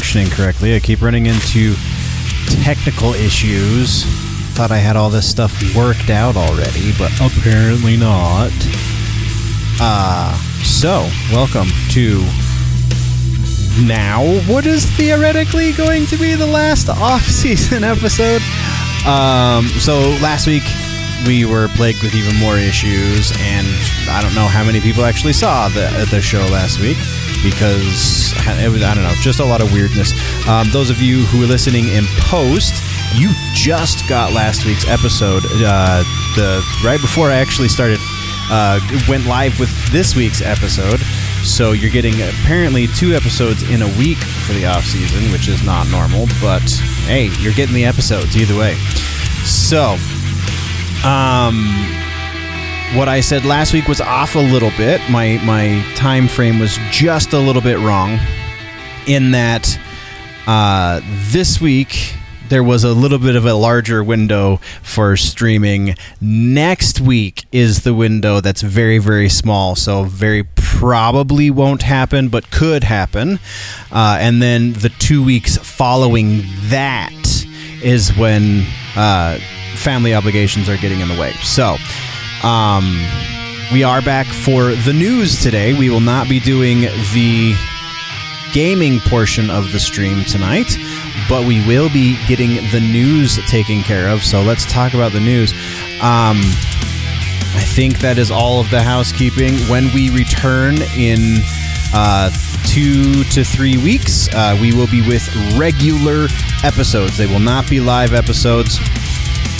functioning 0.00 0.30
correctly. 0.30 0.74
I 0.74 0.80
keep 0.80 1.02
running 1.02 1.26
into 1.26 1.74
technical 2.64 3.12
issues. 3.12 4.04
Thought 4.54 4.70
I 4.70 4.78
had 4.78 4.96
all 4.96 5.10
this 5.10 5.28
stuff 5.28 5.52
worked 5.76 6.08
out 6.08 6.36
already, 6.36 6.92
but 6.96 7.12
apparently 7.20 7.98
not. 7.98 8.50
Uh, 9.78 10.32
so, 10.64 11.06
welcome 11.30 11.68
to 11.90 12.24
now 13.84 14.24
what 14.48 14.64
is 14.64 14.86
theoretically 14.96 15.72
going 15.72 16.06
to 16.06 16.16
be 16.16 16.34
the 16.34 16.46
last 16.46 16.88
off-season 16.88 17.84
episode. 17.84 18.40
Um, 19.06 19.66
so 19.84 20.00
last 20.22 20.46
week 20.46 20.64
we 21.26 21.44
were 21.44 21.68
plagued 21.76 22.02
with 22.02 22.14
even 22.14 22.36
more 22.36 22.56
issues, 22.56 23.32
and 23.36 23.66
I 24.08 24.22
don't 24.22 24.34
know 24.34 24.46
how 24.46 24.64
many 24.64 24.80
people 24.80 25.04
actually 25.04 25.34
saw 25.34 25.68
the 25.68 26.08
the 26.10 26.22
show 26.22 26.46
last 26.46 26.80
week 26.80 26.96
because 27.42 28.32
it 28.60 28.70
was 28.70 28.82
I 28.82 28.94
don't 28.94 29.04
know 29.04 29.14
just 29.22 29.40
a 29.40 29.44
lot 29.44 29.60
of 29.60 29.72
weirdness. 29.72 30.12
Um, 30.48 30.68
those 30.70 30.90
of 30.90 31.00
you 31.00 31.24
who 31.26 31.44
are 31.44 31.46
listening 31.46 31.88
in 31.88 32.04
post, 32.20 32.74
you 33.14 33.30
just 33.54 34.08
got 34.08 34.32
last 34.32 34.64
week's 34.64 34.86
episode. 34.88 35.42
Uh, 35.46 36.02
the 36.36 36.64
right 36.84 37.00
before 37.00 37.30
I 37.30 37.36
actually 37.36 37.68
started 37.68 37.98
uh, 38.50 38.80
went 39.08 39.26
live 39.26 39.58
with 39.58 39.70
this 39.92 40.14
week's 40.16 40.42
episode. 40.42 41.00
So 41.44 41.72
you're 41.72 41.90
getting 41.90 42.14
apparently 42.14 42.86
two 42.88 43.14
episodes 43.14 43.62
in 43.70 43.82
a 43.82 43.88
week 43.98 44.18
for 44.18 44.52
the 44.52 44.66
off 44.66 44.84
season, 44.84 45.32
which 45.32 45.48
is 45.48 45.62
not 45.64 45.88
normal. 45.88 46.26
But 46.40 46.68
hey, 47.06 47.30
you're 47.40 47.54
getting 47.54 47.74
the 47.74 47.84
episodes 47.84 48.36
either 48.36 48.56
way. 48.58 48.74
So, 49.44 49.96
um, 51.04 51.64
what 52.94 53.08
I 53.08 53.20
said 53.20 53.44
last 53.44 53.72
week 53.72 53.86
was 53.86 54.00
off 54.00 54.34
a 54.34 54.40
little 54.40 54.72
bit. 54.76 55.00
My 55.10 55.40
my 55.44 55.84
time 55.94 56.26
frame 56.26 56.58
was 56.58 56.76
just 56.90 57.32
a 57.32 57.38
little 57.38 57.62
bit 57.62 57.78
wrong. 57.78 58.18
In 59.06 59.30
that, 59.30 59.78
uh, 60.46 61.00
this 61.30 61.60
week 61.60 62.14
there 62.48 62.64
was 62.64 62.82
a 62.82 62.92
little 62.92 63.18
bit 63.18 63.36
of 63.36 63.46
a 63.46 63.54
larger 63.54 64.02
window 64.02 64.56
for 64.82 65.16
streaming. 65.16 65.94
Next 66.20 67.00
week 67.00 67.44
is 67.52 67.84
the 67.84 67.94
window 67.94 68.40
that's 68.40 68.60
very, 68.60 68.98
very 68.98 69.28
small, 69.28 69.76
so 69.76 70.02
very 70.02 70.42
probably 70.56 71.48
won't 71.48 71.82
happen, 71.82 72.28
but 72.28 72.50
could 72.50 72.82
happen. 72.82 73.38
Uh, 73.92 74.18
and 74.20 74.42
then 74.42 74.72
the 74.72 74.88
two 74.88 75.24
weeks 75.24 75.56
following 75.58 76.42
that 76.70 77.12
is 77.84 78.16
when 78.16 78.66
uh, 78.96 79.38
family 79.76 80.12
obligations 80.12 80.68
are 80.68 80.76
getting 80.76 80.98
in 80.98 81.06
the 81.06 81.18
way. 81.18 81.32
So, 81.44 81.76
um, 82.42 82.84
we 83.72 83.84
are 83.84 84.02
back 84.02 84.26
for 84.26 84.74
the 84.74 84.92
news 84.92 85.42
today. 85.42 85.72
We 85.72 85.90
will 85.90 86.00
not 86.00 86.28
be 86.28 86.40
doing 86.40 86.80
the 86.80 87.54
gaming 88.52 89.00
portion 89.00 89.48
of 89.50 89.72
the 89.72 89.78
stream 89.78 90.24
tonight 90.24 90.76
but 91.30 91.46
we 91.46 91.64
will 91.64 91.88
be 91.88 92.18
getting 92.26 92.56
the 92.72 92.80
news 92.80 93.38
taken 93.46 93.82
care 93.82 94.08
of. 94.08 94.24
So 94.24 94.42
let's 94.42 94.66
talk 94.66 94.94
about 94.94 95.12
the 95.12 95.20
news. 95.20 95.52
Um, 96.02 96.38
I 97.52 97.62
think 97.64 98.00
that 98.00 98.18
is 98.18 98.32
all 98.32 98.60
of 98.60 98.68
the 98.70 98.82
housekeeping. 98.82 99.54
When 99.68 99.94
we 99.94 100.10
return 100.10 100.82
in 100.96 101.38
uh, 101.94 102.32
two 102.66 103.22
to 103.24 103.44
three 103.44 103.78
weeks, 103.78 104.28
uh, 104.34 104.58
we 104.60 104.74
will 104.74 104.88
be 104.88 105.06
with 105.06 105.24
regular 105.56 106.26
episodes. 106.64 107.16
They 107.16 107.28
will 107.28 107.38
not 107.38 107.70
be 107.70 107.78
live 107.78 108.12
episodes. 108.12 108.80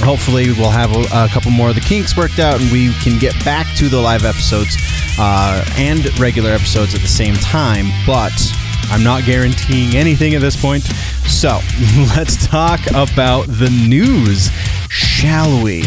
Hopefully, 0.03 0.53
we'll 0.53 0.71
have 0.71 0.97
a, 0.97 1.25
a 1.25 1.29
couple 1.29 1.51
more 1.51 1.69
of 1.69 1.75
the 1.75 1.81
kinks 1.81 2.17
worked 2.17 2.39
out 2.39 2.61
and 2.61 2.71
we 2.73 2.93
can 2.95 3.19
get 3.19 3.33
back 3.45 3.67
to 3.77 3.89
the 3.89 4.01
live 4.01 4.25
episodes 4.25 4.77
uh, 5.19 5.65
and 5.77 6.19
regular 6.19 6.51
episodes 6.51 6.95
at 6.95 7.01
the 7.01 7.09
same 7.09 7.35
time. 7.35 7.87
But 8.07 8.33
I'm 8.91 9.05
not 9.05 9.25
guaranteeing 9.25 9.95
anything 9.95 10.35
at 10.35 10.41
this 10.41 10.61
point. 10.61 10.85
So 11.27 11.49
let's 12.17 12.47
talk 12.47 12.81
about 12.91 13.47
the 13.47 13.71
news, 13.71 14.49
shall 14.89 15.63
we? 15.63 15.85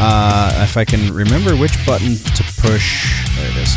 Uh, 0.00 0.64
if 0.64 0.76
I 0.76 0.84
can 0.84 1.12
remember 1.12 1.56
which 1.56 1.84
button 1.84 2.16
to 2.16 2.42
push. 2.60 3.12
There 3.36 3.50
it 3.50 3.56
is. 3.56 3.76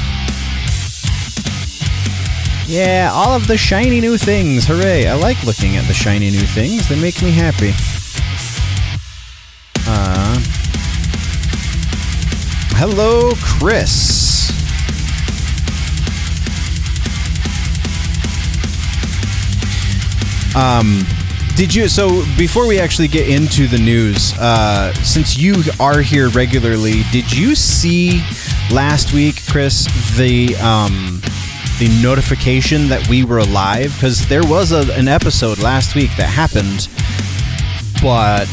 Yeah, 2.68 3.12
all 3.14 3.36
of 3.36 3.48
the 3.48 3.58
shiny 3.58 4.00
new 4.00 4.18
things. 4.18 4.66
Hooray. 4.66 5.08
I 5.08 5.16
like 5.16 5.44
looking 5.44 5.76
at 5.76 5.86
the 5.88 5.94
shiny 5.94 6.32
new 6.32 6.46
things, 6.46 6.88
they 6.88 7.00
make 7.00 7.22
me 7.22 7.32
happy. 7.32 7.74
Hello, 12.84 13.30
Chris. 13.36 14.50
Um, 20.56 21.06
did 21.56 21.76
you? 21.76 21.88
So 21.88 22.26
before 22.40 22.66
we 22.66 22.80
actually 22.80 23.08
get 23.08 23.30
into 23.30 23.68
the 23.68 23.78
news, 23.78 24.34
uh, 24.40 24.96
since 24.96 25.38
you 25.38 25.62
are 25.80 26.02
here 26.02 26.30
regularly, 26.30 27.04
did 27.12 27.32
you 27.32 27.54
see 27.54 28.24
last 28.72 29.14
week, 29.14 29.36
Chris, 29.48 29.86
the 30.18 30.56
um, 30.56 31.22
the 31.78 32.00
notification 32.02 32.88
that 32.88 33.08
we 33.08 33.24
were 33.24 33.38
alive? 33.38 33.94
Because 33.94 34.28
there 34.28 34.44
was 34.44 34.72
a, 34.72 34.92
an 34.94 35.08
episode 35.08 35.60
last 35.60 35.94
week 35.94 36.10
that 36.18 36.30
happened, 36.30 36.90
but 38.02 38.50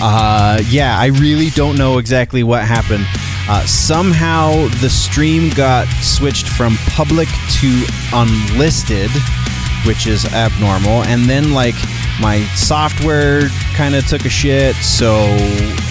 uh, 0.00 0.62
yeah, 0.70 0.98
I 0.98 1.08
really 1.08 1.50
don't 1.50 1.76
know 1.76 1.98
exactly 1.98 2.42
what 2.42 2.64
happened. 2.64 3.04
Uh, 3.48 3.64
somehow 3.66 4.68
the 4.80 4.88
stream 4.88 5.50
got 5.50 5.86
switched 6.02 6.48
from 6.48 6.76
public 6.88 7.28
to 7.50 7.84
unlisted 8.12 9.10
which 9.86 10.06
is 10.06 10.24
abnormal. 10.26 11.04
And 11.04 11.24
then 11.24 11.52
like 11.52 11.74
my 12.20 12.44
software 12.54 13.48
kind 13.74 13.94
of 13.94 14.06
took 14.06 14.24
a 14.24 14.28
shit, 14.28 14.76
so 14.76 15.14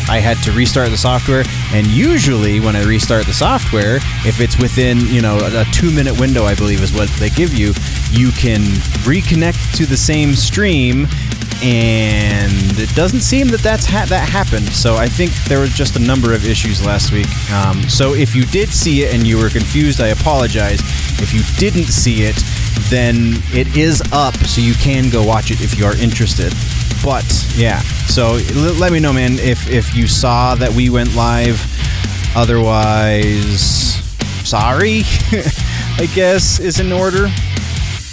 I 0.10 0.20
had 0.20 0.38
to 0.44 0.52
restart 0.52 0.90
the 0.90 0.98
software. 0.98 1.44
And 1.72 1.88
usually, 1.88 2.60
when 2.60 2.76
I 2.76 2.84
restart 2.84 3.26
the 3.26 3.34
software, 3.34 3.98
if 4.26 4.40
it's 4.40 4.58
within 4.58 5.00
you 5.08 5.22
know 5.22 5.38
a 5.42 5.66
two 5.66 5.92
minute 5.92 6.20
window, 6.20 6.44
I 6.44 6.56
believe 6.56 6.82
is 6.82 6.94
what 6.94 7.10
they 7.20 7.30
give 7.30 7.54
you, 7.54 7.74
you 8.12 8.32
can 8.32 8.62
reconnect 9.04 9.76
to 9.78 9.86
the 9.86 9.98
same 9.98 10.34
stream. 10.34 11.08
And 11.64 12.78
it 12.78 12.94
doesn't 12.94 13.22
seem 13.22 13.48
that 13.50 13.62
that's 13.62 13.86
ha- 13.86 14.06
that 14.10 14.28
happened. 14.28 14.68
So 14.70 14.96
I 14.98 15.08
think 15.08 15.32
there 15.48 15.60
was 15.62 15.72
just 15.72 15.96
a 15.96 16.00
number 16.00 16.34
of 16.34 16.46
issues 16.46 16.86
last 16.86 17.12
week. 17.14 17.28
Um, 17.52 17.88
so 17.90 18.14
if 18.14 18.36
you 18.36 18.44
did 18.44 18.70
see 18.70 19.04
it 19.04 19.14
and 19.16 19.26
you 19.26 19.38
were 19.38 19.50
confused, 19.50 20.02
I 20.02 20.08
apologize. 20.08 20.82
If 21.22 21.34
you 21.34 21.42
didn't 21.58 21.88
see 21.92 22.24
it, 22.24 22.36
then 22.90 23.36
it 23.54 23.78
is 23.78 24.02
up, 24.12 24.36
so 24.46 24.60
you 24.60 24.74
can 24.74 25.10
go 25.10 25.24
watch 25.26 25.52
it 25.52 25.62
if 25.62 25.78
you 25.78 25.86
are 25.86 25.96
interested. 25.98 26.52
But 27.04 27.26
yeah, 27.56 27.80
so 28.08 28.36
l- 28.56 28.74
let 28.76 28.92
me 28.92 29.00
know, 29.00 29.14
man, 29.14 29.40
if 29.40 29.70
if 29.70 29.96
you 29.96 30.06
saw 30.08 30.56
that 30.56 30.72
we 30.74 30.90
went 30.90 31.16
live. 31.16 31.62
Otherwise, 32.36 34.02
sorry, 34.44 35.04
I 36.00 36.10
guess 36.16 36.60
is 36.60 36.80
in 36.80 36.92
order. 36.92 37.28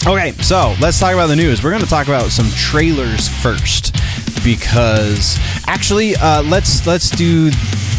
Okay, 0.07 0.33
so 0.41 0.75
let's 0.81 0.99
talk 0.99 1.13
about 1.13 1.27
the 1.27 1.37
news. 1.37 1.63
We're 1.63 1.71
going 1.71 1.83
to 1.83 1.89
talk 1.89 2.07
about 2.07 2.31
some 2.31 2.49
trailers 2.53 3.29
first 3.29 3.95
because 4.43 5.39
actually, 5.67 6.17
uh, 6.17 6.43
let's 6.45 6.87
let's 6.87 7.11
do 7.11 7.51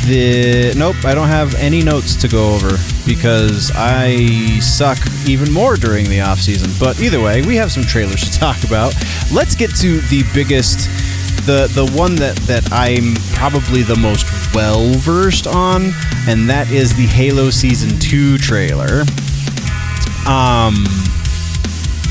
the 0.08 0.74
nope. 0.76 0.96
I 1.06 1.14
don't 1.14 1.28
have 1.28 1.54
any 1.56 1.84
notes 1.84 2.16
to 2.16 2.28
go 2.28 2.56
over 2.56 2.76
because 3.06 3.72
I 3.76 4.58
suck 4.62 4.98
even 5.28 5.54
more 5.54 5.76
during 5.76 6.10
the 6.10 6.22
off 6.22 6.40
season. 6.40 6.72
But 6.80 7.00
either 7.00 7.22
way, 7.22 7.44
we 7.44 7.56
have 7.58 7.72
some 7.72 7.84
trailers 7.84 8.22
to 8.32 8.40
talk 8.40 8.64
about. 8.64 8.96
Let's 9.32 9.54
get 9.54 9.70
to 9.76 10.02
the 10.02 10.24
biggest, 10.34 10.90
the 11.46 11.70
the 11.76 11.88
one 11.96 12.16
that 12.16 12.36
that 12.48 12.68
I'm 12.72 13.14
probably 13.36 13.84
the 13.84 13.96
most 13.96 14.26
well 14.56 14.92
versed 14.94 15.46
on, 15.46 15.92
and 16.28 16.50
that 16.50 16.72
is 16.72 16.96
the 16.96 17.06
Halo 17.06 17.52
Season 17.52 18.00
Two 18.00 18.40
trailer. 18.40 19.04
Um, 20.28 20.86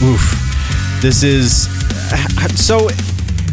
oof, 0.03 1.01
this 1.01 1.23
is 1.23 1.69
so 2.57 2.89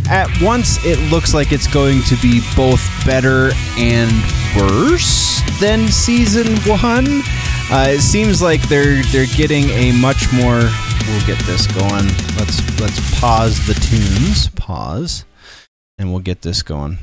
at 0.10 0.30
once 0.42 0.84
it 0.86 0.98
looks 1.12 1.34
like 1.34 1.52
it's 1.52 1.68
going 1.68 2.02
to 2.04 2.16
be 2.22 2.42
both 2.56 2.82
better 3.06 3.52
and 3.78 4.12
worse 4.56 5.42
than 5.60 5.88
season 5.88 6.58
one. 6.70 7.22
Uh, 7.70 7.88
it 7.90 8.02
seems 8.02 8.42
like 8.42 8.62
they're 8.70 9.04
they're 9.04 9.28
getting 9.36 9.66
a 9.72 9.92
much 9.94 10.32
more. 10.32 10.70
We'll 11.08 11.26
get 11.26 11.40
this 11.46 11.68
going. 11.68 12.08
Let's 12.38 12.80
let's 12.80 13.20
pause 13.20 13.66
the 13.68 13.74
tunes. 13.74 14.50
Pause, 14.50 15.26
and 15.98 16.12
we'll 16.12 16.22
get 16.22 16.42
this 16.42 16.64
going. 16.64 17.00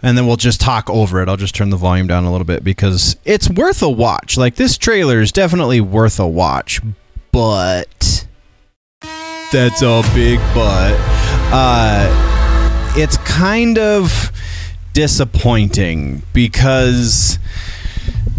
And 0.00 0.16
then 0.16 0.26
we'll 0.26 0.36
just 0.36 0.60
talk 0.60 0.88
over 0.88 1.20
it. 1.20 1.28
I'll 1.28 1.36
just 1.36 1.54
turn 1.54 1.70
the 1.70 1.76
volume 1.76 2.06
down 2.06 2.24
a 2.24 2.30
little 2.30 2.44
bit 2.44 2.62
because 2.62 3.16
it's 3.24 3.50
worth 3.50 3.82
a 3.82 3.90
watch. 3.90 4.36
Like 4.36 4.54
this 4.54 4.78
trailer 4.78 5.20
is 5.20 5.32
definitely 5.32 5.80
worth 5.80 6.20
a 6.20 6.28
watch, 6.28 6.80
but 7.38 8.26
that's 9.52 9.80
a 9.82 10.02
big 10.12 10.40
but. 10.52 10.96
Uh, 11.52 12.92
it's 12.96 13.16
kind 13.18 13.78
of 13.78 14.32
disappointing 14.92 16.20
because 16.32 17.38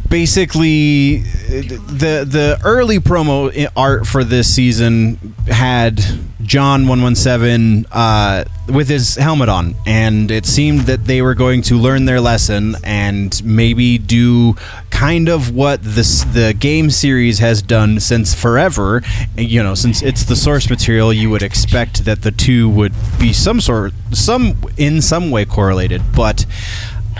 basically 0.09 1.17
the 1.17 2.25
the 2.27 2.59
early 2.63 2.99
promo 2.99 3.69
art 3.75 4.07
for 4.07 4.23
this 4.23 4.53
season 4.53 5.35
had 5.47 6.01
John 6.41 6.87
one 6.87 7.01
one 7.01 7.15
seven 7.15 7.85
uh, 7.91 8.45
with 8.67 8.89
his 8.89 9.15
helmet 9.15 9.49
on, 9.49 9.75
and 9.85 10.31
it 10.31 10.45
seemed 10.45 10.81
that 10.81 11.05
they 11.05 11.21
were 11.21 11.35
going 11.35 11.61
to 11.63 11.75
learn 11.75 12.05
their 12.05 12.19
lesson 12.19 12.75
and 12.83 13.39
maybe 13.45 13.97
do 13.97 14.55
kind 14.89 15.29
of 15.29 15.53
what 15.53 15.79
this 15.83 16.23
the 16.23 16.55
game 16.57 16.89
series 16.89 17.39
has 17.39 17.61
done 17.61 17.99
since 17.99 18.33
forever. 18.33 19.03
You 19.37 19.61
know, 19.61 19.75
since 19.75 20.01
it's 20.01 20.23
the 20.23 20.35
source 20.35 20.69
material, 20.69 21.13
you 21.13 21.29
would 21.29 21.43
expect 21.43 22.05
that 22.05 22.23
the 22.23 22.31
two 22.31 22.67
would 22.69 22.93
be 23.19 23.31
some 23.31 23.61
sort 23.61 23.93
some 24.11 24.57
in 24.77 25.01
some 25.01 25.29
way 25.29 25.45
correlated, 25.45 26.01
but 26.15 26.45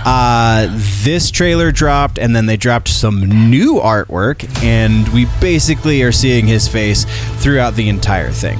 uh, 0.05 0.67
this 1.03 1.31
trailer 1.31 1.71
dropped, 1.71 2.17
and 2.17 2.35
then 2.35 2.45
they 2.45 2.57
dropped 2.57 2.87
some 2.87 3.49
new 3.49 3.75
artwork, 3.75 4.47
and 4.63 5.07
we 5.09 5.25
basically 5.39 6.03
are 6.03 6.11
seeing 6.11 6.47
his 6.47 6.67
face 6.67 7.05
throughout 7.41 7.75
the 7.75 7.89
entire 7.89 8.31
thing. 8.31 8.59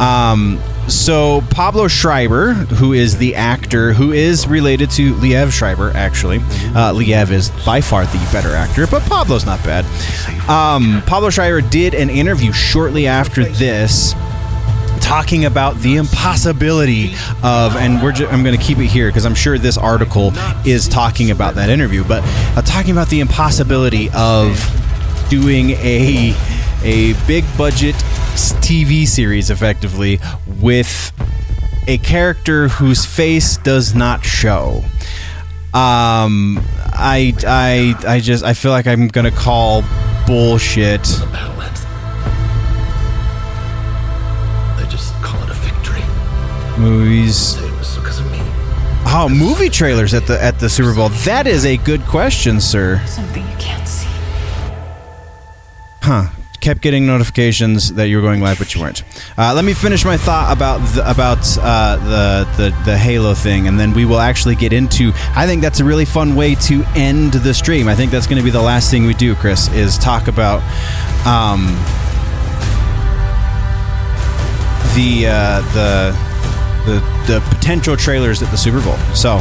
Um, 0.00 0.60
so 0.88 1.42
Pablo 1.50 1.86
Schreiber, 1.86 2.54
who 2.54 2.94
is 2.94 3.18
the 3.18 3.34
actor 3.34 3.92
who 3.92 4.12
is 4.12 4.46
related 4.46 4.90
to 4.92 5.14
Liev 5.14 5.52
Schreiber, 5.52 5.90
actually, 5.94 6.38
uh, 6.38 6.94
Liev 6.94 7.30
is 7.30 7.50
by 7.66 7.80
far 7.80 8.06
the 8.06 8.28
better 8.32 8.54
actor, 8.54 8.86
but 8.86 9.02
Pablo's 9.02 9.44
not 9.44 9.62
bad. 9.64 9.84
Um, 10.48 11.02
Pablo 11.06 11.28
Schreiber 11.28 11.60
did 11.60 11.94
an 11.94 12.08
interview 12.08 12.52
shortly 12.52 13.06
after 13.06 13.44
this 13.44 14.14
talking 15.08 15.46
about 15.46 15.74
the 15.78 15.96
impossibility 15.96 17.14
of 17.42 17.74
and 17.76 18.02
we're 18.02 18.12
ju- 18.12 18.26
I'm 18.26 18.44
going 18.44 18.54
to 18.54 18.62
keep 18.62 18.76
it 18.76 18.88
here 18.88 19.08
because 19.08 19.24
I'm 19.24 19.34
sure 19.34 19.56
this 19.56 19.78
article 19.78 20.32
is 20.66 20.86
talking 20.86 21.30
about 21.30 21.54
that 21.54 21.70
interview 21.70 22.04
but 22.04 22.22
uh, 22.26 22.60
talking 22.60 22.90
about 22.90 23.08
the 23.08 23.20
impossibility 23.20 24.10
of 24.14 24.60
doing 25.30 25.70
a 25.70 26.34
a 26.82 27.14
big 27.26 27.46
budget 27.56 27.94
TV 28.60 29.08
series 29.08 29.48
effectively 29.48 30.20
with 30.60 31.10
a 31.88 31.96
character 31.96 32.68
whose 32.68 33.06
face 33.06 33.56
does 33.56 33.94
not 33.94 34.22
show. 34.22 34.84
Um 35.72 36.60
I 36.92 37.32
I 37.46 37.94
I 38.06 38.20
just 38.20 38.44
I 38.44 38.52
feel 38.52 38.72
like 38.72 38.86
I'm 38.86 39.08
going 39.08 39.24
to 39.24 39.36
call 39.36 39.84
bullshit 40.26 41.06
movies 46.78 47.56
Say 47.56 47.66
it 47.66 47.78
was 47.78 47.96
because 47.96 48.20
of 48.20 48.30
me. 48.30 48.38
Oh, 49.10 49.28
movie 49.30 49.70
trailers 49.70 50.12
at 50.14 50.26
the 50.26 50.42
at 50.42 50.58
the 50.58 50.68
Super 50.68 50.94
Bowl. 50.94 51.08
That 51.24 51.46
is 51.46 51.64
a 51.64 51.76
good 51.78 52.02
question, 52.02 52.60
sir. 52.60 53.02
Something 53.06 53.46
you 53.48 53.56
can't 53.56 53.88
see. 53.88 54.08
Huh. 56.02 56.28
Kept 56.60 56.82
getting 56.82 57.06
notifications 57.06 57.94
that 57.94 58.08
you 58.08 58.16
were 58.16 58.22
going 58.22 58.40
live, 58.40 58.58
but 58.58 58.74
you 58.74 58.80
weren't. 58.80 59.04
Uh, 59.38 59.54
let 59.54 59.64
me 59.64 59.72
finish 59.72 60.04
my 60.04 60.16
thought 60.16 60.54
about 60.54 60.78
the, 60.88 61.08
about 61.08 61.38
uh, 61.58 61.96
the, 61.96 62.48
the 62.56 62.82
the 62.84 62.98
Halo 62.98 63.32
thing, 63.32 63.68
and 63.68 63.78
then 63.78 63.94
we 63.94 64.04
will 64.04 64.18
actually 64.18 64.56
get 64.56 64.72
into. 64.72 65.12
I 65.36 65.46
think 65.46 65.62
that's 65.62 65.80
a 65.80 65.84
really 65.84 66.04
fun 66.04 66.34
way 66.34 66.56
to 66.56 66.84
end 66.96 67.32
the 67.32 67.54
stream. 67.54 67.88
I 67.88 67.94
think 67.94 68.10
that's 68.10 68.26
going 68.26 68.38
to 68.38 68.44
be 68.44 68.50
the 68.50 68.60
last 68.60 68.90
thing 68.90 69.06
we 69.06 69.14
do, 69.14 69.36
Chris, 69.36 69.68
is 69.72 69.96
talk 69.98 70.26
about 70.26 70.60
um, 71.26 71.66
the 74.94 75.28
uh, 75.28 75.60
the 75.72 76.12
the 76.86 77.00
the 77.26 77.40
potential 77.50 77.96
trailers 77.96 78.42
at 78.42 78.50
the 78.50 78.56
Super 78.56 78.82
Bowl. 78.82 78.96
So, 79.14 79.40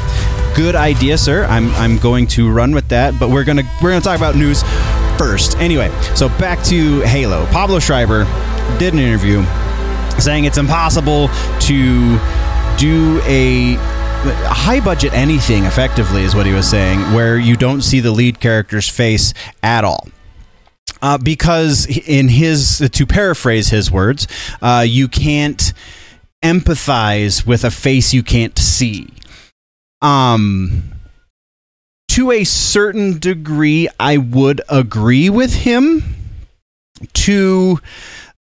good 0.55 0.75
idea, 0.75 1.17
sir. 1.17 1.45
I'm 1.45 1.69
I'm 1.75 1.97
going 1.97 2.27
to 2.27 2.49
run 2.51 2.73
with 2.73 2.87
that, 2.89 3.19
but 3.19 3.29
we're 3.29 3.43
gonna 3.43 3.63
we're 3.81 3.91
gonna 3.91 4.01
talk 4.01 4.17
about 4.17 4.35
news 4.35 4.63
first. 5.17 5.57
Anyway, 5.57 5.89
so 6.15 6.29
back 6.29 6.63
to 6.65 7.01
Halo. 7.01 7.45
Pablo 7.47 7.79
Schreiber 7.79 8.25
did 8.77 8.93
an 8.93 8.99
interview 8.99 9.43
saying 10.19 10.45
it's 10.45 10.57
impossible 10.57 11.29
to 11.61 12.17
do 12.77 13.21
a 13.25 13.75
high 14.49 14.79
budget 14.79 15.13
anything 15.13 15.63
effectively 15.65 16.23
is 16.23 16.35
what 16.35 16.45
he 16.45 16.53
was 16.53 16.69
saying 16.69 16.99
where 17.13 17.37
you 17.37 17.55
don't 17.55 17.81
see 17.81 17.99
the 17.99 18.11
lead 18.11 18.39
character's 18.39 18.89
face 18.89 19.33
at 19.63 19.83
all 19.83 20.07
uh, 21.01 21.17
because 21.17 21.85
in 21.85 22.27
his 22.27 22.89
to 22.91 23.05
paraphrase 23.05 23.69
his 23.69 23.91
words 23.91 24.27
uh, 24.61 24.83
you 24.85 25.07
can't 25.07 25.73
empathize 26.43 27.45
with 27.45 27.63
a 27.63 27.71
face 27.71 28.13
you 28.13 28.23
can't 28.23 28.57
see. 28.57 29.09
Um 30.01 30.83
to 32.09 32.31
a 32.31 32.43
certain 32.43 33.19
degree 33.19 33.87
i 33.99 34.17
would 34.17 34.61
agree 34.69 35.29
with 35.29 35.53
him. 35.53 36.15
To 37.13 37.79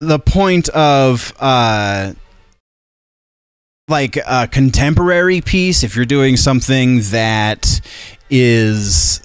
the 0.01 0.19
point 0.19 0.69
of 0.71 1.33
uh 1.39 2.12
like 3.89 4.17
a 4.17 4.49
contemporary 4.49 5.41
piece 5.41 5.83
if 5.83 5.95
you're 5.97 6.05
doing 6.05 6.37
something 6.37 7.01
that 7.11 7.81
is 8.31 9.21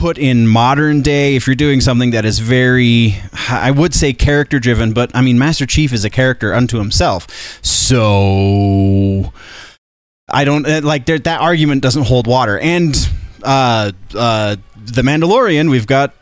put 0.00 0.16
in 0.16 0.48
modern 0.48 1.02
day 1.02 1.36
if 1.36 1.46
you're 1.46 1.54
doing 1.54 1.78
something 1.78 2.10
that 2.12 2.24
is 2.24 2.38
very 2.38 3.16
i 3.50 3.70
would 3.70 3.92
say 3.94 4.14
character 4.14 4.58
driven 4.58 4.94
but 4.94 5.14
i 5.14 5.20
mean 5.20 5.38
master 5.38 5.66
chief 5.66 5.92
is 5.92 6.06
a 6.06 6.10
character 6.10 6.54
unto 6.54 6.78
himself. 6.78 7.26
So 7.62 9.30
i 10.30 10.44
don't 10.44 10.66
uh, 10.66 10.80
like 10.82 11.04
that 11.04 11.40
argument 11.40 11.82
doesn't 11.82 12.04
hold 12.04 12.26
water. 12.26 12.58
And 12.58 12.96
uh 13.42 13.92
uh 14.14 14.56
the 14.76 15.02
mandalorian 15.02 15.70
we've 15.70 15.86
got 15.86 16.14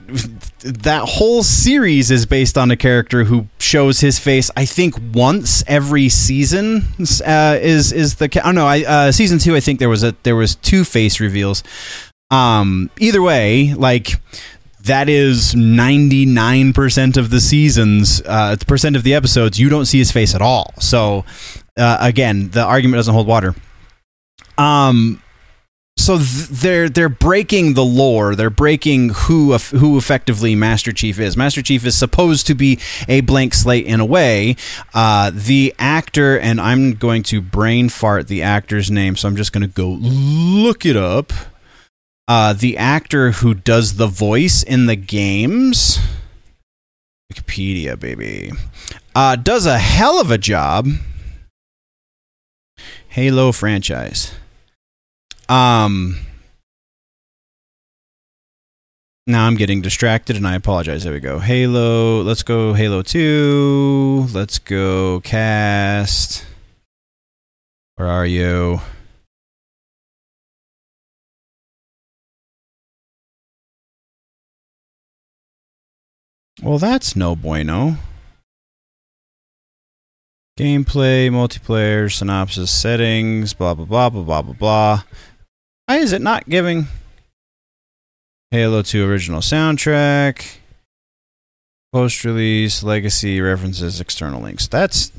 that 0.62 1.02
whole 1.04 1.44
series 1.44 2.11
is 2.11 2.26
based 2.26 2.58
on 2.58 2.73
a 2.73 2.76
character 2.76 3.25
who 3.25 3.47
shows 3.58 4.00
his 4.00 4.18
face 4.18 4.50
i 4.56 4.64
think 4.64 4.94
once 5.14 5.62
every 5.66 6.08
season 6.08 6.82
uh, 7.25 7.56
is 7.61 7.92
is 7.92 8.16
the 8.16 8.28
ca- 8.28 8.42
oh 8.44 8.50
no 8.50 8.66
i 8.66 8.82
uh, 8.82 9.12
season 9.12 9.38
two 9.38 9.54
i 9.54 9.61
think 9.61 9.78
there 9.78 9.88
was 9.88 10.02
a 10.02 10.14
there 10.25 10.37
was 10.37 10.56
two 10.56 10.85
face 10.85 11.20
reveals 11.20 11.62
um 12.30 12.90
either 12.99 13.23
way 13.23 13.75
like 13.75 14.20
that 14.80 15.08
is 15.08 15.54
99% 15.54 17.16
of 17.16 17.30
the 17.30 17.40
seasons 17.40 18.23
uh 18.26 18.56
percent 18.66 18.97
of 18.97 19.02
the 19.02 19.14
episodes 19.14 19.58
you 19.58 19.68
don't 19.68 19.87
see 19.87 19.99
his 19.99 20.12
face 20.12 20.35
at 20.35 20.42
all 20.42 20.75
so 20.78 21.25
uh, 21.76 21.99
again 22.00 22.50
the 22.50 22.62
argument 22.62 22.99
doesn't 22.99 23.14
hold 23.14 23.26
water 23.26 23.54
um 24.56 25.23
so 25.99 26.16
th- 26.16 26.49
they're 26.49 26.88
they're 26.88 27.08
breaking 27.08 27.75
the 27.75 27.85
lore. 27.85 28.37
They're 28.37 28.50
breaking 28.50 29.11
who 29.11 29.52
eff- 29.52 29.70
who 29.70 29.99
effectively 29.99 30.54
Master 30.54 30.92
Chief 30.92 31.18
is. 31.18 31.37
Master 31.37 31.61
Chief 31.61 31.85
is 31.85 31.97
supposed 31.97 32.47
to 32.47 32.54
be 32.54 32.78
a 33.08 33.20
blank 33.20 33.52
slate 33.52 33.85
in 33.85 33.99
a 33.99 34.04
way. 34.06 34.54
Uh, 34.94 35.32
the 35.35 35.75
actor, 35.78 36.38
and 36.38 36.61
I'm 36.61 36.94
going 36.94 37.25
to 37.25 37.42
brain 37.42 37.88
fart 37.88 38.28
the 38.28 38.42
actor's 38.42 38.90
name, 38.92 39.16
so 39.16 39.28
I'm 39.28 39.35
just 39.37 39.52
going 39.52 39.62
to 39.62 39.75
go 39.75 39.88
look 39.90 40.87
it 40.87 40.97
up. 40.97 41.32
Uh, 42.28 42.52
the 42.52 42.76
actor 42.76 43.30
who 43.30 43.54
does 43.54 43.97
the 43.97 44.06
voice 44.06 44.62
in 44.62 44.85
the 44.85 44.97
games, 44.97 45.99
Wikipedia, 47.32 47.99
baby, 47.99 48.52
uh, 49.14 49.35
does 49.35 49.64
a 49.64 49.78
hell 49.78 50.20
of 50.20 50.30
a 50.30 50.37
job. 50.37 50.87
Halo 53.08 53.50
franchise. 53.50 54.32
Um. 55.49 56.18
Now 59.26 59.47
I'm 59.47 59.56
getting 59.56 59.80
distracted 59.80 60.37
and 60.37 60.47
I 60.47 60.54
apologize. 60.54 61.04
There 61.04 61.12
we 61.12 61.20
go. 61.20 61.38
Halo. 61.38 62.23
Let's 62.23 62.42
go 62.42 62.75
Halo 62.75 63.02
2. 63.02 64.28
Let's 64.32 64.58
go 64.58 65.20
cast. 65.20 66.44
Where 67.97 68.08
are 68.08 68.25
you? 68.25 68.80
Well, 76.62 76.78
that's 76.78 77.14
no 77.14 77.36
bueno. 77.36 77.96
Gameplay, 80.58 81.30
multiplayer, 81.30 82.12
synopsis, 82.12 82.70
settings, 82.70 83.54
blah, 83.54 83.74
blah, 83.74 83.84
blah, 83.84 84.10
blah, 84.10 84.22
blah, 84.22 84.42
blah, 84.42 84.54
blah. 84.54 85.02
Why 85.86 85.96
is 85.98 86.12
it 86.12 86.20
not 86.20 86.48
giving 86.48 86.88
Halo 88.50 88.82
2 88.82 89.08
original 89.08 89.40
soundtrack, 89.40 90.58
post 91.92 92.24
release, 92.24 92.82
legacy, 92.82 93.40
references, 93.40 94.00
external 94.00 94.42
links? 94.42 94.66
That's. 94.66 95.12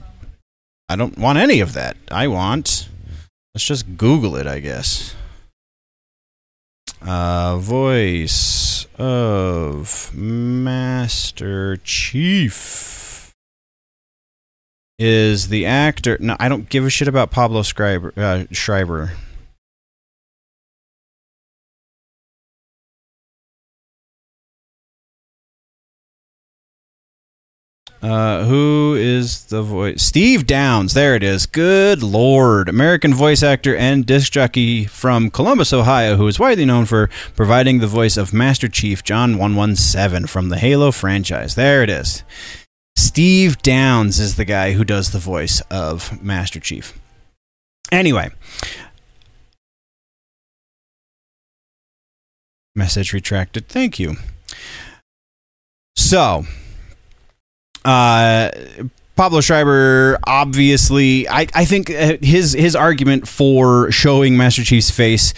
I 0.89 0.97
don't 0.97 1.17
want 1.17 1.37
any 1.37 1.61
of 1.61 1.73
that. 1.73 1.95
I 2.11 2.27
want. 2.27 2.89
Let's 3.55 3.65
just 3.65 3.95
Google 3.95 4.35
it, 4.35 4.45
I 4.45 4.59
guess. 4.59 5.15
Uh, 7.01 7.57
voice 7.57 8.85
of 8.97 10.13
Master 10.13 11.77
Chief 11.77 13.33
is 14.97 15.47
the 15.47 15.65
actor. 15.65 16.17
No, 16.19 16.35
I 16.39 16.49
don't 16.49 16.69
give 16.69 16.85
a 16.85 16.89
shit 16.89 17.07
about 17.07 17.31
Pablo 17.31 17.63
Schreiber. 17.63 18.13
Uh, 18.17 18.43
Schreiber. 18.51 19.13
Uh, 28.01 28.45
who 28.45 28.95
is 28.97 29.45
the 29.45 29.61
voice? 29.61 30.01
Steve 30.01 30.47
Downes. 30.47 30.93
There 30.93 31.15
it 31.15 31.23
is. 31.23 31.45
Good 31.45 32.01
lord. 32.01 32.69
American 32.69 33.13
voice 33.13 33.43
actor 33.43 33.75
and 33.75 34.05
disc 34.05 34.31
jockey 34.31 34.85
from 34.85 35.29
Columbus, 35.29 35.73
Ohio, 35.73 36.15
who 36.15 36.27
is 36.27 36.39
widely 36.39 36.63
known 36.63 36.85
for 36.85 37.09
providing 37.35 37.79
the 37.79 37.87
voice 37.87 38.15
of 38.15 38.33
Master 38.33 38.69
Chief 38.69 39.03
John 39.03 39.37
117 39.37 40.27
from 40.27 40.47
the 40.47 40.57
Halo 40.57 40.91
franchise. 40.91 41.55
There 41.55 41.83
it 41.83 41.89
is. 41.89 42.23
Steve 42.95 43.61
Downes 43.61 44.19
is 44.19 44.35
the 44.35 44.45
guy 44.45 44.73
who 44.73 44.85
does 44.85 45.11
the 45.11 45.19
voice 45.19 45.61
of 45.69 46.21
Master 46.23 46.59
Chief. 46.61 46.97
Anyway. 47.91 48.29
Message 52.75 53.11
retracted. 53.11 53.67
Thank 53.67 53.99
you. 53.99 54.15
So, 55.97 56.45
uh, 57.85 58.51
Pablo 59.15 59.41
Schreiber 59.41 60.17
obviously, 60.25 61.27
I, 61.27 61.47
I 61.53 61.65
think 61.65 61.89
uh, 61.89 62.17
his 62.21 62.53
his 62.53 62.75
argument 62.75 63.27
for 63.27 63.91
showing 63.91 64.37
Master 64.37 64.63
Chief's 64.63 64.89
face 64.89 65.33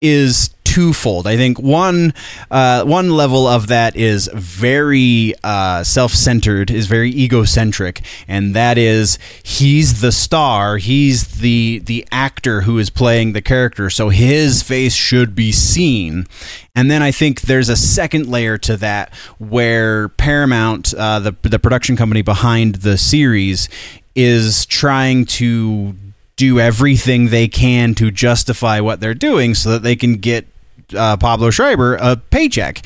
is 0.00 0.48
twofold. 0.72 1.26
I 1.26 1.36
think 1.36 1.58
one 1.58 2.14
uh, 2.50 2.84
one 2.84 3.10
level 3.10 3.46
of 3.46 3.66
that 3.66 3.94
is 3.94 4.30
very 4.32 5.34
uh, 5.44 5.84
self 5.84 6.12
centered, 6.12 6.70
is 6.70 6.86
very 6.86 7.10
egocentric, 7.10 8.00
and 8.26 8.54
that 8.54 8.78
is 8.78 9.18
he's 9.42 10.00
the 10.00 10.12
star, 10.12 10.78
he's 10.78 11.40
the 11.40 11.80
the 11.80 12.06
actor 12.10 12.62
who 12.62 12.78
is 12.78 12.88
playing 12.88 13.34
the 13.34 13.42
character, 13.42 13.90
so 13.90 14.08
his 14.08 14.62
face 14.62 14.94
should 14.94 15.34
be 15.34 15.52
seen. 15.52 16.26
And 16.74 16.90
then 16.90 17.02
I 17.02 17.10
think 17.10 17.42
there's 17.42 17.68
a 17.68 17.76
second 17.76 18.28
layer 18.28 18.56
to 18.58 18.78
that 18.78 19.12
where 19.38 20.08
Paramount, 20.08 20.94
uh, 20.94 21.18
the 21.18 21.36
the 21.42 21.58
production 21.58 21.96
company 21.96 22.22
behind 22.22 22.76
the 22.76 22.96
series, 22.96 23.68
is 24.14 24.64
trying 24.64 25.26
to 25.26 25.94
do 26.36 26.58
everything 26.58 27.28
they 27.28 27.46
can 27.46 27.94
to 27.94 28.10
justify 28.10 28.80
what 28.80 29.00
they're 29.00 29.12
doing 29.12 29.54
so 29.54 29.70
that 29.70 29.82
they 29.82 29.94
can 29.94 30.14
get 30.14 30.46
uh, 30.94 31.16
Pablo 31.16 31.50
Schreiber 31.50 31.96
a 31.96 32.16
paycheck. 32.16 32.82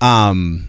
Um, 0.00 0.68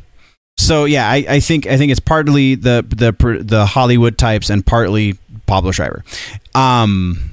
so 0.58 0.86
yeah, 0.86 1.10
I, 1.10 1.26
I, 1.30 1.40
think 1.40 1.68
I 1.68 1.78
think 1.78 1.92
it's 1.92 2.00
partly 2.00 2.56
the 2.56 2.86
the 2.88 3.44
the 3.44 3.66
Hollywood 3.66 4.18
types 4.18 4.50
and 4.50 4.66
partly 4.66 5.18
Pablo 5.46 5.72
Schreiber. 5.72 6.04
Um, 6.56 7.32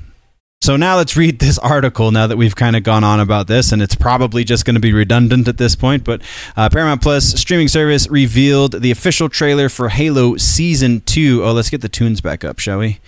so 0.62 0.76
now 0.76 0.96
let's 0.96 1.14
read 1.16 1.40
this 1.40 1.58
article. 1.58 2.11
Now 2.11 2.26
that 2.26 2.37
we've 2.37 2.56
kind 2.56 2.75
of 2.75 2.82
gone 2.82 3.04
on 3.04 3.20
about 3.20 3.49
this, 3.49 3.70
and 3.73 3.82
it's 3.82 3.94
probably 3.94 4.44
just 4.44 4.64
going 4.64 4.75
to 4.75 4.80
be 4.80 4.92
redundant 4.94 5.46
at 5.46 5.58
this 5.58 5.76
point, 5.76 6.04
but 6.04 6.23
uh, 6.56 6.70
Paramount 6.70 7.02
Plus 7.02 7.34
streaming 7.34 7.68
service 7.68 8.08
revealed 8.08 8.80
the 8.80 8.90
official 8.90 9.28
trailer 9.28 9.68
for 9.68 9.90
Halo 9.90 10.37
Season 10.37 11.00
Two. 11.02 11.44
Oh, 11.44 11.52
let's 11.52 11.68
get 11.68 11.82
the 11.82 11.88
tunes 11.88 12.20
back 12.20 12.44
up, 12.44 12.58
shall 12.58 12.78
we? 12.78 12.99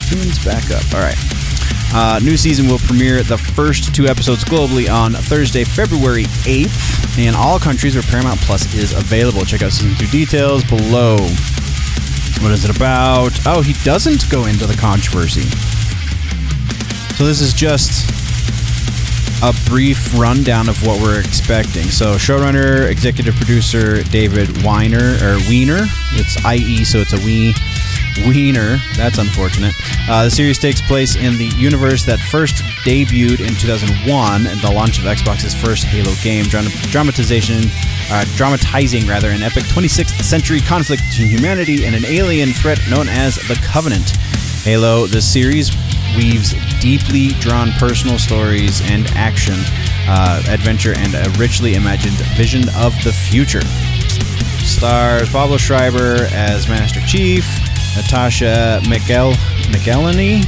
Tunes 0.00 0.42
back 0.44 0.70
up. 0.70 0.82
All 0.94 1.00
right. 1.00 1.16
Uh, 1.92 2.20
new 2.22 2.36
season 2.36 2.68
will 2.68 2.78
premiere 2.78 3.22
the 3.22 3.36
first 3.38 3.94
two 3.94 4.06
episodes 4.06 4.44
globally 4.44 4.88
on 4.92 5.12
Thursday, 5.12 5.64
February 5.64 6.24
8th, 6.46 7.18
in 7.18 7.34
all 7.34 7.58
countries 7.58 7.94
where 7.94 8.02
Paramount 8.04 8.40
Plus 8.40 8.72
is 8.74 8.92
available. 8.92 9.44
Check 9.44 9.62
out 9.62 9.72
season 9.72 9.96
two 9.98 10.06
details 10.06 10.62
below. 10.64 11.16
What 12.40 12.52
is 12.52 12.64
it 12.64 12.74
about? 12.74 13.32
Oh, 13.44 13.60
he 13.60 13.72
doesn't 13.84 14.30
go 14.30 14.46
into 14.46 14.66
the 14.66 14.76
controversy. 14.76 15.42
So 17.16 17.26
this 17.26 17.40
is 17.40 17.52
just 17.52 18.08
a 19.42 19.52
brief 19.68 20.16
rundown 20.18 20.68
of 20.68 20.86
what 20.86 21.00
we're 21.02 21.18
expecting. 21.20 21.84
So, 21.84 22.14
showrunner, 22.16 22.88
executive 22.88 23.34
producer 23.36 24.02
David 24.04 24.62
Weiner 24.62 25.16
or 25.22 25.38
Weiner. 25.48 25.86
It's 26.12 26.36
IE, 26.44 26.84
so 26.84 26.98
it's 26.98 27.12
a 27.12 27.18
we. 27.18 27.52
Wiener. 28.26 28.78
That's 28.96 29.18
unfortunate. 29.18 29.74
Uh, 30.08 30.24
the 30.24 30.30
series 30.30 30.58
takes 30.58 30.80
place 30.80 31.16
in 31.16 31.36
the 31.38 31.46
universe 31.56 32.04
that 32.04 32.18
first 32.18 32.56
debuted 32.84 33.40
in 33.40 33.54
2001 33.54 34.46
and 34.46 34.60
the 34.60 34.70
launch 34.70 34.98
of 34.98 35.04
Xbox's 35.04 35.54
first 35.54 35.84
Halo 35.84 36.12
game, 36.22 36.44
dramatization, 36.46 37.62
uh, 38.10 38.24
dramatizing 38.36 39.06
rather 39.06 39.30
an 39.30 39.42
epic 39.42 39.64
26th 39.64 40.22
century 40.22 40.60
conflict 40.60 41.02
between 41.10 41.28
humanity 41.28 41.84
and 41.84 41.94
an 41.94 42.04
alien 42.06 42.50
threat 42.50 42.80
known 42.88 43.08
as 43.08 43.36
the 43.48 43.58
Covenant. 43.62 44.10
Halo, 44.62 45.06
the 45.06 45.22
series 45.22 45.70
weaves 46.16 46.54
deeply 46.80 47.28
drawn 47.40 47.70
personal 47.72 48.18
stories 48.18 48.80
and 48.90 49.06
action, 49.14 49.54
uh, 50.08 50.42
adventure, 50.48 50.94
and 50.96 51.14
a 51.14 51.30
richly 51.38 51.74
imagined 51.74 52.16
vision 52.36 52.62
of 52.76 52.92
the 53.04 53.12
future. 53.12 53.62
Stars 54.64 55.30
Pablo 55.30 55.56
Schreiber 55.56 56.26
as 56.32 56.68
Master 56.68 57.00
Chief, 57.00 57.44
Natasha 57.96 58.80
Miguel 58.88 59.32
McElhone 59.72 60.44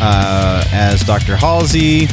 uh, 0.00 0.64
as 0.72 1.02
Dr. 1.02 1.36
Halsey. 1.36 2.08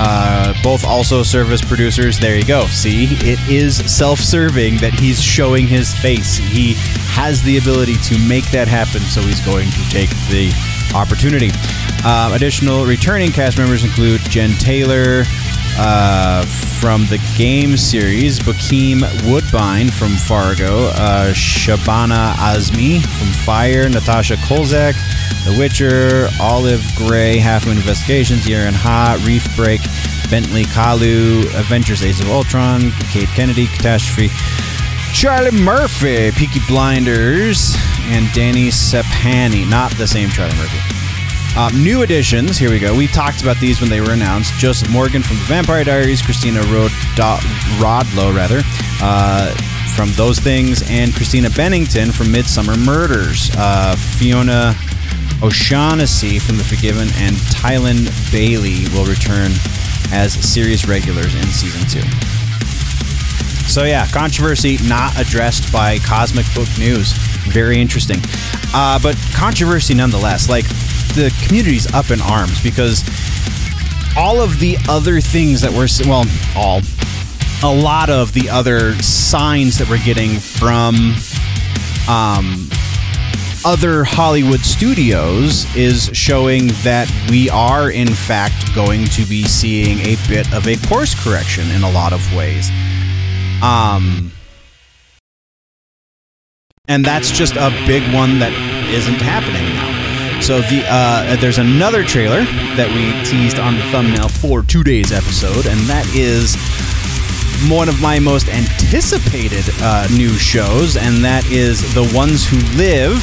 Uh, 0.00 0.54
both 0.62 0.84
also 0.84 1.22
service 1.22 1.62
producers. 1.62 2.18
There 2.18 2.36
you 2.36 2.44
go. 2.44 2.66
See, 2.66 3.08
it 3.20 3.40
is 3.48 3.76
self 3.92 4.20
serving 4.20 4.76
that 4.78 4.94
he's 4.94 5.20
showing 5.20 5.66
his 5.66 5.94
face. 5.94 6.36
He 6.36 6.74
has 7.10 7.42
the 7.42 7.58
ability 7.58 7.96
to 8.04 8.18
make 8.28 8.48
that 8.50 8.68
happen, 8.68 9.00
so 9.00 9.20
he's 9.22 9.40
going 9.44 9.70
to 9.70 9.90
take 9.90 10.10
the 10.30 10.52
opportunity. 10.94 11.50
Uh, 12.04 12.32
additional 12.34 12.86
returning 12.86 13.32
cast 13.32 13.58
members 13.58 13.82
include 13.82 14.20
Jen 14.22 14.52
Taylor, 14.58 15.24
uh, 15.78 16.44
from 16.80 17.06
the 17.06 17.18
game 17.36 17.76
series, 17.76 18.38
Bokeem 18.38 19.00
Woodbine 19.30 19.90
from 19.90 20.16
Fargo, 20.16 20.86
uh, 20.88 21.32
Shabana 21.32 22.32
Azmi 22.34 23.00
from 23.00 23.28
Fire, 23.44 23.88
Natasha 23.88 24.34
Culzac, 24.36 24.94
The 25.44 25.56
Witcher, 25.58 26.28
Olive 26.40 26.84
Gray, 26.96 27.38
Half 27.38 27.66
Moon 27.66 27.76
Investigations, 27.76 28.48
Aaron 28.48 28.74
Ha, 28.74 29.22
Reef 29.24 29.44
Break, 29.56 29.80
Bentley 30.30 30.64
Kalu, 30.64 31.44
Avengers 31.58 32.02
Age 32.02 32.20
of 32.20 32.30
Ultron, 32.30 32.90
Kate 33.10 33.28
Kennedy, 33.28 33.66
Catastrophe, 33.66 34.28
Charlie 35.14 35.50
Murphy, 35.50 36.30
Peaky 36.32 36.60
Blinders, 36.68 37.74
and 38.06 38.30
Danny 38.32 38.68
Sapani. 38.68 39.68
Not 39.68 39.92
the 39.92 40.06
same 40.06 40.28
Charlie 40.28 40.56
Murphy. 40.56 41.07
Um, 41.58 41.82
new 41.82 42.02
additions, 42.02 42.56
here 42.56 42.70
we 42.70 42.78
go. 42.78 42.96
We 42.96 43.08
talked 43.08 43.42
about 43.42 43.56
these 43.56 43.80
when 43.80 43.90
they 43.90 44.00
were 44.00 44.12
announced. 44.12 44.54
Joseph 44.60 44.88
Morgan 44.90 45.24
from 45.24 45.38
The 45.38 45.44
Vampire 45.46 45.82
Diaries, 45.82 46.22
Christina 46.22 46.60
Rod- 46.60 46.92
Rodlo, 47.80 48.32
rather, 48.32 48.62
uh, 49.02 49.52
from 49.96 50.12
Those 50.12 50.38
Things, 50.38 50.88
and 50.88 51.12
Christina 51.12 51.50
Bennington 51.50 52.12
from 52.12 52.28
Midsomer 52.28 52.78
Murders. 52.78 53.50
Uh, 53.56 53.96
Fiona 53.96 54.76
O'Shaughnessy 55.42 56.38
from 56.38 56.58
The 56.58 56.62
Forgiven, 56.62 57.08
and 57.16 57.34
Tylen 57.34 58.06
Bailey 58.30 58.86
will 58.94 59.04
return 59.04 59.50
as 60.12 60.34
series 60.34 60.86
regulars 60.86 61.34
in 61.34 61.42
season 61.42 61.82
two. 61.88 62.08
So 63.66 63.82
yeah, 63.82 64.06
controversy 64.12 64.78
not 64.84 65.18
addressed 65.18 65.72
by 65.72 65.98
Cosmic 65.98 66.46
Book 66.54 66.68
News. 66.78 67.14
Very 67.48 67.80
interesting, 67.80 68.20
uh, 68.72 69.00
but 69.02 69.16
controversy 69.34 69.94
nonetheless. 69.94 70.48
Like 70.48 70.64
the 71.14 71.34
community's 71.46 71.92
up 71.94 72.10
in 72.10 72.20
arms 72.20 72.62
because 72.62 73.02
all 74.16 74.40
of 74.40 74.58
the 74.58 74.76
other 74.88 75.20
things 75.20 75.60
that 75.60 75.70
we're 75.70 75.88
well, 76.08 76.24
all 76.56 76.80
a 77.62 77.74
lot 77.74 78.08
of 78.08 78.32
the 78.32 78.48
other 78.48 78.94
signs 79.02 79.78
that 79.78 79.88
we're 79.88 80.02
getting 80.04 80.38
from 80.38 81.14
um, 82.08 82.68
other 83.64 84.04
Hollywood 84.04 84.60
studios 84.60 85.66
is 85.76 86.10
showing 86.12 86.68
that 86.84 87.10
we 87.28 87.50
are, 87.50 87.90
in 87.90 88.08
fact, 88.08 88.74
going 88.74 89.04
to 89.06 89.24
be 89.24 89.44
seeing 89.44 89.98
a 90.00 90.16
bit 90.28 90.52
of 90.54 90.66
a 90.66 90.76
course 90.86 91.14
correction 91.22 91.70
in 91.72 91.82
a 91.82 91.90
lot 91.90 92.12
of 92.12 92.34
ways. 92.34 92.70
Um, 93.62 94.32
and 96.86 97.04
that's 97.04 97.30
just 97.30 97.56
a 97.56 97.70
big 97.86 98.02
one 98.14 98.38
that 98.38 98.52
isn't 98.90 99.20
happening 99.20 99.64
now. 99.74 100.17
So 100.40 100.60
the 100.62 100.84
uh, 100.88 101.36
there's 101.36 101.58
another 101.58 102.02
trailer 102.02 102.42
that 102.76 102.88
we 102.88 103.12
teased 103.28 103.58
on 103.58 103.74
the 103.76 103.82
thumbnail 103.90 104.28
for 104.28 104.62
today's 104.62 105.12
episode, 105.12 105.66
and 105.66 105.78
that 105.90 106.08
is 106.14 106.56
one 107.70 107.88
of 107.88 108.00
my 108.00 108.18
most 108.18 108.48
anticipated 108.48 109.64
uh, 109.82 110.06
new 110.16 110.32
shows, 110.32 110.96
and 110.96 111.22
that 111.24 111.44
is 111.50 111.82
The 111.92 112.08
Ones 112.16 112.48
Who 112.48 112.56
Live, 112.78 113.20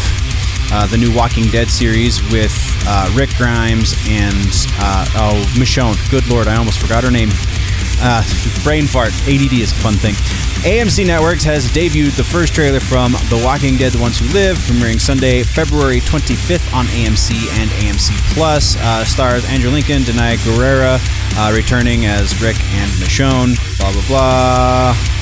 uh, 0.71 0.85
the 0.87 0.97
new 0.97 1.15
Walking 1.15 1.45
Dead 1.49 1.69
series 1.69 2.21
with 2.31 2.53
uh, 2.85 3.09
Rick 3.15 3.31
Grimes 3.37 3.95
and 4.07 4.51
uh, 4.77 5.07
oh 5.15 5.41
Michonne. 5.57 5.97
Good 6.11 6.27
lord, 6.27 6.47
I 6.47 6.57
almost 6.57 6.77
forgot 6.79 7.03
her 7.03 7.11
name. 7.11 7.29
Uh, 8.01 8.23
brain 8.63 8.87
fart. 8.87 9.13
ADD 9.23 9.53
is 9.53 9.71
a 9.71 9.75
fun 9.75 9.93
thing. 9.95 10.13
AMC 10.65 11.05
Networks 11.05 11.43
has 11.43 11.67
debuted 11.67 12.17
the 12.17 12.23
first 12.23 12.55
trailer 12.55 12.79
from 12.79 13.11
The 13.29 13.41
Walking 13.43 13.77
Dead: 13.77 13.91
The 13.93 13.99
Ones 13.99 14.19
Who 14.19 14.27
Live, 14.33 14.57
premiering 14.57 14.99
Sunday, 14.99 15.43
February 15.43 15.99
25th 16.01 16.73
on 16.73 16.85
AMC 16.87 17.35
and 17.59 17.69
AMC 17.71 18.17
Plus. 18.33 18.75
Uh, 18.77 19.05
stars 19.05 19.45
Andrew 19.45 19.69
Lincoln, 19.69 20.01
Danai 20.01 20.37
Gurira, 20.37 20.99
uh, 21.37 21.53
returning 21.53 22.05
as 22.05 22.41
Rick 22.41 22.59
and 22.73 22.91
Michonne. 22.93 23.55
Blah 23.79 23.91
blah 23.93 24.07
blah. 24.07 25.14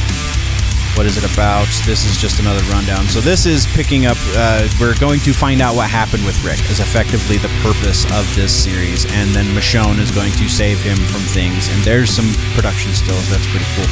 What 0.95 1.07
is 1.07 1.17
it 1.17 1.25
about? 1.33 1.67
This 1.85 2.05
is 2.05 2.17
just 2.17 2.39
another 2.39 2.61
rundown. 2.71 3.07
So 3.07 3.19
this 3.19 3.45
is 3.45 3.65
picking 3.73 4.05
up. 4.05 4.17
Uh, 4.35 4.69
we're 4.79 4.95
going 4.99 5.19
to 5.21 5.33
find 5.33 5.59
out 5.61 5.75
what 5.75 5.89
happened 5.89 6.23
with 6.23 6.37
Rick. 6.45 6.59
Is 6.69 6.79
effectively 6.79 7.37
the 7.37 7.49
purpose 7.61 8.05
of 8.13 8.29
this 8.35 8.53
series, 8.53 9.05
and 9.13 9.33
then 9.33 9.45
Michonne 9.55 9.99
is 9.99 10.11
going 10.11 10.31
to 10.33 10.47
save 10.47 10.79
him 10.81 10.97
from 10.97 11.21
things. 11.21 11.67
And 11.69 11.81
there's 11.83 12.11
some 12.11 12.31
production 12.53 12.93
stills. 12.93 13.27
That's 13.29 13.47
pretty 13.47 13.65
cool. 13.75 13.89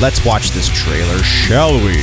Let's 0.00 0.24
watch 0.24 0.50
this 0.50 0.68
trailer, 0.68 1.18
shall 1.22 1.74
we? 1.74 1.96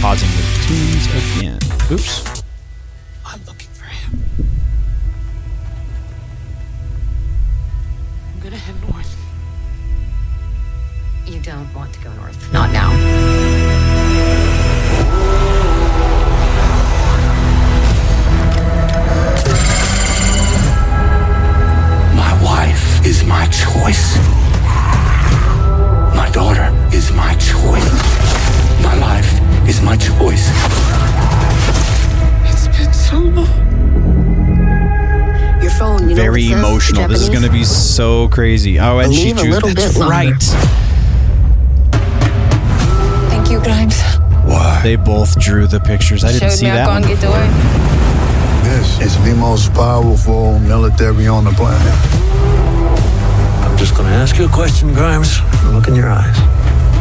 Pausing 0.00 0.30
the 0.36 0.44
tunes 0.66 1.06
again. 1.08 1.58
Oops. 1.90 2.31
Don't 11.42 11.72
want 11.74 11.92
to 11.94 12.00
go 12.00 12.12
north. 12.14 12.52
Not 12.52 12.70
now. 12.72 12.92
My 22.14 22.32
wife 22.44 23.04
is 23.06 23.24
my 23.24 23.46
choice. 23.46 24.16
My 26.14 26.28
daughter 26.32 26.68
is 26.94 27.10
my 27.12 27.34
choice. 27.34 27.90
My 28.82 28.94
life 28.98 29.30
is 29.68 29.80
my 29.82 29.96
choice. 29.96 30.46
It's 32.50 32.68
been 32.76 32.92
so 32.92 33.18
long. 33.18 33.48
Your 35.62 35.70
phone. 35.70 36.02
You 36.02 36.08
know 36.10 36.14
Very 36.14 36.30
what 36.30 36.38
it 36.38 36.50
says, 36.50 36.58
emotional. 36.58 37.08
This 37.08 37.20
is 37.22 37.28
Japanese? 37.28 37.40
going 37.40 37.52
to 37.52 37.58
be 37.58 37.64
so 37.64 38.28
crazy. 38.28 38.78
Oh, 38.78 38.98
and 38.98 39.12
she 39.12 39.32
Believe 39.32 39.38
a 39.38 39.40
drew. 39.42 39.50
little 39.52 39.68
That's 39.74 39.92
bit 39.94 39.98
longer. 40.00 40.10
right. 40.10 40.91
Thank 43.62 43.92
you, 43.92 43.98
Grimes. 43.98 44.02
Why? 44.44 44.80
They 44.82 44.96
both 44.96 45.38
drew 45.40 45.66
the 45.66 45.80
pictures. 45.80 46.24
I 46.24 46.32
didn't 46.32 46.50
Showed 46.50 46.58
see 46.58 46.64
me 46.66 46.72
that 46.72 46.86
gone 46.86 47.02
one. 47.02 47.10
get 47.10 47.20
to. 47.20 48.68
This 48.68 49.00
is 49.00 49.24
the 49.24 49.34
most 49.34 49.72
powerful 49.74 50.58
military 50.60 51.26
on 51.26 51.44
the 51.44 51.52
planet. 51.52 51.92
I'm 53.64 53.76
just 53.78 53.94
going 53.94 54.08
to 54.08 54.14
ask 54.14 54.36
you 54.38 54.46
a 54.46 54.48
question, 54.48 54.92
Grimes. 54.94 55.38
Look 55.72 55.88
in 55.88 55.94
your 55.94 56.08
eyes. 56.10 56.36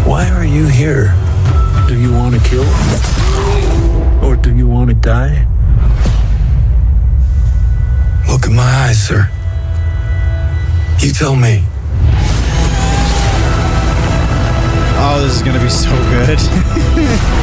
Why 0.06 0.30
are 0.30 0.45
you 0.45 0.67
here? 0.67 1.13
Do 1.88 2.00
you 2.00 2.13
want 2.13 2.36
to 2.36 2.41
kill? 2.50 2.65
Or 4.24 4.36
do 4.36 4.56
you 4.56 4.67
want 4.67 4.89
to 4.89 4.95
die? 4.95 5.47
Look 8.28 8.45
in 8.45 8.56
my 8.56 8.63
eyes, 8.63 9.02
sir. 9.08 9.30
You 11.00 11.12
tell 11.12 11.36
me. 11.36 11.63
Oh, 15.04 15.20
this 15.20 15.36
is 15.36 15.42
going 15.42 15.58
to 15.58 15.64
be 15.64 15.68
so 15.68 15.90
good. 16.14 16.38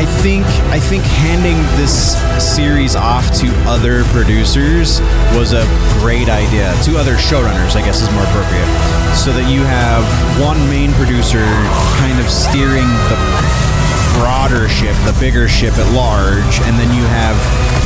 I 0.00 0.06
think 0.24 0.46
I 0.72 0.80
think 0.80 1.04
handing 1.04 1.60
this 1.76 2.16
series 2.42 2.96
off 2.96 3.30
to 3.40 3.52
other 3.68 4.04
producers 4.04 5.00
was 5.36 5.52
a 5.52 5.64
great 6.00 6.30
idea. 6.30 6.72
To 6.84 6.96
other 6.96 7.16
showrunners, 7.16 7.76
I 7.76 7.84
guess 7.84 8.00
is 8.00 8.10
more 8.12 8.24
appropriate. 8.24 8.66
So 9.12 9.32
that 9.36 9.52
you 9.52 9.60
have 9.68 10.02
one 10.40 10.56
main 10.70 10.92
producer 10.92 11.44
kind 12.00 12.18
of 12.18 12.30
steering 12.30 12.88
the 13.12 13.20
broader 14.16 14.66
ship, 14.66 14.96
the 15.04 15.14
bigger 15.20 15.46
ship 15.46 15.74
at 15.76 15.92
large, 15.92 16.56
and 16.64 16.80
then 16.80 16.88
you 16.96 17.04
have 17.12 17.36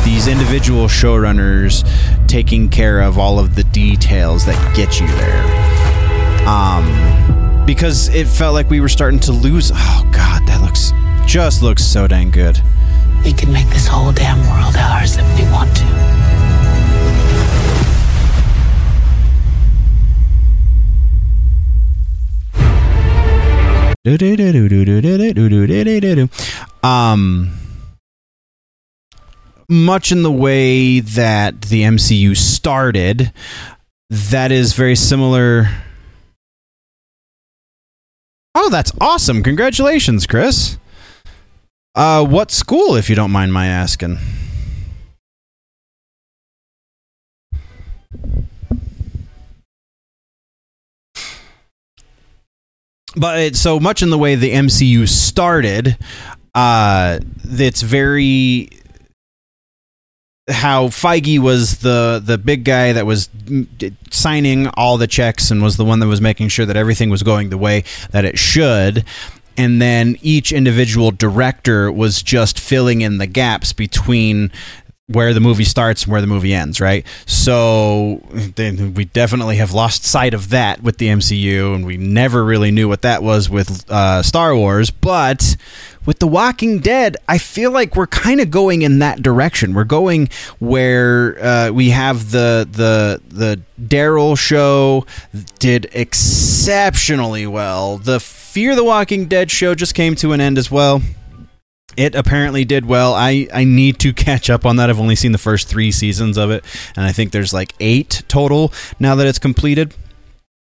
these 0.05 0.27
individual 0.27 0.85
showrunners 0.85 1.83
taking 2.27 2.69
care 2.69 3.01
of 3.01 3.19
all 3.19 3.37
of 3.37 3.55
the 3.55 3.65
details 3.65 4.45
that 4.45 4.75
get 4.77 5.01
you 5.01 5.07
there 5.07 5.66
um, 6.47 7.65
because 7.65 8.07
it 8.09 8.25
felt 8.25 8.53
like 8.53 8.69
we 8.69 8.79
were 8.79 8.89
starting 8.89 9.19
to 9.19 9.31
lose. 9.33 9.71
Oh 9.73 10.09
God, 10.13 10.47
that 10.47 10.61
looks 10.61 10.93
just 11.29 11.61
looks 11.61 11.83
so 11.83 12.07
dang 12.07 12.31
good. 12.31 12.61
We 13.25 13.33
can 13.33 13.51
make 13.51 13.67
this 13.69 13.85
whole 13.85 14.13
damn 14.13 14.39
world 14.49 14.75
ours 14.77 15.17
if 15.17 15.39
we 15.39 15.43
want 15.51 15.75
to. 15.75 15.97
Um, 26.81 27.57
much 29.67 30.13
in 30.13 30.23
the 30.23 30.31
way 30.31 31.01
that 31.01 31.63
the 31.63 31.81
MCU 31.81 32.37
started, 32.37 33.33
that 34.09 34.53
is 34.53 34.71
very 34.71 34.95
similar. 34.95 35.67
Oh, 38.59 38.71
that's 38.71 38.91
awesome! 38.99 39.43
Congratulations, 39.43 40.25
Chris. 40.25 40.79
Uh, 41.93 42.25
what 42.25 42.49
school, 42.49 42.95
if 42.95 43.07
you 43.07 43.15
don't 43.15 43.29
mind 43.29 43.53
my 43.53 43.67
asking? 43.67 44.17
But 53.15 53.55
so 53.55 53.79
much 53.79 54.01
in 54.01 54.09
the 54.09 54.17
way 54.17 54.33
the 54.33 54.51
MCU 54.51 55.07
started, 55.07 55.95
uh, 56.55 57.19
it's 57.43 57.83
very 57.83 58.69
how 60.49 60.87
Feige 60.87 61.39
was 61.39 61.79
the 61.79 62.21
the 62.23 62.37
big 62.37 62.63
guy 62.63 62.93
that 62.93 63.05
was 63.05 63.29
signing 64.11 64.67
all 64.69 64.97
the 64.97 65.07
checks 65.07 65.51
and 65.51 65.61
was 65.61 65.77
the 65.77 65.85
one 65.85 65.99
that 65.99 66.07
was 66.07 66.21
making 66.21 66.47
sure 66.47 66.65
that 66.65 66.77
everything 66.77 67.09
was 67.09 67.23
going 67.23 67.49
the 67.49 67.57
way 67.57 67.83
that 68.11 68.25
it 68.25 68.37
should. 68.37 69.03
And 69.57 69.81
then 69.81 70.17
each 70.21 70.51
individual 70.51 71.11
director 71.11 71.91
was 71.91 72.21
just 72.21 72.59
filling 72.59 73.01
in 73.01 73.17
the 73.17 73.25
gaps 73.25 73.73
between 73.73 74.51
where 75.09 75.33
the 75.33 75.39
movie 75.39 75.63
starts 75.63 76.03
and 76.03 76.11
where 76.11 76.19
the 76.19 76.27
movie 76.27 76.53
ends, 76.53 76.81
right? 76.81 77.05
So 77.25 78.21
then 78.55 78.93
we 78.93 79.05
definitely 79.05 79.55
have 79.55 79.71
lost 79.71 80.03
sight 80.03 80.33
of 80.33 80.49
that 80.49 80.83
with 80.83 80.97
the 80.97 81.07
MCU, 81.07 81.73
and 81.73 81.85
we 81.85 81.95
never 81.95 82.43
really 82.43 82.71
knew 82.71 82.89
what 82.89 83.03
that 83.03 83.23
was 83.23 83.49
with 83.49 83.89
uh, 83.89 84.21
Star 84.21 84.53
Wars. 84.53 84.91
But 84.91 85.55
with 86.05 86.19
The 86.19 86.27
Walking 86.27 86.79
Dead, 86.79 87.15
I 87.25 87.37
feel 87.37 87.71
like 87.71 87.95
we're 87.95 88.07
kind 88.07 88.41
of 88.41 88.51
going 88.51 88.81
in 88.81 88.99
that 88.99 89.21
direction. 89.21 89.73
We're 89.73 89.85
going 89.85 90.27
where 90.59 91.41
uh, 91.41 91.71
we 91.71 91.91
have 91.91 92.31
the 92.31 92.67
the 92.69 93.21
the 93.29 93.61
Daryl 93.81 94.37
show 94.37 95.05
did 95.59 95.87
exceptionally 95.93 97.47
well. 97.47 97.97
The 97.97 98.19
Fear 98.19 98.75
the 98.75 98.83
Walking 98.83 99.27
Dead 99.27 99.51
show 99.51 99.73
just 99.73 99.95
came 99.95 100.15
to 100.15 100.33
an 100.33 100.41
end 100.41 100.57
as 100.57 100.69
well 100.69 101.01
it 101.97 102.15
apparently 102.15 102.63
did 102.63 102.85
well. 102.85 103.13
I, 103.13 103.47
I 103.53 103.63
need 103.63 103.99
to 103.99 104.13
catch 104.13 104.49
up 104.49 104.65
on 104.65 104.77
that. 104.77 104.89
I've 104.89 104.99
only 104.99 105.15
seen 105.15 105.31
the 105.31 105.37
first 105.37 105.67
three 105.67 105.91
seasons 105.91 106.37
of 106.37 106.51
it, 106.51 106.63
and 106.95 107.05
I 107.05 107.11
think 107.11 107.31
there's 107.31 107.53
like 107.53 107.73
eight 107.79 108.23
total 108.27 108.71
now 108.99 109.15
that 109.15 109.27
it's 109.27 109.39
completed. 109.39 109.93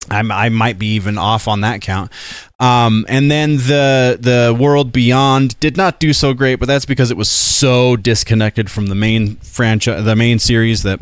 I'm, 0.10 0.32
I 0.32 0.48
might 0.48 0.80
be 0.80 0.94
even 0.96 1.18
off 1.18 1.50
on 1.50 1.62
that 1.62 1.82
count. 1.82 2.12
Um, 2.60 3.06
and 3.10 3.30
then 3.30 3.58
the 3.58 4.18
the 4.20 4.56
World 4.58 4.94
Beyond 4.94 5.60
did 5.60 5.76
not 5.76 6.00
do 6.00 6.14
so 6.14 6.34
great, 6.34 6.56
but 6.56 6.68
that's 6.68 6.86
because 6.86 7.12
it 7.12 7.18
was 7.18 7.30
so 7.30 7.98
disconnected 7.98 8.72
from 8.72 8.88
the 8.88 8.96
main 8.96 9.36
franchise, 9.38 10.06
the 10.06 10.16
main 10.16 10.40
series 10.40 10.84
that 10.84 11.02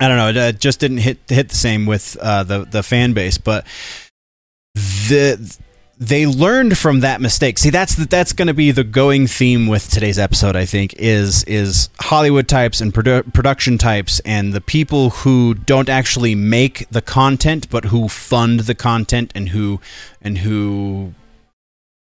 I 0.00 0.08
don't 0.08 0.16
know. 0.16 0.48
It 0.48 0.58
just 0.58 0.80
didn't 0.80 0.98
hit 0.98 1.18
hit 1.28 1.50
the 1.50 1.56
same 1.56 1.86
with 1.86 2.16
uh, 2.20 2.42
the 2.42 2.64
the 2.64 2.82
fan 2.82 3.12
base, 3.12 3.38
but 3.38 3.64
the 4.74 5.56
they 6.00 6.26
learned 6.26 6.78
from 6.78 7.00
that 7.00 7.20
mistake. 7.20 7.58
See, 7.58 7.68
that's 7.68 7.94
that's 7.94 8.32
going 8.32 8.48
to 8.48 8.54
be 8.54 8.70
the 8.70 8.84
going 8.84 9.26
theme 9.26 9.66
with 9.66 9.90
today's 9.90 10.18
episode. 10.18 10.56
I 10.56 10.64
think 10.64 10.94
is 10.94 11.44
is 11.44 11.90
Hollywood 12.00 12.48
types 12.48 12.80
and 12.80 12.92
produ- 12.92 13.30
production 13.34 13.76
types 13.76 14.18
and 14.20 14.54
the 14.54 14.62
people 14.62 15.10
who 15.10 15.52
don't 15.52 15.90
actually 15.90 16.34
make 16.34 16.88
the 16.88 17.02
content, 17.02 17.68
but 17.68 17.86
who 17.86 18.08
fund 18.08 18.60
the 18.60 18.74
content 18.74 19.30
and 19.34 19.50
who 19.50 19.78
and 20.22 20.38
who 20.38 21.14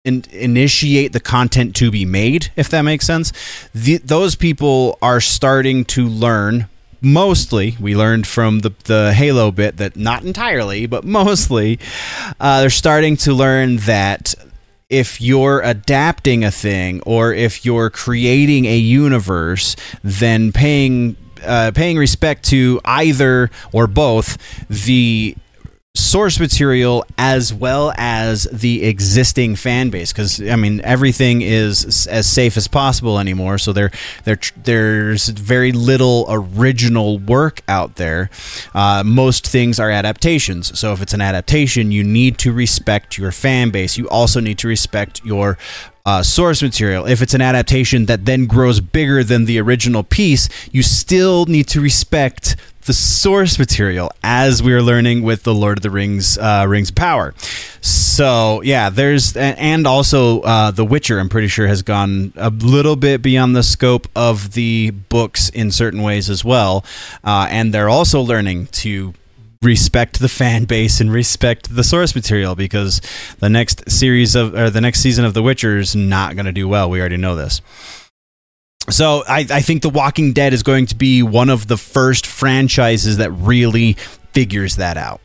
in, 0.04 0.24
initiate 0.30 1.14
the 1.14 1.20
content 1.20 1.74
to 1.76 1.90
be 1.90 2.04
made. 2.04 2.52
If 2.54 2.68
that 2.68 2.82
makes 2.82 3.06
sense, 3.06 3.32
the, 3.74 3.96
those 3.96 4.36
people 4.36 4.98
are 5.00 5.22
starting 5.22 5.86
to 5.86 6.06
learn 6.06 6.68
mostly 7.00 7.76
we 7.80 7.94
learned 7.94 8.26
from 8.26 8.60
the, 8.60 8.72
the 8.84 9.12
halo 9.12 9.50
bit 9.50 9.76
that 9.76 9.96
not 9.96 10.24
entirely 10.24 10.86
but 10.86 11.04
mostly 11.04 11.78
uh, 12.40 12.60
they're 12.60 12.70
starting 12.70 13.16
to 13.16 13.32
learn 13.32 13.76
that 13.78 14.34
if 14.88 15.20
you're 15.20 15.60
adapting 15.62 16.44
a 16.44 16.50
thing 16.50 17.02
or 17.02 17.32
if 17.32 17.64
you're 17.64 17.90
creating 17.90 18.66
a 18.66 18.76
universe 18.76 19.76
then 20.02 20.52
paying 20.52 21.16
uh, 21.44 21.70
paying 21.74 21.98
respect 21.98 22.44
to 22.44 22.80
either 22.84 23.50
or 23.72 23.86
both 23.86 24.38
the 24.68 25.36
source 25.96 26.38
material 26.38 27.04
as 27.16 27.52
well 27.52 27.92
as 27.96 28.44
the 28.52 28.84
existing 28.84 29.56
fan 29.56 29.88
base 29.90 30.12
because 30.12 30.40
I 30.40 30.56
mean 30.56 30.80
everything 30.82 31.40
is 31.42 32.06
as 32.06 32.26
safe 32.26 32.56
as 32.56 32.68
possible 32.68 33.18
anymore 33.18 33.58
so 33.58 33.72
there 33.72 33.90
there 34.24 34.38
there's 34.56 35.28
very 35.28 35.72
little 35.72 36.26
original 36.28 37.18
work 37.18 37.62
out 37.66 37.96
there 37.96 38.30
uh, 38.74 39.02
most 39.04 39.46
things 39.46 39.80
are 39.80 39.90
adaptations 39.90 40.78
so 40.78 40.92
if 40.92 41.00
it's 41.00 41.14
an 41.14 41.22
adaptation 41.22 41.90
you 41.90 42.04
need 42.04 42.38
to 42.38 42.52
respect 42.52 43.16
your 43.16 43.32
fan 43.32 43.70
base 43.70 43.96
you 43.96 44.08
also 44.08 44.38
need 44.38 44.58
to 44.58 44.68
respect 44.68 45.24
your 45.24 45.56
uh, 46.04 46.22
source 46.22 46.62
material. 46.62 47.04
If 47.04 47.20
it's 47.20 47.34
an 47.34 47.40
adaptation 47.40 48.06
that 48.06 48.26
then 48.26 48.46
grows 48.46 48.78
bigger 48.78 49.24
than 49.24 49.44
the 49.44 49.58
original 49.58 50.04
piece, 50.04 50.48
you 50.70 50.84
still 50.84 51.46
need 51.46 51.66
to 51.68 51.80
respect 51.80 52.54
the 52.86 52.92
source 52.92 53.58
material, 53.58 54.10
as 54.22 54.62
we 54.62 54.72
are 54.72 54.80
learning 54.80 55.22
with 55.22 55.42
the 55.42 55.52
Lord 55.52 55.78
of 55.78 55.82
the 55.82 55.90
Rings, 55.90 56.38
uh, 56.38 56.64
Rings 56.68 56.90
of 56.90 56.94
Power. 56.94 57.34
So 57.80 58.62
yeah, 58.62 58.90
there's 58.90 59.36
and 59.36 59.86
also 59.86 60.40
uh, 60.42 60.70
The 60.70 60.84
Witcher. 60.84 61.18
I'm 61.18 61.28
pretty 61.28 61.48
sure 61.48 61.66
has 61.66 61.82
gone 61.82 62.32
a 62.36 62.50
little 62.50 62.96
bit 62.96 63.22
beyond 63.22 63.56
the 63.56 63.62
scope 63.62 64.06
of 64.14 64.52
the 64.52 64.90
books 64.90 65.48
in 65.48 65.70
certain 65.72 66.02
ways 66.02 66.30
as 66.30 66.44
well, 66.44 66.84
uh, 67.24 67.48
and 67.50 67.74
they're 67.74 67.88
also 67.88 68.20
learning 68.20 68.68
to 68.68 69.14
respect 69.62 70.20
the 70.20 70.28
fan 70.28 70.64
base 70.66 71.00
and 71.00 71.12
respect 71.12 71.74
the 71.74 71.84
source 71.84 72.14
material 72.14 72.54
because 72.54 73.00
the 73.40 73.48
next 73.48 73.90
series 73.90 74.36
of 74.36 74.54
or 74.54 74.70
the 74.70 74.80
next 74.80 75.00
season 75.00 75.24
of 75.24 75.34
The 75.34 75.42
Witcher 75.42 75.78
is 75.78 75.96
not 75.96 76.36
going 76.36 76.46
to 76.46 76.52
do 76.52 76.68
well. 76.68 76.88
We 76.88 77.00
already 77.00 77.16
know 77.16 77.34
this. 77.34 77.60
So 78.88 79.24
I, 79.26 79.46
I 79.50 79.60
think 79.62 79.82
The 79.82 79.90
Walking 79.90 80.32
Dead 80.32 80.52
is 80.52 80.62
going 80.62 80.86
to 80.86 80.94
be 80.94 81.22
one 81.22 81.50
of 81.50 81.66
the 81.66 81.76
first 81.76 82.26
franchises 82.26 83.16
that 83.16 83.30
really 83.32 83.94
figures 84.32 84.76
that 84.76 84.96
out. 84.96 85.20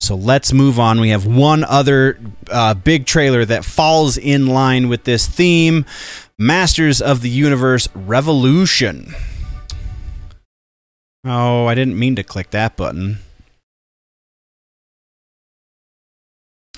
So 0.00 0.16
let's 0.16 0.52
move 0.52 0.80
on. 0.80 0.98
We 1.00 1.10
have 1.10 1.26
one 1.26 1.62
other 1.62 2.18
uh, 2.50 2.74
big 2.74 3.06
trailer 3.06 3.44
that 3.44 3.64
falls 3.64 4.18
in 4.18 4.48
line 4.48 4.88
with 4.88 5.04
this 5.04 5.28
theme 5.28 5.84
Masters 6.36 7.00
of 7.00 7.22
the 7.22 7.30
Universe 7.30 7.88
Revolution. 7.94 9.14
Oh, 11.24 11.66
I 11.66 11.76
didn't 11.76 11.96
mean 11.96 12.16
to 12.16 12.24
click 12.24 12.50
that 12.50 12.76
button. 12.76 13.18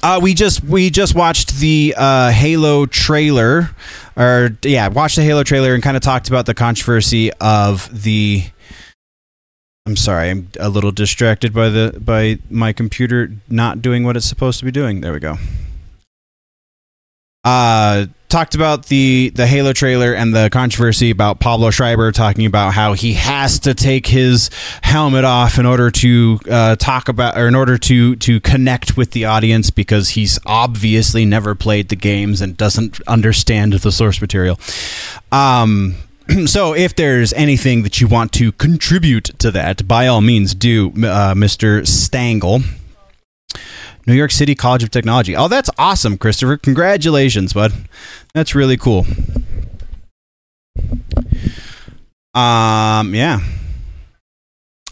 Uh, 0.04 0.20
we 0.20 0.34
just 0.34 0.62
we 0.62 0.90
just 0.90 1.14
watched 1.14 1.58
the 1.60 1.94
uh, 1.96 2.30
Halo 2.30 2.84
trailer, 2.84 3.70
or 4.18 4.50
yeah, 4.62 4.88
watched 4.88 5.16
the 5.16 5.22
Halo 5.22 5.42
trailer 5.44 5.72
and 5.72 5.82
kind 5.82 5.96
of 5.96 6.02
talked 6.02 6.28
about 6.28 6.44
the 6.44 6.52
controversy 6.52 7.32
of 7.40 8.02
the. 8.02 8.44
I'm 9.86 9.96
sorry, 9.96 10.28
I'm 10.28 10.50
a 10.60 10.68
little 10.68 10.92
distracted 10.92 11.54
by 11.54 11.70
the 11.70 11.98
by 11.98 12.38
my 12.50 12.74
computer 12.74 13.32
not 13.48 13.80
doing 13.80 14.04
what 14.04 14.14
it's 14.14 14.26
supposed 14.26 14.58
to 14.58 14.66
be 14.66 14.70
doing. 14.70 15.00
There 15.00 15.14
we 15.14 15.20
go. 15.20 15.38
Uh, 17.42 18.04
talked 18.34 18.56
about 18.56 18.86
the 18.86 19.30
the 19.36 19.46
Halo 19.46 19.72
trailer 19.72 20.12
and 20.12 20.34
the 20.34 20.50
controversy 20.50 21.10
about 21.10 21.38
Pablo 21.38 21.70
Schreiber 21.70 22.10
talking 22.10 22.46
about 22.46 22.74
how 22.74 22.94
he 22.94 23.14
has 23.14 23.60
to 23.60 23.74
take 23.74 24.08
his 24.08 24.50
helmet 24.82 25.24
off 25.24 25.56
in 25.56 25.66
order 25.66 25.88
to 25.92 26.40
uh, 26.50 26.74
talk 26.74 27.08
about 27.08 27.38
or 27.38 27.46
in 27.46 27.54
order 27.54 27.78
to 27.78 28.16
to 28.16 28.40
connect 28.40 28.96
with 28.96 29.12
the 29.12 29.24
audience 29.26 29.70
because 29.70 30.10
he's 30.10 30.40
obviously 30.46 31.24
never 31.24 31.54
played 31.54 31.90
the 31.90 31.96
games 31.96 32.40
and 32.40 32.56
doesn't 32.56 33.00
understand 33.06 33.74
the 33.74 33.92
source 33.92 34.20
material. 34.20 34.58
Um, 35.30 35.94
so 36.46 36.74
if 36.74 36.96
there's 36.96 37.32
anything 37.34 37.84
that 37.84 38.00
you 38.00 38.08
want 38.08 38.32
to 38.32 38.50
contribute 38.50 39.26
to 39.38 39.52
that, 39.52 39.86
by 39.86 40.08
all 40.08 40.20
means 40.20 40.56
do, 40.56 40.88
uh, 40.88 41.34
Mr. 41.34 41.82
Stangle. 41.82 42.64
New 44.06 44.14
York 44.14 44.30
City 44.30 44.54
College 44.54 44.82
of 44.82 44.90
Technology. 44.90 45.36
Oh, 45.36 45.48
that's 45.48 45.70
awesome, 45.78 46.18
Christopher. 46.18 46.56
Congratulations, 46.56 47.52
bud. 47.52 47.72
That's 48.34 48.54
really 48.54 48.76
cool. 48.76 49.06
Um, 52.34 53.14
yeah. 53.14 53.40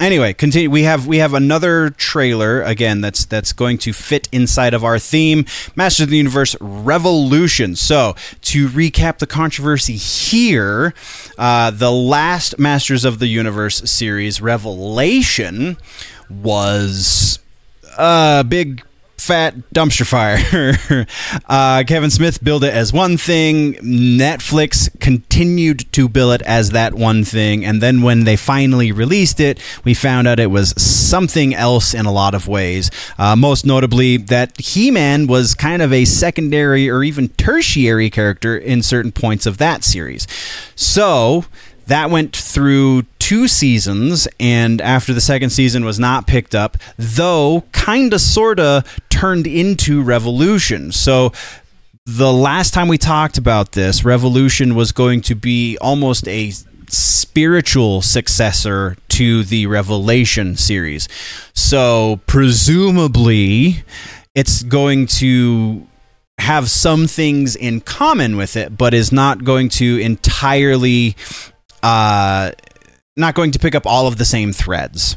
Anyway, 0.01 0.33
continue. 0.33 0.69
We 0.69 0.83
have 0.83 1.07
we 1.07 1.19
have 1.19 1.33
another 1.33 1.91
trailer 1.91 2.61
again 2.63 3.01
that's 3.01 3.25
that's 3.25 3.53
going 3.53 3.79
to 3.79 3.93
fit 3.93 4.29
inside 4.33 4.75
of 4.75 4.83
our 4.83 4.99
theme, 4.99 5.45
Masters 5.77 6.05
of 6.05 6.11
the 6.11 6.17
Universe 6.17 6.57
Revolution. 6.61 7.77
So 7.77 8.17
to 8.41 8.69
recap 8.69 9.19
the 9.19 9.29
controversy 9.29 9.95
here, 9.95 10.93
uh, 11.39 11.71
the 11.71 11.93
last 11.93 12.59
Masters 12.59 13.05
of 13.05 13.21
the 13.21 13.29
Universe 13.29 13.89
series, 13.89 14.41
Revelation, 14.41 15.77
was 16.29 17.39
a 17.97 18.45
big 18.49 18.83
fat 19.23 19.55
dumpster 19.73 20.07
fire. 20.07 21.07
uh, 21.49 21.85
Kevin 21.87 22.11
Smith 22.11 22.43
billed 22.43 22.65
it 22.65 22.75
as 22.75 22.93
one 22.93 23.17
thing. 23.17 23.75
Netflix 23.75 24.89
continued 25.01 25.91
to 25.93 26.09
bill 26.09 26.33
it 26.33 26.43
as 26.43 26.71
that 26.71 26.95
one 26.95 27.25
thing. 27.25 27.65
And 27.65 27.81
then 27.81 28.03
when 28.03 28.25
they 28.25 28.37
finally 28.37 28.91
released 28.91 29.39
it, 29.39 29.61
we 29.85 29.95
found 29.95 30.27
out 30.27 30.41
it 30.41 30.51
was 30.51 30.75
something 30.83 31.55
else 31.55 31.95
in 31.95 32.05
a 32.05 32.13
lot 32.13 32.35
of 32.35 32.49
ways. 32.49 32.91
Uh, 33.17 33.37
most 33.37 33.65
notably, 33.65 34.17
that 34.17 34.61
He 34.61 34.91
Man 34.91 35.27
was 35.27 35.55
kind 35.55 35.83
of 35.83 35.93
a 35.93 36.05
secondary 36.05 36.91
or 36.91 37.05
even 37.05 37.29
tertiary 37.31 38.11
character 38.11 38.57
in 38.57 38.83
certain 38.83 39.13
points 39.13 39.47
of 39.47 39.59
that 39.59 39.85
series. 39.85 40.27
So 40.75 41.45
that 41.87 42.11
went 42.11 42.37
through 42.37 43.03
two 43.19 43.49
seasons 43.49 44.29
and 44.41 44.81
after 44.81 45.13
the 45.13 45.21
second 45.21 45.51
season 45.51 45.85
was 45.85 45.99
not 45.99 46.27
picked 46.27 46.55
up 46.55 46.77
though 46.97 47.65
kind 47.73 48.13
of 48.13 48.21
sort 48.21 48.61
of 48.61 48.85
turned 49.09 49.47
into 49.47 50.03
revolution. 50.03 50.93
So 50.93 51.33
the 52.05 52.33
last 52.33 52.75
time 52.75 52.89
we 52.89 52.99
talked 52.99 53.39
about 53.39 53.73
this 53.73 54.05
revolution 54.05 54.75
was 54.75 54.93
going 54.93 55.21
to 55.23 55.35
be 55.35 55.79
almost 55.79 56.27
a 56.27 56.53
spiritual 56.89 58.03
successor 58.03 58.97
to 59.09 59.45
the 59.45 59.67
revelation 59.67 60.57
series. 60.57 61.09
So 61.55 62.21
presumably 62.27 63.85
it's 64.35 64.63
going 64.63 65.07
to 65.07 65.87
have 66.39 66.69
some 66.69 67.07
things 67.07 67.55
in 67.55 67.81
common 67.81 68.37
with 68.37 68.57
it 68.57 68.77
but 68.77 68.95
is 68.95 69.13
not 69.13 69.45
going 69.45 69.69
to 69.69 69.99
entirely 69.99 71.15
uh, 71.83 72.53
not 73.17 73.35
going 73.35 73.53
to 73.53 73.59
pick 73.59 73.75
up 73.75 73.87
all 73.87 74.07
of 74.07 74.19
the 74.19 74.25
same 74.25 74.53
threads. 74.53 75.17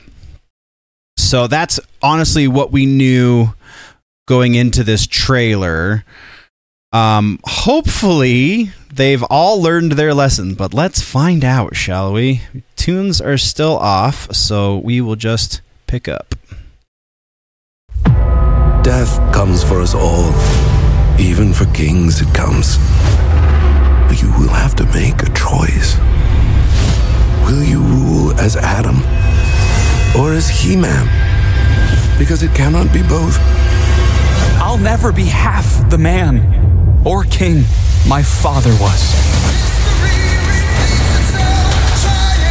So 1.18 1.48
that's 1.48 1.80
honestly 2.02 2.48
what 2.48 2.72
we 2.72 2.86
knew 2.86 3.54
going 4.28 4.56
into 4.56 4.84
this 4.84 5.08
trailer. 5.08 6.04
Um, 6.92 7.40
hopefully, 7.44 8.72
they've 8.92 9.24
all 9.24 9.62
learned 9.62 9.94
their 9.94 10.14
lesson, 10.14 10.54
but 10.54 10.74
let's 10.74 11.02
find 11.02 11.44
out, 11.44 11.76
shall 11.76 12.14
we? 12.14 12.42
Tunes 12.76 13.20
are 13.20 13.38
still 13.38 13.78
off, 13.78 14.34
so 14.34 14.78
we 14.78 15.02
will 15.02 15.16
just 15.16 15.62
pick 15.88 16.08
up. 16.08 16.36
Death 18.84 19.18
comes 19.34 19.64
for 19.64 19.82
us 19.82 19.96
all. 19.96 20.34
Even 21.20 21.54
for 21.54 21.66
kings, 21.74 22.22
it 22.22 22.34
comes. 22.34 22.78
You 24.22 24.30
will 24.38 24.54
have 24.54 24.76
to 24.76 24.86
make 24.86 25.22
a 25.24 25.34
choice. 25.34 25.98
Will 27.46 27.64
you 27.64 27.80
rule 27.82 28.32
as 28.40 28.56
Adam 28.56 28.98
or 30.20 30.34
as 30.34 30.50
He 30.50 30.76
Man? 30.76 31.06
Because 32.18 32.44
it 32.44 32.54
cannot 32.56 32.92
be 32.92 33.04
both. 33.04 33.38
I'll 34.60 34.78
never 34.78 35.12
be 35.12 35.26
half 35.26 35.68
the 35.90 35.98
man 35.98 37.02
or 37.06 37.24
king 37.26 37.64
my 38.08 38.24
father 38.24 38.72
was. 38.82 39.14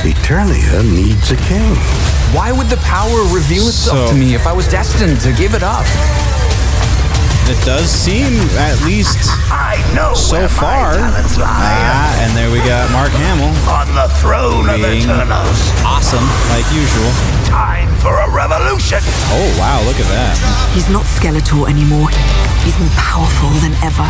Eternia 0.05 0.83
needs 0.85 1.31
a 1.31 1.37
king. 1.37 1.75
Why 2.37 2.53
would 2.53 2.69
the 2.69 2.77
power 2.79 3.23
reveal 3.35 3.67
itself 3.69 4.09
So- 4.09 4.13
to 4.13 4.15
me 4.15 4.35
if 4.35 4.47
I 4.47 4.53
was 4.53 4.69
destined 4.69 5.21
to 5.23 5.33
give 5.33 5.55
it 5.55 5.63
up? 5.63 5.87
It 7.45 7.61
does 7.61 7.93
seem, 7.93 8.41
at 8.57 8.81
least 8.89 9.21
I 9.53 9.77
know 9.93 10.17
so 10.17 10.49
far. 10.49 10.97
my 10.97 11.13
talents. 11.13 11.37
Ah, 11.37 12.25
and 12.25 12.33
there 12.33 12.49
we 12.49 12.57
got 12.65 12.89
Mark 12.89 13.13
Hamill. 13.13 13.53
on 13.69 13.85
the 13.93 14.09
throne 14.17 14.65
of 14.73 14.81
being 14.81 15.05
Eternals. 15.05 15.61
Awesome, 15.85 16.25
like 16.57 16.65
usual. 16.73 17.13
Time 17.45 17.93
for 18.01 18.17
a 18.17 18.33
revolution. 18.33 19.05
Oh, 19.29 19.45
wow, 19.61 19.85
look 19.85 20.01
at 20.01 20.09
that. 20.09 20.41
He's 20.73 20.89
not 20.89 21.05
Skeletor 21.05 21.69
anymore. 21.69 22.09
He's 22.65 22.81
more 22.81 22.89
powerful 22.97 23.53
than 23.61 23.77
ever. 23.85 24.09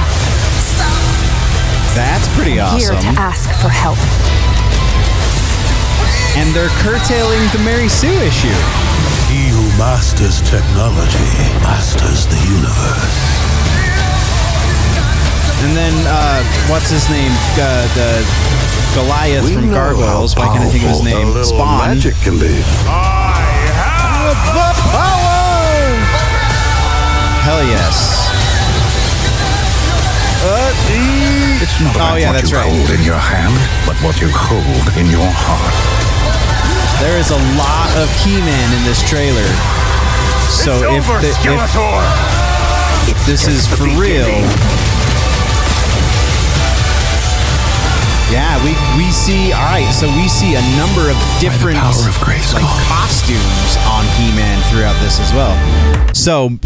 That's 1.98 2.30
pretty 2.38 2.62
awesome. 2.62 2.78
Here 2.78 2.94
awesome. 2.94 3.18
to 3.18 3.20
ask 3.20 3.50
for 3.58 3.66
help. 3.66 3.98
And 6.38 6.54
they're 6.54 6.70
curtailing 6.86 7.42
the 7.50 7.62
Mary 7.66 7.90
Sue 7.90 8.14
issue. 8.22 8.54
Masters 9.78 10.40
technology 10.48 11.34
masters 11.66 12.26
the 12.26 12.38
universe. 12.46 13.18
And 15.66 15.74
then, 15.76 15.94
uh, 16.06 16.42
what's 16.70 16.90
his 16.90 17.08
name? 17.10 17.32
Uh, 17.58 17.82
the 17.98 18.22
Goliath 18.94 19.44
We 19.44 19.54
from 19.54 19.70
Gargoyles. 19.70 20.36
Why 20.36 20.46
can't 20.46 20.64
I 20.64 20.68
think 20.70 20.84
of 20.84 20.90
his 20.90 21.02
name? 21.02 21.34
Spawn. 21.44 21.78
Magic 21.88 22.14
can 22.22 22.38
be. 22.38 22.54
I 22.86 23.42
have 23.74 24.38
the 24.54 24.70
power 24.94 25.42
Hell 27.42 27.64
yes. 27.66 28.30
Uh, 30.46 30.70
It's 31.62 31.80
not 31.80 31.96
about 31.96 32.12
Oh, 32.12 32.16
yeah, 32.16 32.28
what 32.28 32.32
that's 32.34 32.50
you 32.50 32.56
right. 32.58 32.70
hold 32.70 32.90
in 32.90 33.02
your 33.04 33.18
hand, 33.18 33.56
but 33.86 33.96
what 34.04 34.20
you 34.20 34.28
hold 34.30 34.96
in 34.96 35.10
your 35.10 35.26
heart. 35.26 35.93
There 37.00 37.18
is 37.18 37.30
a 37.30 37.40
lot 37.56 37.90
of 37.96 38.08
He-Man 38.22 38.68
in 38.76 38.82
this 38.84 39.02
trailer. 39.02 39.46
So 40.50 40.94
if, 40.94 41.06
the, 41.06 41.32
if 41.44 41.60
if 43.10 43.26
this 43.26 43.46
is 43.48 43.66
for 43.66 43.84
real, 44.00 44.28
yeah, 48.34 48.58
we 48.64 48.74
we 48.98 49.12
see. 49.12 49.52
All 49.52 49.62
right, 49.62 49.88
so 49.92 50.08
we 50.08 50.26
see 50.26 50.56
a 50.56 50.76
number 50.76 51.08
of 51.08 51.16
different 51.38 51.78
of 51.78 51.94
like 52.52 52.66
costumes 52.90 53.76
on 53.86 54.04
He-Man 54.18 54.60
throughout 54.70 55.00
this 55.00 55.20
as 55.20 55.32
well. 55.32 55.54
So 56.12 56.58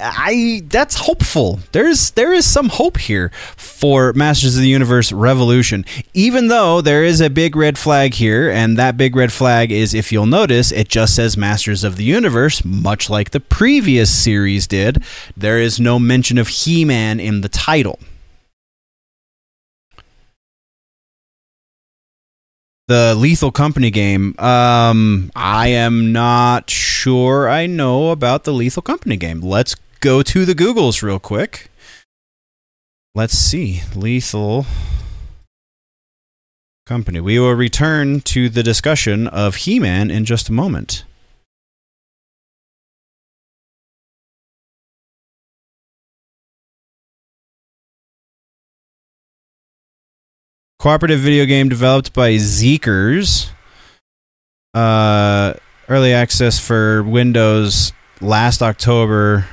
I 0.00 0.62
that's 0.66 0.96
hopeful. 0.96 1.60
There's 1.70 2.10
there 2.12 2.32
is 2.32 2.44
some 2.44 2.70
hope 2.70 2.98
here 2.98 3.30
for 3.56 4.14
Masters 4.14 4.56
of 4.56 4.62
the 4.62 4.68
Universe 4.68 5.12
Revolution, 5.12 5.84
even 6.12 6.48
though 6.48 6.80
there 6.80 7.04
is 7.04 7.20
a 7.20 7.30
big 7.30 7.54
red 7.54 7.78
flag 7.78 8.14
here, 8.14 8.50
and 8.50 8.76
that 8.76 8.96
big 8.96 9.14
red 9.14 9.32
flag 9.32 9.70
is 9.70 9.94
if 9.94 10.10
you'll 10.10 10.26
notice, 10.26 10.72
it 10.72 10.88
just 10.88 11.14
says 11.14 11.36
Masters 11.36 11.84
of 11.84 11.94
the 11.94 12.04
Universe, 12.04 12.64
much 12.64 13.08
like 13.08 13.30
the 13.30 13.38
previous 13.38 14.10
series 14.10 14.66
did. 14.66 15.04
There 15.36 15.60
is 15.60 15.78
no 15.78 16.00
mention 16.00 16.36
of 16.36 16.48
He-Man 16.48 17.20
in 17.20 17.42
the 17.42 17.48
title. 17.48 18.00
The 22.88 23.16
Lethal 23.16 23.50
Company 23.50 23.90
game. 23.90 24.38
Um, 24.38 25.32
I 25.34 25.68
am 25.68 26.12
not 26.12 26.70
sure 26.70 27.48
I 27.48 27.66
know 27.66 28.10
about 28.10 28.44
the 28.44 28.52
Lethal 28.52 28.82
Company 28.82 29.16
game. 29.16 29.40
Let's 29.40 29.74
go 29.98 30.22
to 30.22 30.44
the 30.44 30.54
Googles 30.54 31.02
real 31.02 31.18
quick. 31.18 31.68
Let's 33.12 33.36
see. 33.36 33.82
Lethal 33.96 34.66
Company. 36.86 37.18
We 37.18 37.40
will 37.40 37.54
return 37.54 38.20
to 38.20 38.48
the 38.48 38.62
discussion 38.62 39.26
of 39.26 39.56
He 39.56 39.80
Man 39.80 40.08
in 40.08 40.24
just 40.24 40.48
a 40.48 40.52
moment. 40.52 41.02
Cooperative 50.86 51.18
video 51.18 51.46
game 51.46 51.68
developed 51.68 52.12
by 52.12 52.34
Zeekers. 52.34 53.50
Uh, 54.72 55.54
early 55.88 56.12
access 56.12 56.64
for 56.64 57.02
Windows 57.02 57.92
last 58.20 58.62
October. 58.62 59.48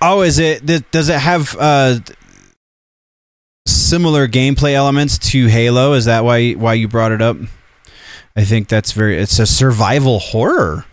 Oh, 0.00 0.22
is 0.22 0.38
it? 0.38 0.64
Does 0.92 1.08
it 1.08 1.18
have 1.18 1.56
uh, 1.58 1.98
similar 3.66 4.28
gameplay 4.28 4.74
elements 4.74 5.18
to 5.32 5.48
Halo? 5.48 5.94
Is 5.94 6.04
that 6.04 6.22
why 6.22 6.52
why 6.52 6.74
you 6.74 6.86
brought 6.86 7.10
it 7.10 7.20
up? 7.20 7.36
I 8.36 8.44
think 8.44 8.68
that's 8.68 8.92
very. 8.92 9.18
It's 9.18 9.40
a 9.40 9.46
survival 9.46 10.20
horror. 10.20 10.84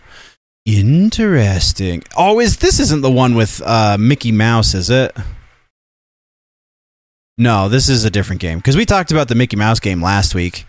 Interesting. 0.66 2.02
Oh, 2.16 2.40
is 2.40 2.58
this 2.58 2.78
isn't 2.80 3.00
the 3.02 3.10
one 3.10 3.34
with 3.34 3.62
uh, 3.64 3.96
Mickey 3.98 4.32
Mouse? 4.32 4.74
Is 4.74 4.90
it? 4.90 5.16
No, 7.38 7.68
this 7.68 7.88
is 7.88 8.04
a 8.04 8.10
different 8.10 8.40
game 8.40 8.58
because 8.58 8.76
we 8.76 8.84
talked 8.84 9.10
about 9.10 9.28
the 9.28 9.34
Mickey 9.34 9.56
Mouse 9.56 9.80
game 9.80 10.02
last 10.02 10.34
week, 10.34 10.66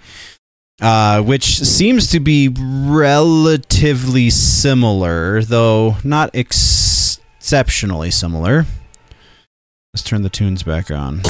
uh, 0.82 1.22
which 1.22 1.60
seems 1.60 2.10
to 2.12 2.20
be 2.22 2.48
relatively 2.50 4.30
similar, 4.30 5.44
though 5.44 5.98
not 6.04 6.30
ex- 6.34 7.20
exceptionally 7.42 8.12
similar. 8.12 8.66
Let's 9.94 10.04
turn 10.04 10.22
the 10.22 10.30
tunes 10.30 10.64
back 10.64 10.90
on. 10.90 11.22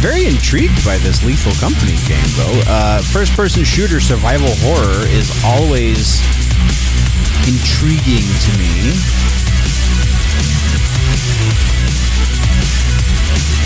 Very 0.00 0.24
intrigued 0.24 0.82
by 0.82 0.96
this 1.04 1.22
Lethal 1.22 1.52
Company 1.60 2.00
game, 2.08 2.24
though. 2.40 2.56
Uh, 2.64 3.02
First 3.12 3.36
person 3.36 3.64
shooter 3.64 4.00
survival 4.00 4.48
horror 4.64 5.04
is 5.12 5.28
always 5.44 6.24
intriguing 7.44 8.24
to 8.24 8.50
me. 8.56 8.96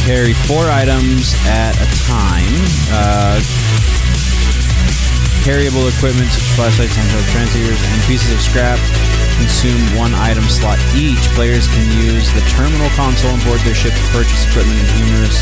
Carry 0.03 0.35
four 0.35 0.67
items 0.75 1.39
at 1.47 1.79
a 1.79 1.89
time. 2.11 2.55
Uh, 2.91 3.39
carryable 5.47 5.87
equipment 5.87 6.27
such 6.35 6.43
as 6.43 6.57
flashlights, 6.59 6.97
handheld 6.99 7.31
transceivers, 7.31 7.79
and 7.79 8.03
pieces 8.11 8.35
of 8.35 8.41
scrap 8.43 8.79
consume 9.39 9.79
one 9.97 10.15
item 10.15 10.45
slot 10.51 10.83
each. 10.99 11.23
Players 11.39 11.69
can 11.69 11.87
use 12.03 12.27
the 12.35 12.43
terminal 12.51 12.91
console 12.99 13.31
on 13.31 13.41
board 13.47 13.61
their 13.61 13.75
ship 13.75 13.95
to 13.95 14.05
purchase 14.11 14.43
equipment 14.51 14.83
and 14.83 14.91
numerous 14.99 15.39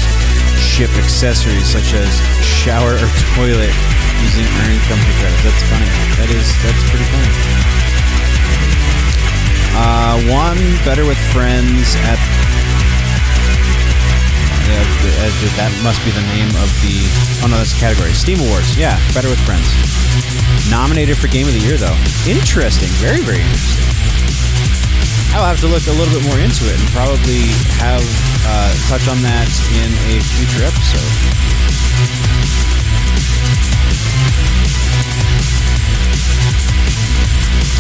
ship 0.72 0.96
accessories 0.96 1.68
such 1.68 1.92
as 1.92 2.08
shower 2.40 2.96
or 2.96 3.08
toilet 3.37 3.76
using 4.24 4.48
earned 4.64 4.80
company 4.88 5.12
credits. 5.20 5.44
That's 5.44 5.62
funny. 5.68 5.85
That 6.16 6.32
is 6.32 6.48
that's 6.64 6.82
pretty 6.88 7.04
funny. 7.12 7.28
Uh, 9.76 10.16
one 10.32 10.56
better 10.80 11.04
with 11.04 11.20
friends 11.28 11.92
at. 12.08 12.16
Uh, 14.64 15.28
th- 15.44 15.56
that 15.61 15.68
must 15.85 16.00
be 16.08 16.11
the 16.16 16.24
name 16.32 16.48
of 16.56 16.72
the. 16.80 17.04
Oh 17.44 17.52
no, 17.52 17.61
that's 17.61 17.76
a 17.76 17.80
category. 17.80 18.16
Steam 18.16 18.40
Awards. 18.40 18.72
Yeah, 18.72 18.96
better 19.12 19.28
with 19.28 19.44
friends. 19.44 19.68
Nominated 20.72 21.20
for 21.20 21.28
Game 21.28 21.44
of 21.44 21.52
the 21.52 21.61
Year 21.61 21.76
though. 21.76 22.00
Interesting. 22.24 22.88
Very 22.96 23.20
very 23.20 23.44
interesting. 23.44 23.92
I'll 25.37 25.44
have 25.44 25.61
to 25.61 25.68
look 25.68 25.85
a 25.85 25.92
little 25.92 26.16
bit 26.16 26.24
more 26.32 26.40
into 26.40 26.64
it 26.64 26.80
and 26.80 26.88
probably 26.96 27.52
have 27.76 28.00
uh, 28.46 28.72
touch 28.88 29.09
on 29.09 29.18
that 29.22 29.48
in 29.78 29.90
a 30.11 30.20
future 30.37 30.64
episode. 30.64 31.12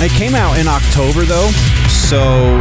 It 0.02 0.10
came 0.18 0.34
out 0.34 0.58
in 0.58 0.66
October 0.66 1.24
though, 1.24 1.50
so 1.86 2.58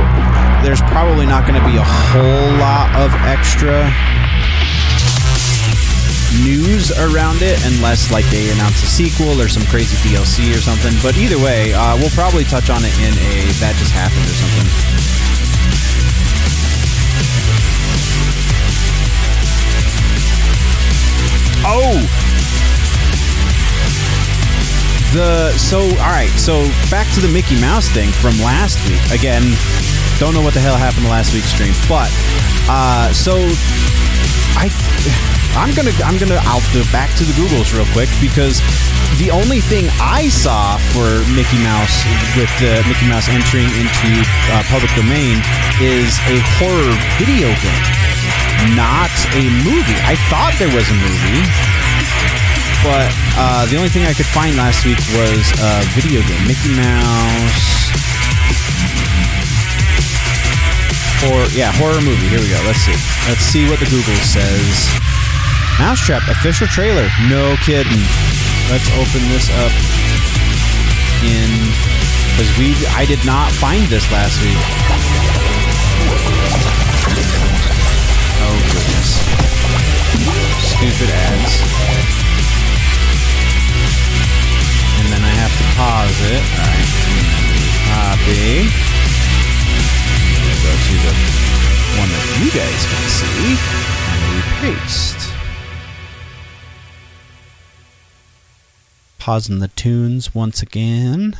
there's 0.61 0.81
probably 0.93 1.25
not 1.25 1.47
going 1.47 1.59
to 1.59 1.65
be 1.65 1.77
a 1.77 1.83
whole 1.83 2.53
lot 2.61 2.93
of 3.01 3.11
extra 3.25 3.89
news 6.45 6.91
around 6.97 7.41
it 7.41 7.59
unless 7.65 8.11
like 8.11 8.25
they 8.29 8.51
announce 8.51 8.81
a 8.83 8.87
sequel 8.87 9.41
or 9.41 9.49
some 9.49 9.63
crazy 9.67 9.97
DLC 10.07 10.53
or 10.55 10.61
something. 10.61 10.93
But 11.01 11.17
either 11.17 11.37
way, 11.39 11.73
uh, 11.73 11.97
we'll 11.97 12.13
probably 12.13 12.43
touch 12.43 12.69
on 12.69 12.85
it 12.85 12.93
in 13.01 13.13
a 13.17 13.49
that 13.57 13.75
just 13.77 13.91
happened 13.91 14.23
or 14.23 14.37
something. 14.37 15.20
Oh, 21.73 21.95
the 25.15 25.55
so 25.55 25.79
all 26.03 26.11
right. 26.11 26.31
So 26.35 26.67
back 26.91 27.07
to 27.15 27.21
the 27.23 27.31
Mickey 27.31 27.55
Mouse 27.61 27.87
thing 27.87 28.11
from 28.11 28.35
last 28.43 28.75
week. 28.91 28.99
Again, 29.15 29.43
don't 30.19 30.33
know 30.33 30.41
what 30.41 30.53
the 30.53 30.59
hell 30.59 30.75
happened 30.75 31.07
to 31.07 31.11
last 31.11 31.33
week's 31.33 31.47
stream, 31.47 31.71
but 31.87 32.11
uh, 32.67 33.15
so 33.15 33.39
I 34.59 34.67
I'm 35.55 35.71
gonna 35.71 35.95
I'm 36.03 36.19
gonna 36.19 36.43
I'll 36.43 36.63
do 36.75 36.83
back 36.91 37.15
to 37.19 37.23
the 37.23 37.31
Googles 37.39 37.71
real 37.71 37.87
quick 37.95 38.11
because 38.19 38.59
the 39.19 39.31
only 39.31 39.59
thing 39.59 39.87
I 39.99 40.27
saw 40.27 40.75
for 40.95 41.07
Mickey 41.35 41.59
Mouse 41.63 42.03
with 42.35 42.51
the 42.59 42.83
Mickey 42.87 43.07
Mouse 43.07 43.27
entering 43.27 43.67
into 43.79 44.11
uh, 44.51 44.63
public 44.67 44.91
domain 44.95 45.39
is 45.79 46.19
a 46.31 46.39
horror 46.59 46.95
video 47.19 47.51
game, 47.63 47.83
not 48.77 49.11
a 49.33 49.43
movie. 49.65 49.99
I 50.05 50.15
thought 50.29 50.53
there 50.61 50.71
was 50.71 50.85
a 50.89 50.97
movie, 50.97 51.43
but 52.85 53.09
uh, 53.37 53.65
the 53.67 53.77
only 53.77 53.89
thing 53.89 54.05
I 54.05 54.13
could 54.13 54.29
find 54.29 54.55
last 54.57 54.85
week 54.85 54.99
was 55.17 55.41
a 55.61 55.81
video 55.97 56.21
game, 56.25 56.43
Mickey 56.45 56.73
Mouse. 56.77 57.81
Or 61.29 61.45
yeah, 61.53 61.69
horror 61.77 62.01
movie. 62.01 62.27
Here 62.33 62.41
we 62.41 62.49
go. 62.49 62.57
Let's 62.65 62.81
see. 62.81 62.97
Let's 63.29 63.45
see 63.45 63.69
what 63.69 63.77
the 63.77 63.85
Google 63.85 64.17
says. 64.25 64.89
Mousetrap 65.77 66.25
official 66.29 66.65
trailer. 66.65 67.09
No 67.29 67.55
kidding. 67.61 68.01
Let's 68.73 68.89
open 68.97 69.21
this 69.29 69.49
up 69.61 69.73
in 71.21 71.49
because 72.33 72.49
we 72.57 72.73
I 72.97 73.05
did 73.05 73.23
not 73.25 73.51
find 73.51 73.85
this 73.85 74.09
last 74.11 74.41
week. 74.41 74.90
stupid 80.81 81.13
ads. 81.13 81.61
And 84.97 85.07
then 85.13 85.21
I 85.21 85.33
have 85.37 85.53
to 85.53 85.65
pause 85.77 86.19
it. 86.25 86.41
Alright. 86.57 86.89
Copy. 87.85 88.65
I'm 90.25 90.41
gonna 90.41 90.57
go 90.65 90.73
to 90.81 90.95
the 91.05 91.13
one 92.01 92.09
that 92.09 92.25
you 92.41 92.49
guys 92.49 92.81
can 92.89 93.05
see. 93.13 93.61
And 94.09 94.21
we 94.33 94.41
paste. 94.57 95.21
Pausing 99.19 99.59
the 99.59 99.67
tunes 99.67 100.33
once 100.33 100.63
again. 100.63 101.37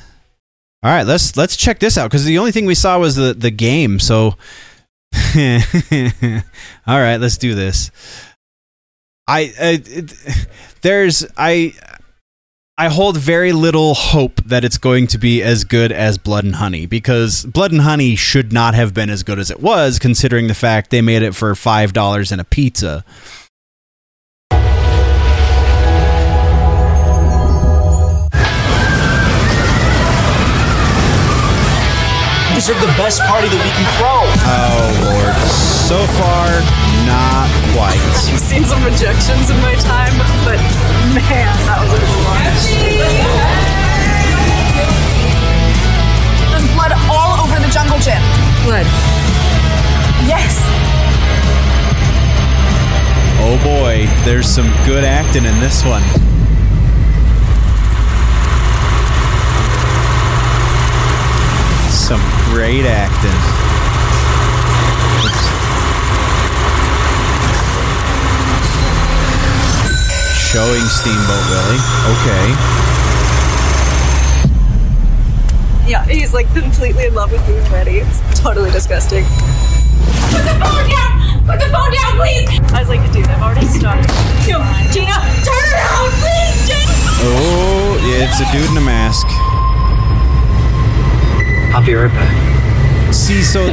All 0.84 0.92
right, 0.92 1.08
let's 1.08 1.36
let's 1.36 1.58
check 1.58 1.80
this 1.80 1.98
out 1.98 2.12
because 2.12 2.26
the 2.26 2.38
only 2.38 2.52
thing 2.52 2.68
we 2.68 2.76
saw 2.76 3.00
was 3.00 3.16
the 3.16 3.34
the 3.34 3.50
game. 3.50 3.98
So, 3.98 4.36
all 6.86 7.00
right, 7.00 7.18
let's 7.18 7.38
do 7.38 7.56
this. 7.56 7.90
I, 9.28 9.40
I 9.60 9.82
it, 9.86 10.14
there's 10.82 11.26
I 11.38 11.74
I 12.78 12.88
hold 12.88 13.18
very 13.18 13.54
little 13.54 13.94
hope 13.94 14.44
that 14.46 14.64
it's 14.64 14.78
going 14.78 15.08
to 15.08 15.18
be 15.18 15.44
as 15.44 15.64
good 15.64 15.92
as 15.92 16.18
Blood 16.18 16.46
and 16.46 16.56
Honey 16.56 16.86
because 16.88 17.46
Blood 17.46 17.72
and 17.72 17.82
Honey 17.82 18.16
should 18.16 18.52
not 18.52 18.74
have 18.74 18.94
been 18.94 19.10
as 19.10 19.22
good 19.24 19.38
as 19.38 19.52
it 19.52 19.60
was, 19.62 20.00
considering 20.00 20.48
the 20.48 20.56
fact 20.56 20.90
they 20.90 21.02
made 21.02 21.22
it 21.22 21.36
for 21.36 21.54
five 21.54 21.94
dollars 21.94 22.32
and 22.32 22.42
a 22.42 22.44
pizza. 22.44 23.06
These 32.56 32.70
are 32.70 32.80
the 32.80 32.94
best 32.98 33.22
party 33.22 33.48
that 33.48 33.62
we 33.62 33.72
can 33.74 33.88
throw. 33.98 34.22
Oh 34.46 34.90
lord, 35.06 35.36
so 35.90 35.98
far 36.18 36.91
not 37.12 37.52
quite. 37.76 38.00
I've 38.32 38.40
seen 38.40 38.64
some 38.64 38.84
rejections 38.84 39.52
in 39.52 39.60
my 39.60 39.76
time, 39.84 40.16
but 40.48 40.60
man, 41.12 41.52
that 41.68 41.80
was 41.84 41.92
a 41.92 42.20
lot. 42.24 42.56
There's 46.52 46.68
blood 46.72 46.94
all 47.12 47.44
over 47.44 47.60
the 47.60 47.72
jungle 47.72 48.00
gym. 48.00 48.24
Blood. 48.64 48.88
Yes. 50.24 50.56
Oh 53.44 53.58
boy, 53.64 54.08
there's 54.24 54.48
some 54.48 54.70
good 54.86 55.04
acting 55.04 55.46
in 55.46 55.60
this 55.60 55.84
one. 55.84 56.04
Some 61.90 62.22
great 62.54 62.86
acting. 62.86 63.61
Showing 70.52 70.84
Steamboat 70.84 71.48
Willie. 71.48 71.80
Okay. 72.12 72.46
Yeah, 75.90 76.04
he's 76.04 76.34
like 76.34 76.54
completely 76.54 77.06
in 77.06 77.14
love 77.14 77.32
with 77.32 77.48
me 77.48 77.56
already. 77.70 78.00
It's 78.00 78.20
totally 78.38 78.70
disgusting. 78.70 79.24
Put 79.24 80.44
the 80.44 80.52
phone 80.60 80.90
down! 80.92 81.46
Put 81.48 81.58
the 81.58 81.72
phone 81.72 81.94
down, 81.94 82.20
please! 82.20 82.50
I 82.74 82.82
was 82.82 82.90
like, 82.90 83.00
dude, 83.14 83.28
I've 83.28 83.42
already 83.42 83.66
started. 83.68 84.12
Yo, 84.44 84.60
Gina, 84.92 85.16
turn 85.48 85.64
around, 85.72 86.12
please, 86.20 86.68
Gina! 86.68 86.92
Oh, 87.24 87.96
yeah, 88.04 88.28
it's 88.28 88.42
a 88.42 88.52
dude 88.52 88.70
in 88.72 88.76
a 88.76 88.82
mask. 88.82 89.28
I'll 91.74 91.86
be 91.86 91.94
right 91.94 92.12
back. 92.12 92.41
See, 93.12 93.42
so 93.42 93.68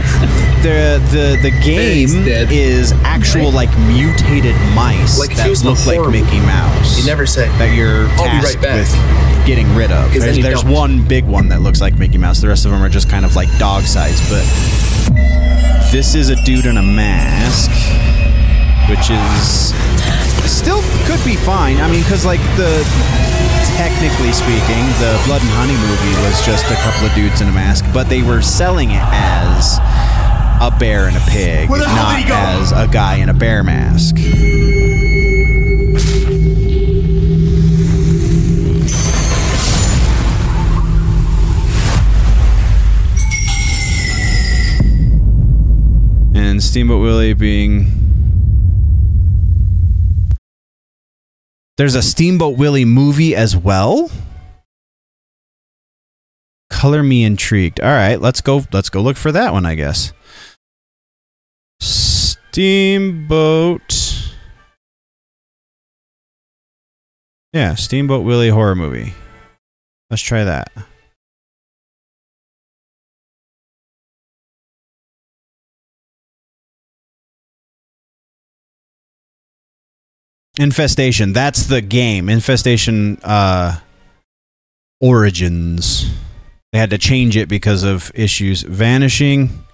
the 0.63 1.01
the 1.13 1.39
the 1.43 1.51
game 1.63 2.09
is 2.51 2.93
actual 3.05 3.53
like 3.53 3.71
mutated 3.79 4.57
mice 4.75 5.19
Like 5.19 5.37
that 5.37 5.63
look 5.65 5.87
like 5.87 6.01
Mickey 6.11 6.41
Mouse. 6.41 6.99
you 6.99 7.07
never 7.07 7.25
say, 7.25 7.47
that 7.59 7.75
you're 7.75 8.09
"I'll 8.19 8.25
be 8.25 8.43
tasked 8.43 8.55
right 8.57 8.63
back." 8.63 8.77
with 8.81 9.47
getting 9.47 9.73
rid 9.75 9.93
of. 9.93 10.13
There's, 10.13 10.39
there's 10.43 10.65
one 10.65 11.07
big 11.07 11.25
one 11.25 11.49
that 11.49 11.63
looks 11.63 11.81
like 11.81 11.97
Mickey 11.99 12.19
Mouse. 12.19 12.41
The 12.41 12.49
rest 12.49 12.67
of 12.67 12.73
them 12.73 12.83
are 12.83 12.89
just 12.89 13.09
kind 13.09 13.25
of 13.25 13.37
like 13.37 13.49
dog 13.59 13.85
sized. 13.85 14.23
But 14.29 14.45
this 15.93 16.15
is 16.15 16.31
a 16.31 16.37
dude 16.45 16.67
in 16.67 16.77
a 16.77 16.83
mask, 16.83 17.71
which 18.91 19.09
is 19.09 19.73
still 20.51 20.83
could 21.07 21.25
be 21.25 21.37
fine. 21.37 21.77
I 21.79 21.89
mean, 21.91 22.03
because 22.03 22.27
like 22.27 22.41
the 22.57 22.83
technically 23.79 24.33
speaking, 24.33 24.85
the 24.99 25.23
Blood 25.25 25.41
and 25.41 25.51
Honey 25.55 25.79
movie 25.79 26.27
was 26.27 26.45
just 26.45 26.67
a 26.67 26.75
couple 26.83 27.07
of 27.07 27.15
dudes 27.15 27.41
in 27.41 27.47
a 27.47 27.53
mask, 27.53 27.85
but 27.95 28.09
they 28.09 28.23
were 28.23 28.43
selling 28.43 28.91
it 28.91 29.05
as 29.13 29.79
a 30.61 30.77
bear 30.81 31.07
and 31.07 31.17
a 31.17 31.21
pig, 31.31 31.71
not 31.71 32.17
did 32.17 32.25
he 32.25 32.29
go? 32.29 32.35
as 32.35 32.73
a 32.73 32.89
guy 32.89 33.19
in 33.19 33.29
a 33.29 33.35
bear 33.35 33.63
mask. 33.63 34.17
And 46.35 46.61
Steamboat 46.61 47.01
Willie 47.01 47.35
being. 47.35 47.98
There's 51.79 51.95
a 51.95 52.03
Steamboat 52.03 52.59
Willie 52.59 52.85
movie 52.85 53.37
as 53.37 53.57
well. 53.57 54.11
Color 56.71 57.05
me 57.05 57.23
intrigued. 57.23 57.81
All 57.81 57.87
right, 57.89 58.21
let's 58.21 58.41
go. 58.41 58.65
Let's 58.73 58.91
go 58.91 59.01
look 59.01 59.17
for 59.17 59.31
that 59.31 59.53
one. 59.53 59.65
I 59.65 59.77
guess. 59.77 60.13
Steamboat. 62.59 63.95
Yeah, 67.53 67.77
Steamboat 67.77 68.25
Willie 68.25 68.49
horror 68.51 68.75
movie. 68.75 69.15
Let's 70.11 70.23
try 70.23 70.43
that. 70.43 70.73
Infestation. 80.59 81.33
That's 81.33 81.67
the 81.67 81.81
game. 81.81 82.29
Infestation 82.29 83.19
uh 83.23 83.79
Origins. 85.01 86.11
They 86.73 86.79
had 86.79 86.91
to 86.91 86.99
change 86.99 87.37
it 87.37 87.49
because 87.49 87.85
of 87.85 88.11
issues 88.15 88.63
vanishing. 88.63 89.65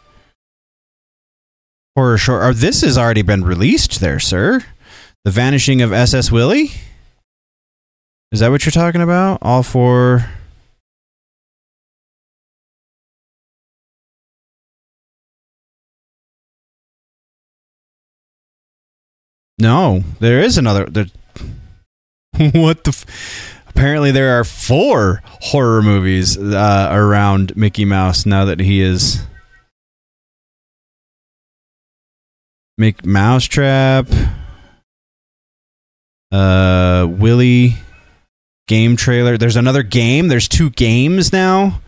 Horror 1.96 2.18
short. 2.18 2.42
Or 2.42 2.52
this 2.52 2.82
has 2.82 2.98
already 2.98 3.22
been 3.22 3.44
released 3.44 4.00
there, 4.00 4.20
sir. 4.20 4.64
The 5.24 5.30
Vanishing 5.30 5.80
of 5.80 5.92
SS 5.92 6.30
Willie? 6.30 6.72
Is 8.30 8.40
that 8.40 8.50
what 8.50 8.66
you're 8.66 8.72
talking 8.72 9.00
about? 9.00 9.38
All 9.40 9.62
for 9.62 10.28
No, 19.58 20.02
there 20.20 20.40
is 20.40 20.58
another. 20.58 20.86
There, 20.86 21.06
what 22.52 22.84
the? 22.84 22.90
F- 22.90 23.60
Apparently, 23.68 24.12
there 24.12 24.38
are 24.38 24.44
four 24.44 25.20
horror 25.24 25.82
movies 25.82 26.38
uh, 26.38 26.88
around 26.92 27.56
Mickey 27.56 27.84
Mouse 27.84 28.24
now 28.24 28.44
that 28.44 28.60
he 28.60 28.80
is. 28.80 29.26
Mick 32.80 33.04
Mousetrap, 33.04 34.08
uh, 36.32 37.06
Willy, 37.08 37.74
game 38.68 38.96
trailer. 38.96 39.36
There's 39.36 39.56
another 39.56 39.82
game. 39.82 40.28
There's 40.28 40.48
two 40.48 40.70
games 40.70 41.32
now. 41.32 41.80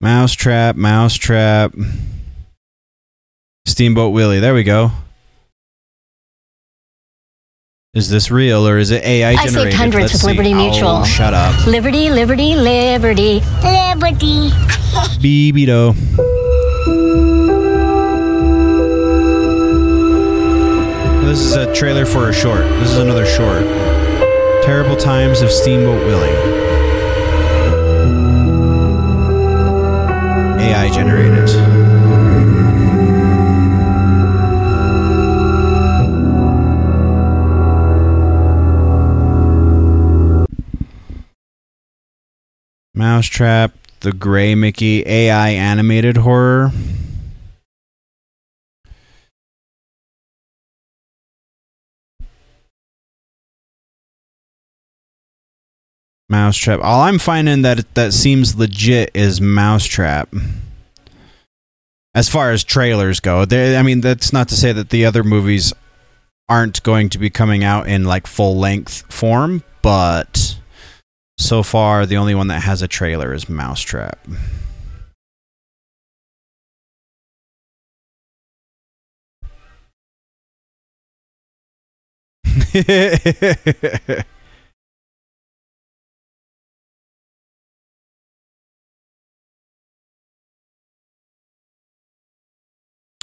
Mousetrap, 0.00 0.76
Mousetrap. 0.76 1.72
Steamboat 3.66 4.12
Willie. 4.12 4.40
There 4.40 4.54
we 4.54 4.64
go. 4.64 4.90
Is 7.92 8.08
this 8.08 8.30
real 8.30 8.66
or 8.68 8.78
is 8.78 8.92
it 8.92 9.02
AI 9.04 9.30
I 9.30 9.34
generated? 9.34 9.72
saved 9.72 9.74
hundreds 9.74 10.02
Let's 10.02 10.12
with 10.14 10.20
see. 10.22 10.26
Liberty 10.28 10.54
Mutual. 10.54 10.88
Oh, 10.88 11.04
shut 11.04 11.34
up. 11.34 11.66
Liberty, 11.66 12.08
liberty, 12.08 12.54
liberty. 12.54 13.40
Liberty. 13.62 14.50
Beebido. 15.20 15.94
This 21.24 21.40
is 21.40 21.54
a 21.56 21.72
trailer 21.74 22.06
for 22.06 22.28
a 22.28 22.32
short. 22.32 22.62
This 22.80 22.90
is 22.90 22.98
another 22.98 23.26
short. 23.26 23.62
Terrible 24.64 24.96
Times 24.96 25.42
of 25.42 25.50
Steamboat 25.50 26.04
Willie. 26.06 26.28
AI 30.64 30.90
generated. 30.92 31.48
Mousetrap, 43.00 43.72
The 44.00 44.12
Gray 44.12 44.54
Mickey, 44.54 45.02
AI 45.06 45.48
animated 45.48 46.18
horror. 46.18 46.70
Mousetrap. 56.28 56.80
All 56.82 57.00
I'm 57.00 57.18
finding 57.18 57.62
that 57.62 57.94
that 57.94 58.12
seems 58.12 58.54
legit 58.56 59.10
is 59.14 59.40
Mousetrap. 59.40 60.34
As 62.14 62.28
far 62.28 62.52
as 62.52 62.62
trailers 62.62 63.18
go, 63.18 63.46
they, 63.46 63.78
I 63.78 63.82
mean 63.82 64.02
that's 64.02 64.30
not 64.30 64.48
to 64.50 64.54
say 64.54 64.72
that 64.72 64.90
the 64.90 65.06
other 65.06 65.24
movies 65.24 65.72
aren't 66.50 66.82
going 66.82 67.08
to 67.08 67.18
be 67.18 67.30
coming 67.30 67.64
out 67.64 67.88
in 67.88 68.04
like 68.04 68.26
full 68.26 68.58
length 68.58 69.10
form, 69.10 69.64
but 69.80 70.59
so 71.40 71.62
far 71.62 72.04
the 72.04 72.18
only 72.18 72.34
one 72.34 72.48
that 72.48 72.60
has 72.60 72.82
a 72.82 72.88
trailer 72.88 73.32
is 73.32 73.48
Mousetrap. 73.48 74.28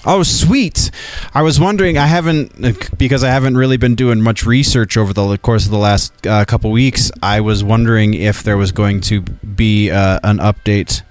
Oh, 0.06 0.24
sweet. 0.24 0.91
I 1.34 1.41
was 1.41 1.60
wondering, 1.60 1.98
I 1.98 2.06
haven't, 2.06 2.98
because 2.98 3.24
I 3.24 3.30
haven't 3.30 3.58
really 3.58 3.78
been 3.78 3.95
doing 3.95 4.22
much 4.22 4.45
research 4.45 4.95
over 4.95 5.12
the 5.12 5.38
course 5.38 5.66
of 5.66 5.72
the 5.72 5.78
last 5.78 6.26
uh, 6.26 6.45
couple 6.45 6.72
weeks. 6.72 7.12
I 7.22 7.41
was 7.41 7.64
wondering 7.64 8.14
if 8.14 8.43
there 8.43 8.58
was 8.58 8.72
going 8.72 9.02
to 9.02 9.22
be 9.22 9.89
uh, 9.89 10.20
an 10.24 10.38
update 10.38 11.02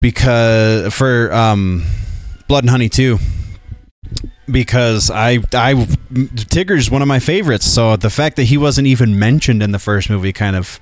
because 0.00 0.92
for 0.94 1.32
um, 1.32 1.84
Blood 2.48 2.64
and 2.64 2.70
Honey 2.70 2.88
2 2.88 3.18
because 4.50 5.10
I 5.10 5.38
I 5.54 5.86
Tigger's 6.48 6.90
one 6.90 7.02
of 7.02 7.08
my 7.08 7.18
favorites. 7.20 7.66
So 7.70 7.96
the 7.96 8.10
fact 8.10 8.36
that 8.36 8.44
he 8.44 8.56
wasn't 8.56 8.86
even 8.86 9.18
mentioned 9.18 9.62
in 9.62 9.70
the 9.70 9.78
first 9.78 10.10
movie 10.10 10.32
kind 10.32 10.56
of 10.56 10.80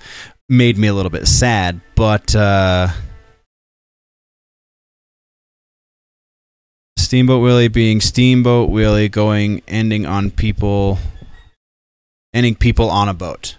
made 0.49 0.79
me 0.79 0.89
a 0.89 0.95
little 0.95 1.11
bit 1.11 1.27
sad. 1.27 1.81
But 1.95 2.35
uh, 2.35 2.89
Steamboat 7.09 7.41
Willie 7.41 7.69
being 7.69 8.03
Steamboat 8.03 8.69
Willie 8.69 9.09
going 9.09 9.63
ending 9.67 10.05
on 10.05 10.31
people 10.31 10.99
ending 12.35 12.55
people 12.55 12.91
on 12.91 13.09
a 13.09 13.15
boat. 13.15 13.57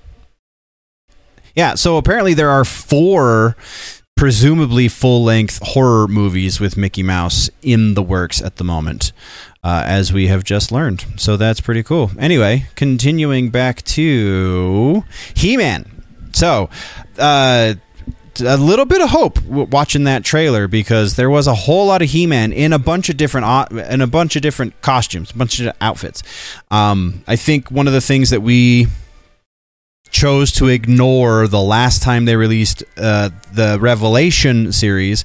Yeah, 1.55 1.73
so 1.73 1.97
apparently 1.97 2.35
there 2.35 2.51
are 2.51 2.63
four 2.63 3.55
presumably 4.15 4.87
full 4.87 5.23
length 5.23 5.59
horror 5.63 6.07
movies 6.07 6.59
with 6.59 6.77
Mickey 6.77 7.01
Mouse 7.01 7.49
in 7.63 7.95
the 7.95 8.03
works 8.03 8.39
at 8.39 8.57
the 8.57 8.63
moment 8.63 9.13
uh, 9.63 9.81
as 9.83 10.13
we 10.13 10.27
have 10.27 10.43
just 10.43 10.71
learned. 10.71 11.03
So 11.17 11.35
that's 11.35 11.59
pretty 11.59 11.81
cool. 11.81 12.11
Anyway, 12.19 12.67
continuing 12.75 13.49
back 13.49 13.81
to 13.85 15.03
He 15.33 15.57
Man. 15.57 16.03
So, 16.33 16.69
uh, 17.17 17.73
a 18.41 18.57
little 18.57 18.85
bit 18.85 19.01
of 19.01 19.09
hope 19.09 19.41
watching 19.43 20.03
that 20.05 20.23
trailer 20.23 20.67
because 20.67 21.15
there 21.15 21.29
was 21.29 21.47
a 21.47 21.53
whole 21.53 21.87
lot 21.87 22.01
of 22.01 22.09
He-Man 22.09 22.51
in 22.53 22.73
a 22.73 22.79
bunch 22.79 23.09
of 23.09 23.17
different 23.17 23.71
in 23.71 24.01
a 24.01 24.07
bunch 24.07 24.35
of 24.35 24.41
different 24.41 24.79
costumes, 24.81 25.31
a 25.31 25.37
bunch 25.37 25.59
of 25.59 25.73
outfits. 25.81 26.23
Um, 26.71 27.23
I 27.27 27.35
think 27.35 27.71
one 27.71 27.87
of 27.87 27.93
the 27.93 28.01
things 28.01 28.29
that 28.29 28.41
we 28.41 28.87
chose 30.11 30.51
to 30.53 30.67
ignore 30.67 31.47
the 31.47 31.61
last 31.61 32.01
time 32.01 32.25
they 32.25 32.35
released 32.35 32.83
uh, 32.97 33.29
the 33.53 33.77
Revelation 33.79 34.71
series 34.71 35.23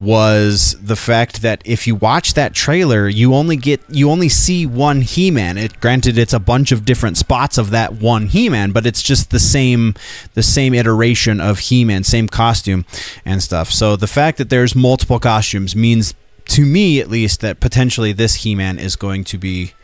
was 0.00 0.76
the 0.80 0.96
fact 0.96 1.42
that 1.42 1.60
if 1.66 1.86
you 1.86 1.94
watch 1.94 2.32
that 2.32 2.54
trailer, 2.54 3.06
you 3.06 3.34
only 3.34 3.56
get 3.56 3.82
you 3.90 4.10
only 4.10 4.30
see 4.30 4.64
one 4.64 5.02
He-Man. 5.02 5.58
It 5.58 5.78
granted 5.78 6.16
it's 6.16 6.32
a 6.32 6.40
bunch 6.40 6.72
of 6.72 6.86
different 6.86 7.18
spots 7.18 7.58
of 7.58 7.70
that 7.70 7.94
one 7.94 8.26
He-Man, 8.26 8.72
but 8.72 8.86
it's 8.86 9.02
just 9.02 9.30
the 9.30 9.38
same 9.38 9.94
the 10.32 10.42
same 10.42 10.72
iteration 10.72 11.38
of 11.38 11.58
He-Man, 11.58 12.02
same 12.04 12.28
costume 12.28 12.86
and 13.26 13.42
stuff. 13.42 13.70
So 13.70 13.94
the 13.94 14.06
fact 14.06 14.38
that 14.38 14.48
there's 14.48 14.74
multiple 14.74 15.20
costumes 15.20 15.76
means 15.76 16.14
to 16.46 16.64
me 16.64 16.98
at 16.98 17.10
least 17.10 17.42
that 17.42 17.60
potentially 17.60 18.12
this 18.12 18.36
He-Man 18.36 18.78
is 18.78 18.96
going 18.96 19.24
to 19.24 19.36
be 19.36 19.74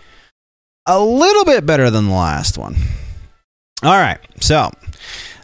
a 0.87 0.99
little 0.99 1.45
bit 1.45 1.67
better 1.67 1.91
than 1.91 2.07
the 2.07 2.15
last 2.15 2.57
one. 2.57 2.77
All 3.83 3.99
right. 3.99 4.19
So 4.41 4.71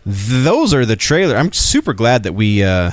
those 0.06 0.72
are 0.72 0.86
the 0.86 0.96
trailer. 0.96 1.36
I'm 1.36 1.52
super 1.52 1.92
glad 1.92 2.22
that 2.22 2.32
we 2.32 2.64
uh 2.64 2.92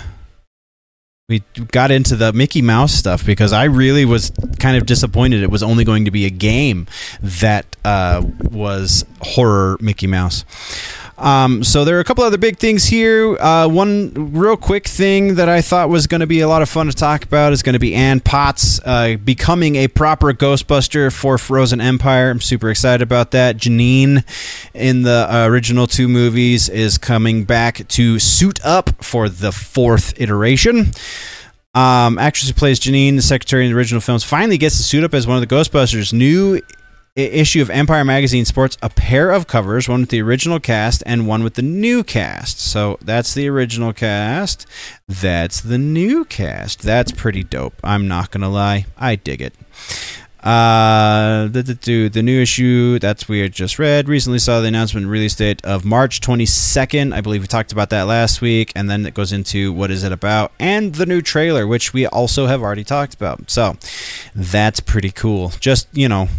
we 1.29 1.43
got 1.71 1.91
into 1.91 2.15
the 2.15 2.33
Mickey 2.33 2.61
Mouse 2.61 2.91
stuff 2.91 3.25
because 3.25 3.53
I 3.53 3.65
really 3.65 4.03
was 4.03 4.31
kind 4.59 4.75
of 4.75 4.85
disappointed 4.87 5.43
it 5.43 5.51
was 5.51 5.63
only 5.63 5.85
going 5.85 6.05
to 6.05 6.11
be 6.11 6.25
a 6.25 6.31
game 6.31 6.87
that 7.21 7.77
uh, 7.85 8.23
was 8.41 9.05
horror 9.21 9.77
Mickey 9.79 10.07
Mouse. 10.07 10.43
Um, 11.19 11.63
so 11.65 11.83
there 11.83 11.97
are 11.97 11.99
a 11.99 12.03
couple 12.03 12.23
other 12.23 12.37
big 12.37 12.57
things 12.57 12.85
here. 12.85 13.37
Uh, 13.39 13.67
one 13.67 14.31
real 14.31 14.55
quick 14.55 14.87
thing 14.87 15.35
that 15.35 15.49
I 15.49 15.61
thought 15.61 15.89
was 15.89 16.07
going 16.07 16.21
to 16.21 16.27
be 16.27 16.39
a 16.39 16.47
lot 16.47 16.61
of 16.61 16.69
fun 16.69 16.87
to 16.87 16.93
talk 16.93 17.23
about 17.23 17.51
is 17.51 17.61
going 17.61 17.73
to 17.73 17.79
be 17.79 17.93
Ann 17.93 18.21
Potts 18.21 18.79
uh, 18.85 19.17
becoming 19.17 19.75
a 19.75 19.89
proper 19.89 20.31
Ghostbuster 20.33 21.13
for 21.13 21.37
Frozen 21.37 21.81
Empire. 21.81 22.31
I'm 22.31 22.39
super 22.39 22.69
excited 22.69 23.01
about 23.01 23.31
that. 23.31 23.57
Janine 23.57 24.23
in 24.73 25.03
the 25.03 25.27
uh, 25.29 25.45
original 25.47 25.87
two 25.87 26.07
movies 26.07 26.69
is 26.69 26.97
coming 26.97 27.43
back 27.43 27.85
to 27.89 28.17
suit 28.17 28.63
up 28.63 29.03
for 29.03 29.27
the 29.27 29.51
fourth 29.51 30.19
iteration. 30.21 30.91
Um, 31.75 32.17
actress 32.17 32.47
who 32.47 32.53
plays 32.53 32.79
Janine, 32.79 33.15
the 33.15 33.21
secretary 33.21 33.65
in 33.65 33.71
the 33.71 33.77
original 33.77 34.01
films, 34.01 34.23
finally 34.23 34.57
gets 34.57 34.77
to 34.77 34.83
suit 34.83 35.03
up 35.03 35.13
as 35.13 35.27
one 35.27 35.41
of 35.41 35.47
the 35.47 35.53
Ghostbusters. 35.53 36.13
New 36.13 36.61
issue 37.23 37.61
of 37.61 37.69
Empire 37.69 38.05
Magazine 38.05 38.45
sports 38.45 38.77
a 38.81 38.89
pair 38.89 39.31
of 39.31 39.47
covers, 39.47 39.87
one 39.87 40.01
with 40.01 40.09
the 40.09 40.21
original 40.21 40.59
cast 40.59 41.03
and 41.05 41.27
one 41.27 41.43
with 41.43 41.55
the 41.55 41.61
new 41.61 42.03
cast. 42.03 42.59
So 42.59 42.97
that's 43.01 43.33
the 43.33 43.47
original 43.47 43.93
cast. 43.93 44.65
That's 45.07 45.61
the 45.61 45.77
new 45.77 46.25
cast. 46.25 46.81
That's 46.81 47.11
pretty 47.11 47.43
dope. 47.43 47.75
I'm 47.83 48.07
not 48.07 48.31
gonna 48.31 48.49
lie, 48.49 48.85
I 48.97 49.15
dig 49.15 49.41
it. 49.41 49.53
Uh, 50.41 51.47
the, 51.49 51.61
the, 51.83 52.07
the 52.07 52.23
new 52.23 52.41
issue 52.41 52.97
that's 52.99 53.27
we 53.27 53.47
just 53.49 53.77
read 53.77 54.07
recently 54.07 54.39
saw 54.39 54.61
the 54.61 54.67
announcement 54.67 55.07
release 55.07 55.35
date 55.35 55.63
of 55.65 55.83
March 55.83 56.21
22nd. 56.21 57.13
I 57.13 57.19
believe 57.19 57.41
we 57.41 57.47
talked 57.47 57.73
about 57.73 57.89
that 57.89 58.03
last 58.03 58.39
week, 58.39 58.71
and 58.73 58.89
then 58.89 59.05
it 59.05 59.13
goes 59.13 59.33
into 59.33 59.73
what 59.73 59.91
is 59.91 60.03
it 60.05 60.13
about 60.13 60.53
and 60.57 60.95
the 60.95 61.05
new 61.05 61.21
trailer, 61.21 61.67
which 61.67 61.91
we 61.93 62.07
also 62.07 62.47
have 62.47 62.61
already 62.61 62.85
talked 62.85 63.13
about. 63.13 63.51
So 63.51 63.75
that's 64.33 64.79
pretty 64.79 65.11
cool. 65.11 65.51
Just 65.59 65.89
you 65.91 66.07
know, 66.07 66.29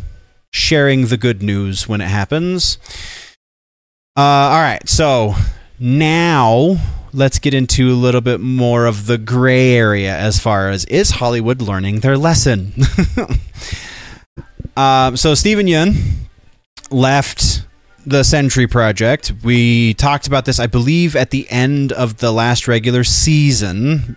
sharing 0.51 1.07
the 1.07 1.17
good 1.17 1.43
news 1.43 1.89
when 1.89 2.01
it 2.01 2.09
happens. 2.09 2.79
Uh, 4.17 4.21
all 4.21 4.61
right, 4.61 4.89
so 4.89 5.35
now 5.79 6.77
let's 7.13 7.39
get 7.39 7.55
into 7.55 7.91
a 7.93 7.95
little 7.95 8.21
bit 8.21 8.41
more 8.41 8.87
of 8.87 9.07
the 9.07 9.19
gray 9.19 9.75
area 9.75 10.17
as 10.17 10.39
far 10.39 10.69
as 10.69 10.85
is 10.87 11.13
Hollywood 11.13 11.63
learning 11.63 12.01
their 12.01 12.19
lesson? 12.19 12.73
um, 14.77 15.17
so 15.17 15.35
Steven 15.35 15.67
Yeun 15.67 15.95
left 16.91 17.65
the 18.05 18.23
Sentry 18.25 18.67
Project. 18.67 19.33
We 19.43 19.95
talked 19.95 20.27
about 20.27 20.45
this, 20.45 20.59
I 20.59 20.67
believe, 20.67 21.15
at 21.17 21.31
the 21.31 21.49
end 21.51 21.93
of 21.93 22.19
the 22.19 22.33
last 22.33 22.67
regular 22.67 23.05
season 23.05 24.17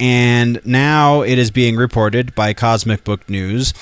and 0.00 0.64
now 0.64 1.20
it 1.20 1.38
is 1.38 1.50
being 1.50 1.76
reported 1.76 2.34
by 2.34 2.54
Cosmic 2.54 3.04
Book 3.04 3.28
News. 3.28 3.74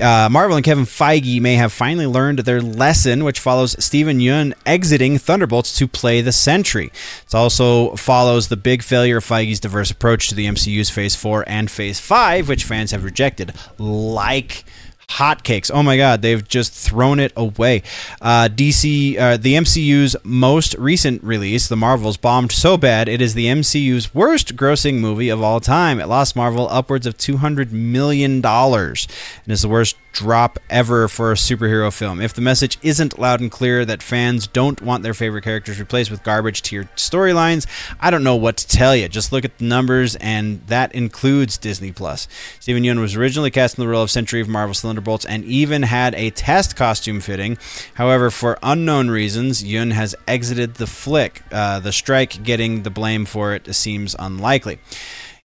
Uh, 0.00 0.28
Marvel 0.30 0.56
and 0.56 0.64
Kevin 0.64 0.84
Feige 0.84 1.40
may 1.40 1.54
have 1.56 1.72
finally 1.72 2.06
learned 2.06 2.40
their 2.40 2.62
lesson, 2.62 3.24
which 3.24 3.38
follows 3.38 3.76
Steven 3.82 4.18
Yeun 4.18 4.54
exiting 4.64 5.18
Thunderbolts 5.18 5.76
to 5.78 5.86
play 5.86 6.20
the 6.20 6.32
Sentry. 6.32 6.86
It 7.26 7.34
also 7.34 7.96
follows 7.96 8.48
the 8.48 8.56
big 8.56 8.82
failure 8.82 9.18
of 9.18 9.24
Feige's 9.24 9.60
diverse 9.60 9.90
approach 9.90 10.28
to 10.28 10.34
the 10.34 10.46
MCU's 10.46 10.90
Phase 10.90 11.16
4 11.16 11.44
and 11.46 11.70
Phase 11.70 12.00
5, 12.00 12.48
which 12.48 12.64
fans 12.64 12.92
have 12.92 13.04
rejected, 13.04 13.52
like 13.78 14.64
hotcakes. 15.10 15.70
Oh 15.72 15.82
my 15.82 15.96
God, 15.96 16.22
they've 16.22 16.46
just 16.46 16.72
thrown 16.72 17.18
it 17.18 17.32
away. 17.36 17.82
Uh, 18.20 18.48
DC, 18.50 19.18
uh, 19.18 19.36
the 19.36 19.54
MCU's 19.54 20.16
most 20.22 20.74
recent 20.74 21.22
release, 21.22 21.68
The 21.68 21.76
Marvels, 21.76 22.16
bombed 22.16 22.52
so 22.52 22.76
bad 22.76 23.08
it 23.08 23.20
is 23.20 23.34
the 23.34 23.46
MCU's 23.46 24.14
worst 24.14 24.56
grossing 24.56 25.00
movie 25.00 25.28
of 25.28 25.42
all 25.42 25.60
time. 25.60 26.00
It 26.00 26.06
lost 26.06 26.36
Marvel 26.36 26.68
upwards 26.70 27.06
of 27.06 27.16
$200 27.16 27.72
million 27.72 28.44
and 28.44 29.08
is 29.46 29.62
the 29.62 29.68
worst 29.68 29.96
drop 30.12 30.58
ever 30.68 31.08
for 31.08 31.32
a 31.32 31.36
superhero 31.36 31.92
film. 31.92 32.20
If 32.20 32.34
the 32.34 32.40
message 32.40 32.78
isn't 32.82 33.18
loud 33.18 33.40
and 33.40 33.50
clear 33.50 33.84
that 33.84 34.02
fans 34.02 34.46
don't 34.46 34.82
want 34.82 35.02
their 35.02 35.14
favorite 35.14 35.44
characters 35.44 35.78
replaced 35.78 36.10
with 36.10 36.22
garbage 36.22 36.62
tier 36.62 36.84
storylines, 36.96 37.66
I 38.00 38.10
don't 38.10 38.24
know 38.24 38.36
what 38.36 38.56
to 38.58 38.66
tell 38.66 38.94
you. 38.94 39.08
Just 39.08 39.32
look 39.32 39.44
at 39.44 39.58
the 39.58 39.64
numbers, 39.64 40.16
and 40.16 40.66
that 40.66 40.94
includes 40.94 41.58
Disney 41.58 41.92
Plus. 41.92 42.28
Steven 42.58 42.82
Yeun 42.82 43.00
was 43.00 43.16
originally 43.16 43.50
cast 43.50 43.78
in 43.78 43.84
the 43.84 43.88
role 43.88 44.02
of 44.02 44.10
Sentry 44.10 44.40
of 44.40 44.48
Marvel 44.48 44.74
Thunderbolts 44.74 45.24
and 45.24 45.44
even 45.44 45.82
had 45.82 46.14
a 46.14 46.30
test 46.30 46.76
costume 46.76 47.20
fitting. 47.20 47.58
However, 47.94 48.30
for 48.30 48.58
unknown 48.62 49.10
reasons, 49.10 49.62
Yeun 49.62 49.92
has 49.92 50.14
exited 50.26 50.74
the 50.74 50.86
flick. 50.86 51.42
Uh, 51.52 51.80
the 51.80 51.92
strike 51.92 52.42
getting 52.42 52.82
the 52.82 52.90
blame 52.90 53.24
for 53.24 53.54
it 53.54 53.74
seems 53.74 54.16
unlikely. 54.18 54.78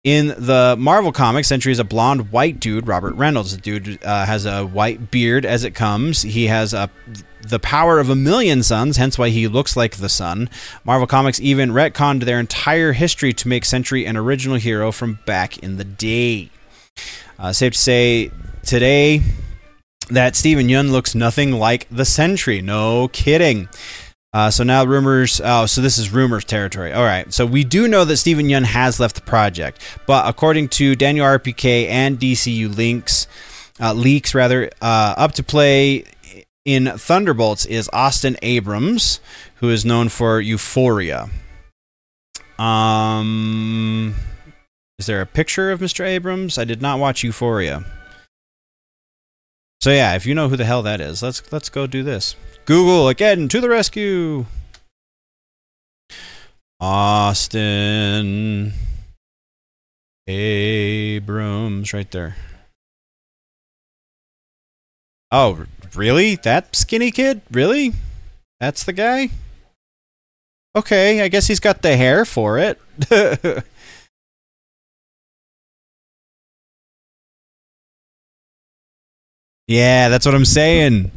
In 0.03 0.27
the 0.37 0.75
Marvel 0.77 1.13
comics, 1.13 1.47
Sentry 1.47 1.71
is 1.71 1.79
a 1.79 1.85
blonde 1.85 2.29
white 2.29 2.59
dude, 2.59 2.87
Robert 2.87 3.13
Reynolds. 3.15 3.55
The 3.55 3.61
dude 3.61 4.03
uh, 4.03 4.25
has 4.25 4.45
a 4.45 4.65
white 4.65 5.11
beard 5.11 5.45
as 5.45 5.63
it 5.63 5.71
comes. 5.71 6.23
He 6.23 6.47
has 6.47 6.73
a 6.73 6.89
the 7.41 7.59
power 7.59 7.99
of 7.99 8.09
a 8.09 8.15
million 8.15 8.63
suns, 8.63 8.97
hence 8.97 9.17
why 9.17 9.29
he 9.29 9.47
looks 9.47 9.77
like 9.77 9.95
the 9.97 10.09
sun. 10.09 10.49
Marvel 10.83 11.07
Comics 11.07 11.39
even 11.39 11.71
retconned 11.71 12.23
their 12.23 12.39
entire 12.39 12.93
history 12.93 13.31
to 13.33 13.47
make 13.47 13.63
Sentry 13.63 14.05
an 14.05 14.17
original 14.17 14.57
hero 14.57 14.91
from 14.91 15.19
back 15.25 15.57
in 15.59 15.77
the 15.77 15.83
day. 15.83 16.49
Uh, 17.39 17.53
safe 17.53 17.73
to 17.73 17.79
say, 17.79 18.31
today 18.63 19.21
that 20.09 20.35
Steven 20.35 20.67
Yeun 20.67 20.91
looks 20.91 21.15
nothing 21.15 21.53
like 21.53 21.87
the 21.89 22.05
Sentry. 22.05 22.61
No 22.61 23.07
kidding. 23.09 23.69
Uh, 24.33 24.49
so 24.49 24.63
now 24.63 24.83
rumors. 24.83 25.39
Oh, 25.43 25.65
so 25.65 25.81
this 25.81 25.97
is 25.97 26.11
rumors 26.11 26.43
territory. 26.43 26.91
All 26.91 27.03
right. 27.03 27.31
So 27.31 27.45
we 27.45 27.63
do 27.63 27.87
know 27.87 28.03
that 28.05 28.17
Steven 28.17 28.47
Yeun 28.47 28.63
has 28.63 28.99
left 28.99 29.15
the 29.15 29.21
project, 29.21 29.79
but 30.07 30.27
according 30.27 30.69
to 30.69 30.95
Daniel 30.95 31.25
RPK 31.25 31.87
and 31.87 32.19
DCU 32.19 32.75
links, 32.75 33.27
uh, 33.79 33.93
leaks 33.93 34.33
rather, 34.33 34.71
uh, 34.81 35.13
up 35.17 35.33
to 35.33 35.43
play 35.43 36.05
in 36.65 36.85
Thunderbolts 36.97 37.65
is 37.65 37.89
Austin 37.93 38.37
Abrams, 38.41 39.19
who 39.55 39.69
is 39.69 39.85
known 39.85 40.09
for 40.09 40.39
Euphoria. 40.41 41.29
Um, 42.57 44.15
is 44.97 45.05
there 45.05 45.21
a 45.21 45.25
picture 45.25 45.71
of 45.71 45.79
Mr. 45.79 46.05
Abrams? 46.05 46.57
I 46.57 46.63
did 46.63 46.81
not 46.81 46.99
watch 46.99 47.23
Euphoria. 47.23 47.83
So 49.81 49.91
yeah, 49.91 50.15
if 50.15 50.25
you 50.25 50.33
know 50.33 50.47
who 50.47 50.55
the 50.55 50.65
hell 50.65 50.81
that 50.83 51.01
is, 51.01 51.21
let's 51.21 51.51
let's 51.51 51.67
go 51.69 51.87
do 51.87 52.03
this. 52.03 52.35
Google 52.65 53.09
again 53.09 53.47
to 53.49 53.59
the 53.59 53.69
rescue. 53.69 54.45
Austin 56.79 58.73
Abrams 60.27 61.93
right 61.93 62.09
there. 62.11 62.35
Oh, 65.31 65.65
really? 65.95 66.35
That 66.35 66.75
skinny 66.75 67.11
kid? 67.11 67.41
Really? 67.51 67.93
That's 68.59 68.83
the 68.83 68.93
guy? 68.93 69.29
Okay, 70.75 71.21
I 71.21 71.27
guess 71.27 71.47
he's 71.47 71.59
got 71.59 71.81
the 71.81 71.95
hair 71.97 72.25
for 72.25 72.57
it. 72.59 72.79
yeah, 79.67 80.09
that's 80.09 80.25
what 80.25 80.35
I'm 80.35 80.45
saying. 80.45 81.11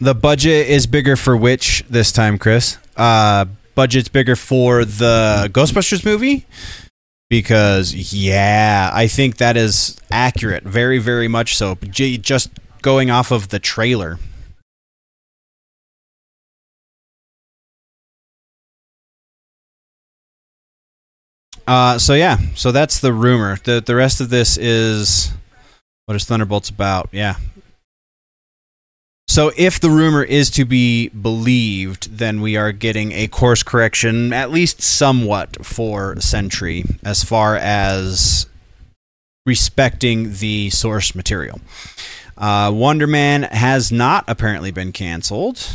The 0.00 0.14
budget 0.14 0.68
is 0.68 0.86
bigger 0.86 1.16
for 1.16 1.36
which 1.36 1.82
this 1.90 2.12
time, 2.12 2.38
Chris? 2.38 2.78
Uh, 2.96 3.46
budget's 3.74 4.08
bigger 4.08 4.36
for 4.36 4.84
the 4.84 5.50
Ghostbusters 5.52 6.04
movie 6.04 6.46
because 7.28 8.12
yeah, 8.12 8.90
I 8.92 9.08
think 9.08 9.38
that 9.38 9.56
is 9.56 9.96
accurate, 10.10 10.62
very 10.62 10.98
very 10.98 11.26
much 11.28 11.56
so. 11.56 11.74
Just 11.74 12.50
going 12.80 13.10
off 13.10 13.30
of 13.32 13.48
the 13.48 13.58
trailer. 13.58 14.18
Uh, 21.66 21.98
so 21.98 22.14
yeah, 22.14 22.38
so 22.54 22.72
that's 22.72 23.00
the 23.00 23.12
rumor. 23.12 23.58
the 23.64 23.82
The 23.84 23.94
rest 23.94 24.20
of 24.20 24.30
this 24.30 24.56
is 24.56 25.30
what 26.06 26.14
is 26.14 26.24
Thunderbolts 26.24 26.70
about? 26.70 27.08
Yeah. 27.12 27.34
So 29.28 29.52
if 29.58 29.78
the 29.78 29.90
rumor 29.90 30.22
is 30.24 30.50
to 30.52 30.64
be 30.64 31.10
believed, 31.10 32.16
then 32.16 32.40
we 32.40 32.56
are 32.56 32.72
getting 32.72 33.12
a 33.12 33.28
course 33.28 33.62
correction, 33.62 34.32
at 34.32 34.50
least 34.50 34.80
somewhat, 34.80 35.64
for 35.64 36.18
Sentry 36.18 36.84
as 37.04 37.22
far 37.22 37.54
as 37.54 38.46
respecting 39.44 40.32
the 40.34 40.70
source 40.70 41.14
material. 41.14 41.60
Uh, 42.38 42.72
Wonder 42.74 43.06
Man 43.06 43.42
has 43.42 43.92
not 43.92 44.24
apparently 44.26 44.70
been 44.70 44.92
canceled. 44.92 45.68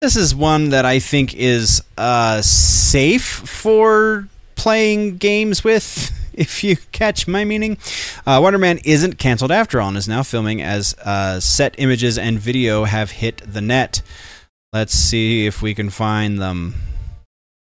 This 0.00 0.16
is 0.16 0.34
one 0.34 0.70
that 0.70 0.86
I 0.86 0.98
think 0.98 1.34
is 1.34 1.82
uh, 1.98 2.40
safe 2.40 3.24
for 3.24 4.28
playing 4.56 5.18
games 5.18 5.62
with, 5.62 6.10
if 6.34 6.64
you 6.64 6.76
catch 6.92 7.26
my 7.28 7.44
meaning. 7.44 7.78
Uh, 8.26 8.40
Wonder 8.42 8.58
Man 8.58 8.78
isn't 8.84 9.18
canceled 9.18 9.52
after 9.52 9.80
all 9.80 9.88
and 9.88 9.96
is 9.96 10.08
now 10.08 10.22
filming 10.22 10.62
as 10.62 10.94
uh, 11.04 11.40
set 11.40 11.74
images 11.78 12.18
and 12.18 12.38
video 12.38 12.84
have 12.84 13.10
hit 13.10 13.42
the 13.46 13.60
net. 13.60 14.02
Let's 14.72 14.94
see 14.94 15.46
if 15.46 15.62
we 15.62 15.74
can 15.74 15.90
find 15.90 16.40
them. 16.40 16.74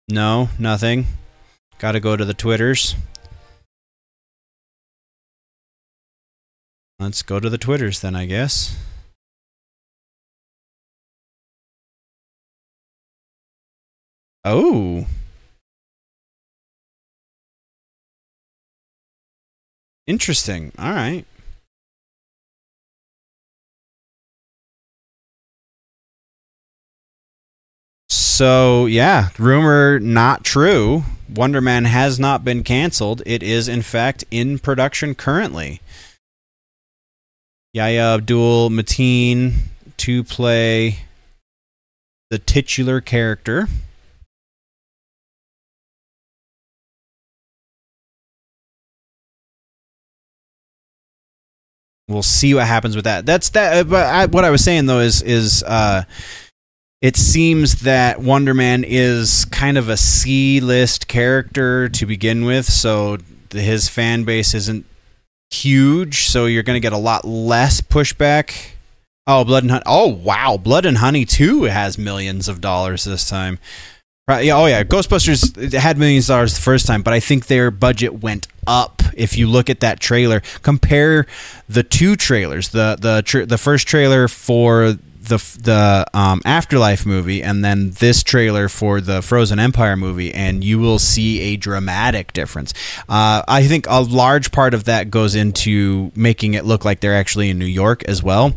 No, 0.09 0.49
nothing. 0.57 1.05
Got 1.77 1.93
to 1.93 1.99
go 1.99 2.17
to 2.17 2.25
the 2.25 2.33
Twitters. 2.33 2.95
Let's 6.99 7.21
go 7.21 7.39
to 7.39 7.49
the 7.49 7.57
Twitters 7.57 8.01
then, 8.01 8.15
I 8.15 8.25
guess. 8.25 8.75
Oh. 14.43 15.05
Interesting. 20.09 20.71
All 20.79 20.91
right. 20.91 21.23
So, 28.09 28.87
yeah, 28.87 29.29
rumor 29.37 29.99
not 29.99 30.43
true. 30.43 31.03
Wonder 31.31 31.61
Man 31.61 31.85
has 31.85 32.19
not 32.19 32.43
been 32.43 32.63
canceled. 32.63 33.21
It 33.27 33.43
is, 33.43 33.67
in 33.67 33.83
fact, 33.83 34.23
in 34.31 34.57
production 34.57 35.13
currently. 35.13 35.79
Yahya 37.75 38.15
Abdul 38.15 38.71
Mateen 38.71 39.53
to 39.97 40.23
play 40.23 41.01
the 42.31 42.39
titular 42.39 42.99
character. 42.99 43.67
We'll 52.09 52.23
see 52.23 52.55
what 52.55 52.65
happens 52.65 52.95
with 52.95 53.05
that. 53.05 53.27
That's 53.27 53.49
that. 53.51 53.87
But 53.87 54.07
I, 54.07 54.25
what 54.25 54.43
I 54.43 54.49
was 54.49 54.63
saying 54.63 54.87
though 54.87 54.99
is 54.99 55.21
is 55.21 55.61
uh, 55.63 56.03
it 57.01 57.15
seems 57.15 57.81
that 57.81 58.19
Wonder 58.19 58.55
Man 58.55 58.83
is 58.83 59.45
kind 59.45 59.77
of 59.77 59.89
a 59.89 59.95
C 59.95 60.59
list 60.59 61.07
character 61.07 61.87
to 61.87 62.05
begin 62.07 62.45
with, 62.45 62.65
so 62.65 63.19
his 63.51 63.87
fan 63.87 64.23
base 64.23 64.55
isn't 64.55 64.85
huge, 65.51 66.27
so 66.27 66.47
you're 66.47 66.63
going 66.63 66.75
to 66.75 66.85
get 66.85 66.93
a 66.93 66.97
lot 66.97 67.25
less 67.25 67.79
pushback. 67.79 68.71
Oh, 69.27 69.45
Blood 69.45 69.63
and 69.63 69.71
Honey. 69.71 69.83
Oh, 69.85 70.07
wow. 70.07 70.57
Blood 70.57 70.85
and 70.85 70.97
Honey 70.97 71.25
2 71.25 71.63
has 71.63 71.99
millions 71.99 72.47
of 72.47 72.59
dollars 72.59 73.03
this 73.03 73.29
time. 73.29 73.59
Yeah, 74.37 74.57
oh, 74.57 74.67
yeah. 74.67 74.83
Ghostbusters 74.83 75.73
had 75.73 75.97
millions 75.97 76.29
of 76.29 76.35
dollars 76.35 76.53
the 76.53 76.61
first 76.61 76.85
time, 76.85 77.01
but 77.01 77.13
I 77.13 77.19
think 77.19 77.47
their 77.47 77.71
budget 77.71 78.21
went 78.21 78.47
up 78.67 79.01
if 79.15 79.37
you 79.37 79.47
look 79.47 79.69
at 79.69 79.79
that 79.79 79.99
trailer. 79.99 80.41
Compare 80.61 81.25
the 81.67 81.81
two 81.81 82.15
trailers. 82.15 82.69
The 82.69 82.97
the 82.99 83.23
tra- 83.25 83.45
the 83.45 83.57
first 83.57 83.87
trailer 83.87 84.27
for 84.27 84.97
the 85.29 85.37
the 85.61 86.05
um, 86.13 86.41
Afterlife 86.43 87.05
movie, 87.05 87.41
and 87.41 87.63
then 87.63 87.91
this 87.91 88.23
trailer 88.23 88.67
for 88.67 88.99
the 88.99 89.21
Frozen 89.21 89.59
Empire 89.59 89.95
movie, 89.95 90.33
and 90.33 90.63
you 90.63 90.79
will 90.79 90.99
see 90.99 91.39
a 91.41 91.55
dramatic 91.55 92.33
difference. 92.33 92.73
Uh, 93.07 93.43
I 93.47 93.63
think 93.63 93.85
a 93.87 94.01
large 94.01 94.51
part 94.51 94.73
of 94.73 94.83
that 94.85 95.09
goes 95.09 95.35
into 95.35 96.11
making 96.15 96.55
it 96.55 96.65
look 96.65 96.83
like 96.83 96.99
they're 96.99 97.15
actually 97.15 97.49
in 97.49 97.57
New 97.57 97.65
York 97.65 98.03
as 98.05 98.21
well. 98.21 98.53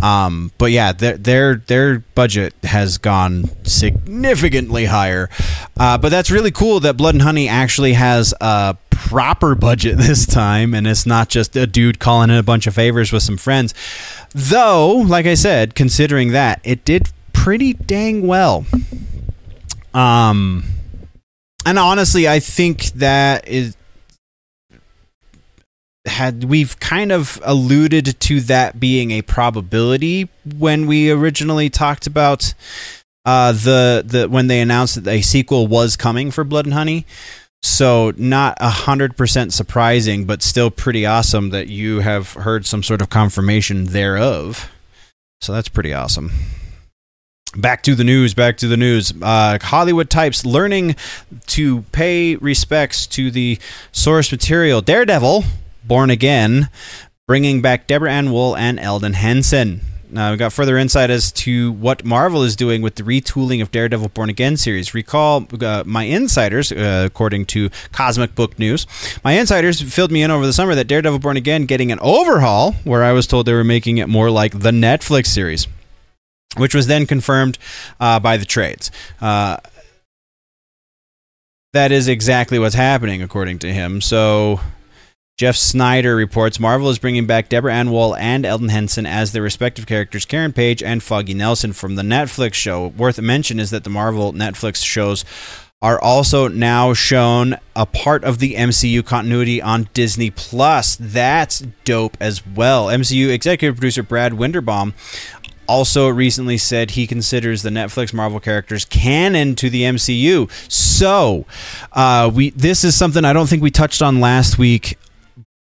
Um, 0.00 0.52
but 0.58 0.70
yeah, 0.70 0.92
their 0.92 1.16
their 1.16 1.56
their 1.56 1.98
budget 2.14 2.54
has 2.62 2.98
gone 2.98 3.44
significantly 3.64 4.84
higher. 4.84 5.28
Uh, 5.78 5.98
but 5.98 6.10
that's 6.10 6.30
really 6.30 6.50
cool 6.50 6.80
that 6.80 6.96
Blood 6.96 7.14
and 7.14 7.22
Honey 7.22 7.48
actually 7.48 7.94
has 7.94 8.32
a 8.40 8.76
proper 9.08 9.54
budget 9.54 9.96
this 9.98 10.26
time, 10.26 10.74
and 10.74 10.86
it's 10.86 11.06
not 11.06 11.28
just 11.28 11.56
a 11.56 11.66
dude 11.66 11.98
calling 11.98 12.30
in 12.30 12.36
a 12.36 12.42
bunch 12.42 12.66
of 12.66 12.74
favors 12.74 13.12
with 13.12 13.22
some 13.22 13.36
friends. 13.36 13.74
Though, 14.32 14.92
like 14.96 15.26
I 15.26 15.34
said, 15.34 15.74
considering 15.74 16.32
that, 16.32 16.60
it 16.62 16.84
did 16.84 17.10
pretty 17.32 17.72
dang 17.72 18.26
well. 18.26 18.64
Um, 19.94 20.64
and 21.66 21.78
honestly, 21.78 22.28
I 22.28 22.40
think 22.40 22.84
that 22.92 23.48
is 23.48 23.76
had 26.06 26.44
we've 26.44 26.78
kind 26.80 27.12
of 27.12 27.40
alluded 27.44 28.18
to 28.20 28.40
that 28.42 28.80
being 28.80 29.10
a 29.10 29.22
probability 29.22 30.28
when 30.56 30.86
we 30.86 31.10
originally 31.10 31.68
talked 31.68 32.06
about 32.06 32.54
uh, 33.24 33.52
the 33.52 34.02
the 34.06 34.28
when 34.28 34.46
they 34.46 34.60
announced 34.60 35.02
that 35.02 35.10
a 35.10 35.20
sequel 35.20 35.66
was 35.66 35.96
coming 35.96 36.30
for 36.30 36.44
Blood 36.44 36.66
and 36.66 36.74
Honey. 36.74 37.06
So 37.62 38.12
not 38.16 38.56
a 38.60 38.70
hundred 38.70 39.16
percent 39.16 39.52
surprising, 39.52 40.24
but 40.24 40.42
still 40.42 40.70
pretty 40.70 41.04
awesome 41.04 41.50
that 41.50 41.68
you 41.68 42.00
have 42.00 42.32
heard 42.32 42.64
some 42.64 42.82
sort 42.82 43.02
of 43.02 43.10
confirmation 43.10 43.86
thereof. 43.86 44.70
So 45.40 45.52
that's 45.52 45.68
pretty 45.68 45.92
awesome. 45.92 46.30
Back 47.56 47.82
to 47.82 47.94
the 47.94 48.04
news. 48.04 48.32
Back 48.32 48.56
to 48.58 48.68
the 48.68 48.76
news. 48.76 49.12
Uh, 49.20 49.58
Hollywood 49.60 50.08
types 50.08 50.46
learning 50.46 50.96
to 51.48 51.82
pay 51.92 52.36
respects 52.36 53.06
to 53.08 53.30
the 53.30 53.58
source 53.90 54.30
material. 54.30 54.80
Daredevil, 54.80 55.44
Born 55.84 56.10
Again, 56.10 56.68
bringing 57.26 57.60
back 57.60 57.86
Deborah 57.86 58.12
Ann 58.12 58.30
Woll 58.30 58.56
and 58.56 58.78
Elden 58.78 59.14
Henson. 59.14 59.80
Uh, 60.16 60.30
we 60.32 60.36
got 60.36 60.52
further 60.52 60.76
insight 60.76 61.08
as 61.10 61.30
to 61.30 61.72
what 61.72 62.04
Marvel 62.04 62.42
is 62.42 62.56
doing 62.56 62.82
with 62.82 62.96
the 62.96 63.02
retooling 63.02 63.62
of 63.62 63.70
Daredevil 63.70 64.08
Born 64.08 64.28
Again 64.28 64.56
series. 64.56 64.92
Recall 64.92 65.46
uh, 65.60 65.84
my 65.86 66.04
insiders, 66.04 66.72
uh, 66.72 67.04
according 67.06 67.46
to 67.46 67.70
Cosmic 67.92 68.34
Book 68.34 68.58
News, 68.58 68.86
my 69.22 69.32
insiders 69.32 69.80
filled 69.80 70.10
me 70.10 70.22
in 70.22 70.30
over 70.30 70.44
the 70.44 70.52
summer 70.52 70.74
that 70.74 70.88
Daredevil 70.88 71.20
Born 71.20 71.36
Again 71.36 71.66
getting 71.66 71.92
an 71.92 71.98
overhaul, 72.00 72.72
where 72.84 73.04
I 73.04 73.12
was 73.12 73.26
told 73.26 73.46
they 73.46 73.52
were 73.52 73.62
making 73.64 73.98
it 73.98 74.08
more 74.08 74.30
like 74.30 74.58
the 74.58 74.72
Netflix 74.72 75.26
series, 75.26 75.68
which 76.56 76.74
was 76.74 76.86
then 76.86 77.06
confirmed 77.06 77.58
uh, 78.00 78.18
by 78.18 78.36
the 78.36 78.44
trades. 78.44 78.90
Uh, 79.20 79.58
that 81.72 81.92
is 81.92 82.08
exactly 82.08 82.58
what's 82.58 82.74
happening, 82.74 83.22
according 83.22 83.60
to 83.60 83.72
him. 83.72 84.00
So. 84.00 84.60
Jeff 85.36 85.56
Snyder 85.56 86.14
reports 86.14 86.60
Marvel 86.60 86.90
is 86.90 86.98
bringing 86.98 87.26
back 87.26 87.48
Deborah 87.48 87.74
Ann 87.74 87.90
Woll 87.90 88.14
and 88.16 88.44
Elden 88.44 88.68
Henson 88.68 89.06
as 89.06 89.32
their 89.32 89.42
respective 89.42 89.86
characters, 89.86 90.26
Karen 90.26 90.52
Page 90.52 90.82
and 90.82 91.02
Foggy 91.02 91.32
Nelson 91.32 91.72
from 91.72 91.94
the 91.94 92.02
Netflix 92.02 92.54
show. 92.54 92.88
Worth 92.88 93.18
a 93.18 93.22
mention 93.22 93.58
is 93.58 93.70
that 93.70 93.84
the 93.84 93.90
Marvel 93.90 94.34
Netflix 94.34 94.84
shows 94.84 95.24
are 95.82 95.98
also 95.98 96.46
now 96.46 96.92
shown 96.92 97.56
a 97.74 97.86
part 97.86 98.22
of 98.22 98.38
the 98.38 98.54
MCU 98.54 99.02
continuity 99.02 99.62
on 99.62 99.88
Disney 99.94 100.30
Plus. 100.30 100.96
That's 101.00 101.60
dope 101.84 102.18
as 102.20 102.46
well. 102.46 102.88
MCU 102.88 103.30
executive 103.32 103.76
producer 103.76 104.02
Brad 104.02 104.32
Winderbaum 104.32 104.92
also 105.66 106.08
recently 106.08 106.58
said 106.58 106.90
he 106.90 107.06
considers 107.06 107.62
the 107.62 107.70
Netflix 107.70 108.12
Marvel 108.12 108.40
characters 108.40 108.84
canon 108.84 109.54
to 109.54 109.70
the 109.70 109.84
MCU. 109.84 110.50
So, 110.70 111.46
uh, 111.92 112.30
we 112.34 112.50
this 112.50 112.84
is 112.84 112.94
something 112.94 113.24
I 113.24 113.32
don't 113.32 113.48
think 113.48 113.62
we 113.62 113.70
touched 113.70 114.02
on 114.02 114.20
last 114.20 114.58
week, 114.58 114.98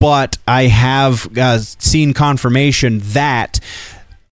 but 0.02 0.40
I 0.48 0.64
have 0.64 1.38
uh, 1.38 1.60
seen 1.60 2.14
confirmation 2.14 3.02
that 3.14 3.60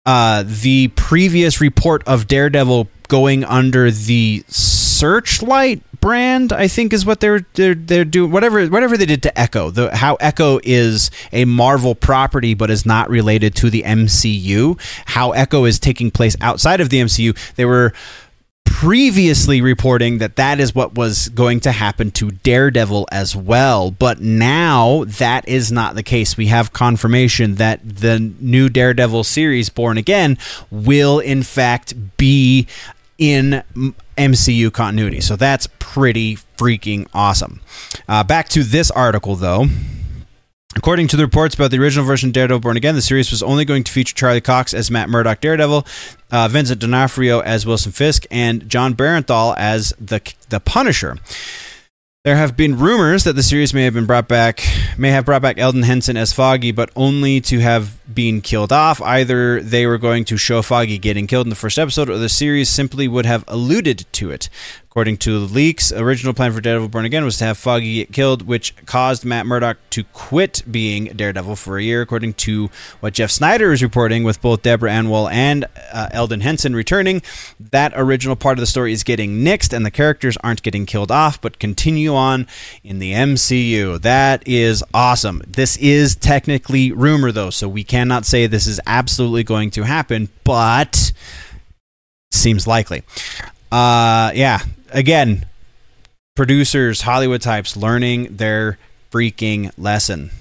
uh, 0.06 0.46
the 0.48 0.88
previous 0.96 1.60
report 1.60 2.08
of 2.08 2.26
Daredevil 2.26 2.88
going 3.10 3.44
under 3.44 3.92
the 3.92 4.46
Searchlight 4.48 5.84
brand, 6.00 6.54
I 6.54 6.70
think, 6.70 6.94
is 6.94 7.06
what 7.06 7.20
they're 7.20 7.46
they're 7.56 7.76
they're 7.76 8.06
doing. 8.06 8.32
Whatever 8.32 8.66
whatever 8.68 8.96
they 8.96 9.06
did 9.06 9.24
to 9.24 9.38
Echo, 9.38 9.70
the 9.70 9.94
how 9.96 10.16
Echo 10.16 10.62
is 10.64 11.12
a 11.34 11.44
Marvel 11.44 11.96
property 11.96 12.54
but 12.54 12.70
is 12.70 12.86
not 12.86 13.10
related 13.10 13.54
to 13.56 13.70
the 13.70 13.84
MCU. 13.84 14.80
How 15.06 15.32
Echo 15.32 15.66
is 15.66 15.80
taking 15.80 16.12
place 16.12 16.38
outside 16.40 16.80
of 16.80 16.90
the 16.90 17.02
MCU. 17.02 17.38
They 17.56 17.66
were 17.66 17.92
previously 18.68 19.62
reporting 19.62 20.20
that 20.20 20.36
that 20.36 20.60
is 20.60 20.76
what 20.76 20.94
was 20.94 21.30
going 21.30 21.60
to 21.62 21.72
happen 21.72 22.12
to 22.12 22.30
Daredevil 22.32 23.08
as 23.12 23.36
well. 23.36 23.90
But 23.90 24.22
now 24.22 25.06
that 25.06 25.48
is 25.48 25.72
not 25.72 25.96
the 25.96 26.04
case. 26.04 26.38
We 26.38 26.48
have 26.48 26.74
confirmation 26.74 27.56
that 27.56 27.80
the 27.84 28.20
new 28.20 28.70
Daredevil 28.70 29.24
series, 29.24 29.70
Born 29.70 29.98
Again, 29.98 30.38
will 30.70 31.20
in 31.20 31.42
fact 31.42 31.96
be 32.18 32.68
in 33.18 33.64
MCU 34.18 34.72
continuity. 34.72 35.22
So 35.22 35.36
that's 35.36 35.68
pretty 35.80 36.38
freaking 36.58 37.08
awesome. 37.14 37.62
Uh, 38.08 38.24
back 38.24 38.50
to 38.50 38.64
this 38.64 38.92
article, 38.92 39.36
though. 39.36 39.66
According 40.78 41.08
to 41.08 41.18
the 41.18 41.24
reports 41.24 41.56
about 41.56 41.72
the 41.72 41.80
original 41.80 42.06
version 42.06 42.30
of 42.30 42.34
Daredevil 42.34 42.60
Born 42.60 42.78
Again, 42.78 42.94
the 42.94 43.02
series 43.02 43.32
was 43.32 43.42
only 43.42 43.66
going 43.66 43.84
to 43.84 43.92
feature 43.92 44.14
Charlie 44.14 44.42
Cox 44.42 44.76
as 44.76 44.92
Matt 44.92 45.10
Murdock 45.10 45.42
Daredevil, 45.42 45.88
uh, 46.30 46.48
Vincent 46.50 46.80
D'Onofrio 46.80 47.40
as 47.40 47.66
Wilson 47.66 47.92
Fisk, 47.92 48.28
and 48.30 48.70
Jon 48.70 48.94
Bernthal 48.94 49.56
as 49.58 49.92
the 50.00 50.22
the 50.50 50.60
Punisher. 50.60 51.18
There 52.24 52.36
have 52.36 52.56
been 52.56 52.78
rumors 52.78 53.24
that 53.24 53.34
the 53.34 53.42
series 53.42 53.74
may 53.74 53.86
have 53.86 53.96
been 53.96 54.06
brought 54.06 54.28
back, 54.28 54.64
may 54.98 55.10
have 55.10 55.26
brought 55.26 55.42
back 55.42 55.58
Elden 55.58 55.84
Henson 55.84 56.16
as 56.16 56.32
Foggy, 56.32 56.72
but 56.72 56.92
only 56.96 57.42
to 57.42 57.60
have 57.60 57.98
been 58.14 58.42
killed 58.42 58.72
off. 58.72 59.02
Either 59.02 59.62
they 59.62 59.88
were 59.88 59.98
going 59.98 60.26
to 60.26 60.38
show 60.38 60.62
Foggy 60.62 61.00
getting 61.00 61.26
killed 61.26 61.48
in 61.48 61.50
the 61.50 61.56
first 61.56 61.80
episode, 61.80 62.10
or 62.10 62.18
the 62.18 62.30
series 62.30 62.70
simply 62.70 63.08
would 63.08 63.26
have 63.26 63.46
alluded 63.48 64.06
to 64.12 64.30
it. 64.30 64.50
According 64.98 65.18
to 65.18 65.38
leaks, 65.38 65.92
original 65.92 66.34
plan 66.34 66.52
for 66.52 66.60
Daredevil 66.60 66.90
Born 66.90 67.06
Again 67.06 67.24
was 67.24 67.38
to 67.38 67.46
have 67.46 67.60
Foggy 67.60 67.98
get 67.98 68.12
killed, 68.12 68.48
which 68.48 68.76
caused 68.88 69.24
Matt 69.24 69.46
Murdock 69.46 69.78
to 69.92 70.04
quit 70.06 70.64
being 70.72 71.06
Daredevil 71.16 71.56
for 71.56 71.78
a 71.78 71.84
year. 71.84 72.02
According 72.02 72.34
to 72.34 72.72
what 73.00 73.14
Jeff 73.14 73.30
Snyder 73.30 73.72
is 73.72 73.84
reporting, 73.84 74.24
with 74.24 74.42
both 74.42 74.64
Deborah 74.64 74.92
Ann 74.92 75.08
Woll 75.10 75.30
and 75.30 75.66
uh, 75.94 76.10
Elden 76.14 76.42
Henson 76.42 76.76
returning, 76.76 77.22
that 77.60 77.94
original 77.96 78.36
part 78.36 78.58
of 78.58 78.60
the 78.60 78.66
story 78.66 78.92
is 78.92 79.04
getting 79.04 79.46
nixed, 79.46 79.72
and 79.72 79.86
the 79.86 79.92
characters 79.92 80.36
aren't 80.38 80.64
getting 80.64 80.88
killed 80.88 81.12
off, 81.12 81.40
but 81.40 81.60
continue 81.60 82.16
on 82.16 82.48
in 82.84 82.98
the 82.98 83.14
MCU. 83.14 84.02
That 84.02 84.42
is 84.48 84.84
awesome. 84.96 85.44
This 85.46 85.78
is 85.78 86.16
technically 86.16 86.92
rumor, 86.92 87.32
though, 87.32 87.52
so 87.52 87.70
we 87.70 87.84
cannot 87.84 88.26
say 88.26 88.48
this 88.48 88.66
is 88.66 88.82
absolutely 88.88 89.44
going 89.44 89.70
to 89.70 89.84
happen, 89.84 90.30
but 90.44 91.12
seems 92.32 92.66
likely. 92.66 93.04
Uh, 93.72 94.32
yeah, 94.34 94.62
again, 94.92 95.46
producers, 96.36 97.02
Hollywood 97.02 97.42
types 97.42 97.76
learning 97.76 98.38
their 98.38 98.78
freaking 99.12 99.72
lesson. 99.78 100.32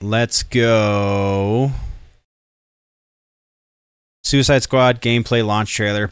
Let's 0.00 0.42
go. 0.42 1.72
Suicide 4.24 4.62
Squad 4.62 5.00
gameplay 5.00 5.44
launch 5.44 5.74
trailer. 5.74 6.10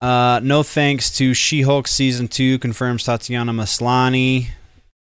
Uh, 0.00 0.40
no 0.42 0.62
thanks 0.62 1.10
to 1.16 1.32
She 1.32 1.62
Hulk 1.62 1.88
season 1.88 2.28
two 2.28 2.58
confirms 2.58 3.04
Tatiana 3.04 3.52
Maslany. 3.52 4.48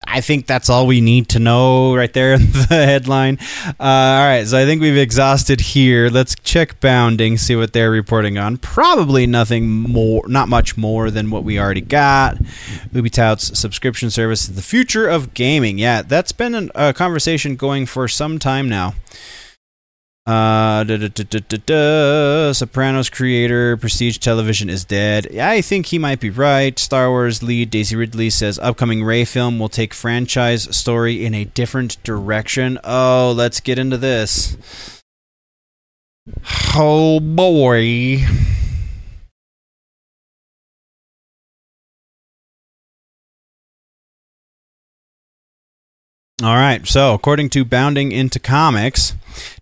I 0.06 0.22
think 0.22 0.46
that's 0.46 0.70
all 0.70 0.86
we 0.86 1.02
need 1.02 1.30
to 1.30 1.40
know 1.40 1.96
right 1.96 2.12
there 2.12 2.34
in 2.34 2.42
the 2.52 2.68
headline. 2.70 3.40
Uh, 3.68 3.74
all 3.80 4.26
right, 4.28 4.46
so 4.46 4.58
I 4.58 4.66
think 4.66 4.82
we've 4.82 4.98
exhausted 4.98 5.60
here. 5.60 6.10
Let's 6.10 6.36
check 6.44 6.80
Bounding, 6.80 7.38
see 7.38 7.56
what 7.56 7.74
they're 7.74 7.92
reporting 7.92 8.38
on. 8.38 8.58
Probably 8.58 9.26
nothing 9.26 9.68
more, 9.68 10.24
not 10.28 10.50
much 10.50 10.78
more 10.78 11.10
than 11.10 11.32
what 11.32 11.44
we 11.44 11.60
already 11.60 11.82
got. 11.82 12.38
Ubi 12.94 13.10
touts 13.10 13.58
subscription 13.58 14.10
service 14.10 14.48
the 14.48 14.62
future 14.62 15.08
of 15.08 15.34
gaming. 15.34 15.78
Yeah, 15.78 16.04
that's 16.04 16.32
been 16.32 16.56
an, 16.56 16.72
a 16.76 16.94
conversation 16.94 17.56
going 17.56 17.86
for 17.86 18.08
some 18.08 18.40
time 18.40 18.70
now. 18.70 18.94
Uh, 20.28 20.84
da, 20.84 20.98
da, 20.98 21.58
da, 21.66 22.52
Sopranos 22.52 23.10
creator, 23.10 23.78
Prestige 23.78 24.18
Television 24.18 24.70
is 24.70 24.84
dead. 24.84 25.34
I 25.38 25.62
think 25.62 25.86
he 25.86 25.98
might 25.98 26.20
be 26.20 26.30
right. 26.30 26.78
Star 26.78 27.10
Wars 27.10 27.42
lead 27.42 27.70
Daisy 27.70 27.96
Ridley 27.96 28.30
says 28.30 28.60
upcoming 28.60 29.06
Rey 29.06 29.24
film 29.24 29.58
will 29.58 29.70
take 29.70 29.94
franchise 29.94 30.76
story 30.76 31.26
in 31.26 31.34
a 31.34 31.46
different 31.46 32.04
direction. 32.04 32.78
Oh, 32.84 33.34
let's 33.38 33.62
get 33.62 33.80
into 33.80 33.96
this. 33.96 34.58
Oh 36.76 37.22
boy. 37.22 38.26
All 46.44 46.54
right. 46.54 46.86
So, 46.86 47.16
according 47.16 47.50
to 47.52 47.66
Bounding 47.66 48.12
into 48.12 48.38
Comics, 48.38 49.16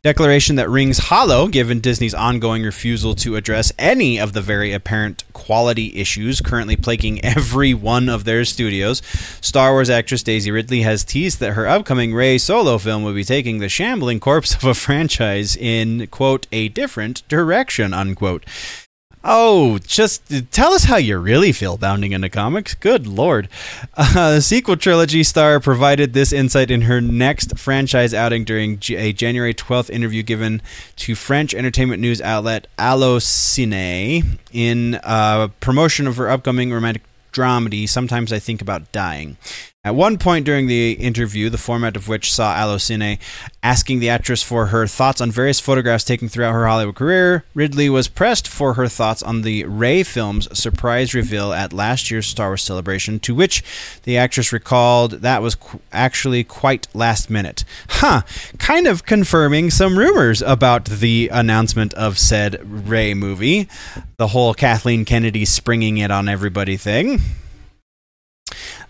declaration 0.03 0.57
that 0.57 0.69
rings 0.69 0.97
hollow 0.97 1.47
given 1.47 1.79
Disney's 1.79 2.13
ongoing 2.13 2.63
refusal 2.63 3.15
to 3.15 3.37
address 3.37 3.71
any 3.79 4.19
of 4.19 4.33
the 4.33 4.41
very 4.41 4.73
apparent 4.73 5.23
quality 5.31 5.95
issues 5.95 6.41
currently 6.41 6.75
plaguing 6.75 7.23
every 7.23 7.73
one 7.73 8.09
of 8.09 8.25
their 8.25 8.43
studios. 8.43 9.01
Star 9.39 9.71
Wars 9.71 9.89
actress 9.89 10.21
Daisy 10.21 10.51
Ridley 10.51 10.81
has 10.81 11.05
teased 11.05 11.39
that 11.39 11.53
her 11.53 11.65
upcoming 11.65 12.13
Rey 12.13 12.37
solo 12.37 12.77
film 12.77 13.03
will 13.03 13.13
be 13.13 13.23
taking 13.23 13.59
the 13.59 13.69
shambling 13.69 14.19
corpse 14.19 14.53
of 14.53 14.65
a 14.65 14.73
franchise 14.73 15.55
in, 15.55 16.07
quote, 16.07 16.45
a 16.51 16.67
different 16.67 17.25
direction, 17.29 17.93
unquote. 17.93 18.43
Oh, 19.27 19.79
just 19.79 20.21
tell 20.51 20.73
us 20.73 20.83
how 20.83 20.97
you 20.97 21.17
really 21.17 21.51
feel 21.51 21.77
bounding 21.77 22.11
into 22.11 22.29
comics. 22.29 22.75
Good 22.75 23.07
lord. 23.07 23.49
Uh, 23.97 24.35
the 24.35 24.41
sequel 24.41 24.77
trilogy 24.77 25.23
star 25.23 25.59
provided 25.59 26.13
this 26.13 26.31
insight 26.31 26.69
in 26.69 26.81
her 26.81 27.01
next 27.01 27.57
franchise 27.57 28.13
outing 28.13 28.43
during 28.43 28.79
a 28.89 29.13
January 29.13 29.55
12th 29.55 29.89
interview 29.89 30.21
given 30.21 30.61
to 30.97 31.15
French 31.15 31.55
entertainment 31.55 31.99
news 31.99 32.21
outlet 32.21 32.67
Allociné 32.77 34.37
in 34.51 34.99
uh, 35.03 35.47
promotion 35.59 36.05
of 36.05 36.17
her 36.17 36.29
upcoming 36.29 36.71
romantic 36.71 37.01
dramedy, 37.33 37.89
Sometimes 37.89 38.31
I 38.31 38.37
Think 38.37 38.61
About 38.61 38.91
Dying. 38.91 39.37
At 39.85 39.93
one 39.93 40.17
point 40.17 40.47
during 40.47 40.65
the 40.65 40.93
interview, 40.93 41.51
the 41.51 41.59
format 41.59 41.95
of 41.95 42.07
which 42.07 42.33
saw 42.33 42.55
Allociné 42.55 43.19
asking 43.61 43.99
the 43.99 44.09
actress 44.09 44.41
for 44.41 44.67
her 44.67 44.87
thoughts 44.87 45.21
on 45.21 45.31
various 45.31 45.59
photographs 45.59 46.03
taken 46.03 46.27
throughout 46.27 46.53
her 46.53 46.65
Hollywood 46.65 46.95
career, 46.95 47.45
Ridley 47.53 47.87
was 47.87 48.07
pressed 48.07 48.47
for 48.47 48.73
her 48.73 48.87
thoughts 48.87 49.21
on 49.21 49.43
the 49.43 49.63
Rey 49.65 50.01
film's 50.01 50.47
surprise 50.57 51.13
reveal 51.13 51.53
at 51.53 51.71
last 51.71 52.09
year's 52.09 52.25
Star 52.25 52.47
Wars 52.47 52.63
celebration, 52.63 53.19
to 53.19 53.35
which 53.35 53.63
the 54.05 54.17
actress 54.17 54.51
recalled 54.51 55.21
that 55.21 55.43
was 55.43 55.53
qu- 55.53 55.79
actually 55.93 56.43
quite 56.43 56.87
last 56.95 57.29
minute. 57.29 57.63
Huh, 57.87 58.23
kind 58.57 58.87
of 58.87 59.05
confirming 59.05 59.69
some 59.69 59.99
rumors 59.99 60.41
about 60.41 60.85
the 60.85 61.29
announcement 61.31 61.93
of 61.93 62.17
said 62.17 62.89
Rey 62.89 63.13
movie. 63.13 63.69
The 64.17 64.29
whole 64.29 64.55
Kathleen 64.55 65.05
Kennedy 65.05 65.45
springing 65.45 65.99
it 65.99 66.09
on 66.09 66.27
everybody 66.27 66.75
thing. 66.75 67.21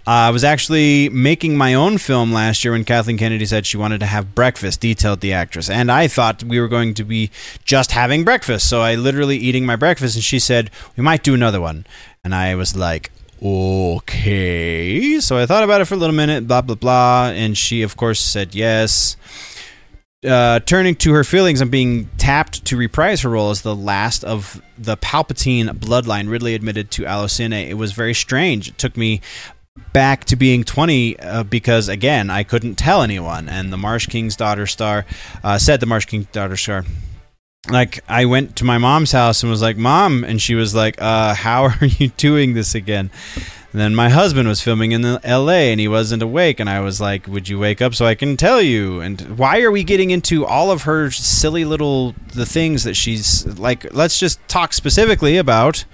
I 0.08 0.30
was 0.30 0.44
actually 0.44 1.10
making 1.10 1.58
my 1.58 1.74
own 1.74 1.98
film 1.98 2.32
last 2.32 2.64
year 2.64 2.74
when 2.74 2.86
Kathleen 2.86 3.18
Kennedy 3.18 3.46
said 3.46 3.66
she 3.66 3.78
wanted 3.78 4.00
to 4.02 4.06
have 4.06 4.36
breakfast, 4.36 4.82
detailed 4.82 5.22
the 5.22 5.34
actress. 5.34 5.68
And 5.68 5.92
I 5.92 6.08
thought 6.08 6.44
we 6.44 6.60
were 6.60 6.68
going 6.68 6.94
to 6.96 7.04
be 7.04 7.32
just 7.64 7.92
having 7.92 8.24
breakfast. 8.24 8.70
So 8.70 8.82
I 8.82 8.96
literally 8.96 9.38
eating 9.38 9.66
my 9.66 9.76
breakfast, 9.76 10.16
and 10.16 10.24
she 10.24 10.38
said, 10.38 10.70
We 10.96 11.04
might 11.04 11.24
do 11.24 11.34
another 11.34 11.60
one. 11.60 11.88
And 12.24 12.36
I 12.36 12.54
was 12.54 12.76
like, 12.76 13.12
Okay. 13.42 15.20
So 15.20 15.38
I 15.38 15.46
thought 15.46 15.64
about 15.64 15.82
it 15.82 15.86
for 15.86 15.96
a 15.96 15.98
little 15.98 16.16
minute, 16.16 16.48
blah, 16.48 16.62
blah, 16.62 16.76
blah. 16.76 17.32
And 17.34 17.58
she, 17.58 17.82
of 17.82 17.98
course, 17.98 18.20
said 18.20 18.56
yes. 18.56 19.18
Uh, 20.26 20.60
turning 20.62 20.96
to 20.96 21.14
her 21.14 21.24
feelings 21.24 21.62
and 21.62 21.70
being 21.70 22.10
tapped 22.18 22.66
to 22.66 22.78
reprise 22.78 23.22
her 23.22 23.30
role 23.30 23.52
as 23.52 23.62
the 23.62 23.76
last 23.76 24.24
of 24.24 24.60
the 24.78 24.98
Palpatine 24.98 25.70
bloodline, 25.78 26.30
Ridley 26.30 26.56
admitted 26.56 26.90
to 26.92 27.04
Allociné, 27.04 27.70
it 27.70 27.76
was 27.76 27.92
very 27.92 28.16
strange. 28.16 28.68
It 28.70 28.78
took 28.80 28.98
me 28.98 29.22
back 29.96 30.26
to 30.26 30.36
being 30.36 30.66
20 30.66 31.18
uh, 31.22 31.44
because, 31.44 31.88
again, 31.88 32.30
I 32.30 32.44
couldn't 32.44 32.76
tell 32.76 33.02
anyone. 33.02 33.48
And 33.48 33.72
the 33.72 33.78
Marsh 33.78 34.08
King's 34.08 34.36
daughter 34.36 34.68
star 34.68 35.06
uh, 35.42 35.58
said, 35.58 35.80
the 35.80 35.86
Marsh 35.86 36.04
King's 36.04 36.26
daughter 36.34 36.58
star, 36.58 36.84
like 37.70 38.04
I 38.10 38.26
went 38.26 38.58
to 38.58 38.66
my 38.66 38.78
mom's 38.78 39.14
house 39.14 39.42
and 39.42 39.50
was 39.50 39.62
like, 39.62 39.78
"Mom," 39.78 40.26
and 40.26 40.42
she 40.42 40.54
was 40.54 40.76
like, 40.76 41.02
uh, 41.02 41.34
"How 41.34 41.64
are 41.82 41.86
you 41.86 42.10
doing 42.10 42.54
this 42.54 42.76
again?" 42.76 43.10
And 43.72 43.82
then 43.82 43.96
my 43.96 44.10
husband 44.10 44.48
was 44.50 44.62
filming 44.62 44.92
in 44.92 45.04
L.A. 45.24 45.72
and 45.72 45.80
he 45.80 45.88
wasn't 45.88 46.22
awake, 46.22 46.60
and 46.60 46.70
I 46.70 46.82
was 46.82 47.00
like, 47.00 47.26
"Would 47.26 47.48
you 47.48 47.58
wake 47.58 47.82
up 47.82 47.96
so 47.96 48.06
I 48.06 48.16
can 48.16 48.36
tell 48.36 48.62
you?" 48.62 49.00
And 49.00 49.38
why 49.38 49.62
are 49.62 49.72
we 49.72 49.84
getting 49.84 50.12
into 50.12 50.46
all 50.46 50.72
of 50.72 50.84
her 50.84 51.10
silly 51.10 51.64
little 51.64 52.14
the 52.34 52.46
things 52.46 52.84
that 52.84 52.96
she's 52.96 53.48
like? 53.58 53.92
Let's 53.94 54.20
just 54.20 54.46
talk 54.48 54.74
specifically 54.74 55.38
about 55.38 55.86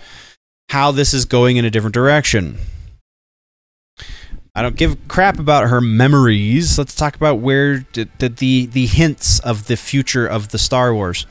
how 0.69 0.91
this 0.91 1.13
is 1.13 1.23
going 1.25 1.55
in 1.55 1.65
a 1.65 1.69
different 1.69 1.93
direction. 1.93 2.57
I 4.53 4.61
don't 4.61 4.75
give 4.75 5.07
crap 5.07 5.39
about 5.39 5.69
her 5.69 5.79
memories. 5.79 6.77
Let's 6.77 6.95
talk 6.95 7.15
about 7.15 7.39
where 7.39 7.85
the 7.93 8.09
the, 8.17 8.65
the 8.65 8.85
hints 8.85 9.39
of 9.39 9.67
the 9.67 9.77
future 9.77 10.27
of 10.27 10.49
the 10.49 10.57
Star 10.57 10.93
Wars. 10.93 11.25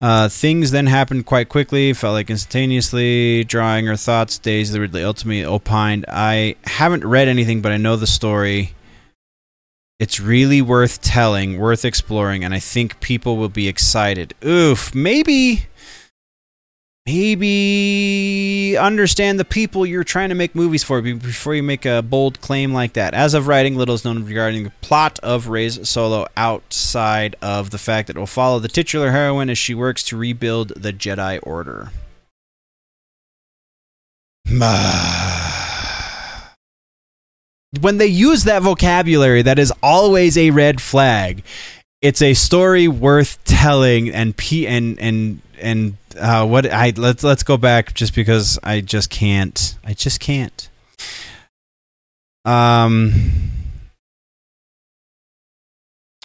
Uh, 0.00 0.28
things 0.28 0.72
then 0.72 0.86
happened 0.86 1.26
quite 1.26 1.48
quickly, 1.48 1.92
felt 1.92 2.14
like 2.14 2.30
instantaneously. 2.30 3.44
Drawing 3.44 3.86
her 3.86 3.96
thoughts, 3.96 4.38
Daisy 4.38 4.78
Ridley 4.78 5.04
ultimately 5.04 5.44
opined. 5.44 6.04
I 6.08 6.56
haven't 6.64 7.04
read 7.04 7.28
anything, 7.28 7.62
but 7.62 7.72
I 7.72 7.76
know 7.76 7.96
the 7.96 8.06
story. 8.06 8.74
It's 9.98 10.18
really 10.18 10.60
worth 10.60 11.00
telling, 11.02 11.58
worth 11.58 11.84
exploring, 11.84 12.42
and 12.42 12.52
I 12.52 12.58
think 12.58 13.00
people 13.00 13.36
will 13.36 13.48
be 13.48 13.68
excited. 13.68 14.34
Oof, 14.44 14.92
maybe 14.92 15.66
maybe 17.06 18.76
understand 18.78 19.38
the 19.38 19.44
people 19.44 19.84
you're 19.84 20.04
trying 20.04 20.28
to 20.28 20.34
make 20.34 20.54
movies 20.54 20.84
for 20.84 21.02
before 21.02 21.54
you 21.54 21.62
make 21.62 21.84
a 21.84 22.02
bold 22.02 22.40
claim 22.40 22.72
like 22.72 22.92
that. 22.94 23.14
As 23.14 23.34
of 23.34 23.46
writing, 23.46 23.76
little 23.76 23.94
is 23.94 24.04
known 24.04 24.24
regarding 24.24 24.64
the 24.64 24.72
plot 24.80 25.18
of 25.20 25.48
Rey's 25.48 25.88
Solo 25.88 26.26
outside 26.36 27.36
of 27.42 27.70
the 27.70 27.78
fact 27.78 28.06
that 28.06 28.16
it 28.16 28.18
will 28.18 28.26
follow 28.26 28.58
the 28.58 28.68
titular 28.68 29.10
heroine 29.10 29.50
as 29.50 29.58
she 29.58 29.74
works 29.74 30.02
to 30.04 30.16
rebuild 30.16 30.68
the 30.70 30.92
Jedi 30.92 31.40
Order. 31.42 31.90
when 37.80 37.98
they 37.98 38.06
use 38.06 38.44
that 38.44 38.62
vocabulary, 38.62 39.42
that 39.42 39.58
is 39.58 39.72
always 39.82 40.36
a 40.36 40.50
red 40.50 40.80
flag. 40.80 41.42
It's 42.00 42.20
a 42.20 42.34
story 42.34 42.88
worth 42.88 43.42
telling, 43.44 44.10
and 44.10 44.36
p 44.36 44.66
and 44.66 44.98
and 44.98 45.40
and 45.60 45.96
uh, 46.16 46.46
what 46.46 46.70
I 46.70 46.92
let's 46.96 47.24
let's 47.24 47.42
go 47.42 47.56
back 47.56 47.94
just 47.94 48.14
because 48.14 48.58
I 48.62 48.80
just 48.80 49.10
can't. 49.10 49.76
I 49.84 49.94
just 49.94 50.20
can't. 50.20 50.68
Um, 52.44 53.50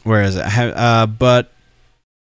where 0.04 0.24
is 0.24 0.36
it? 0.36 0.46
Uh, 0.46 1.06
but 1.06 1.52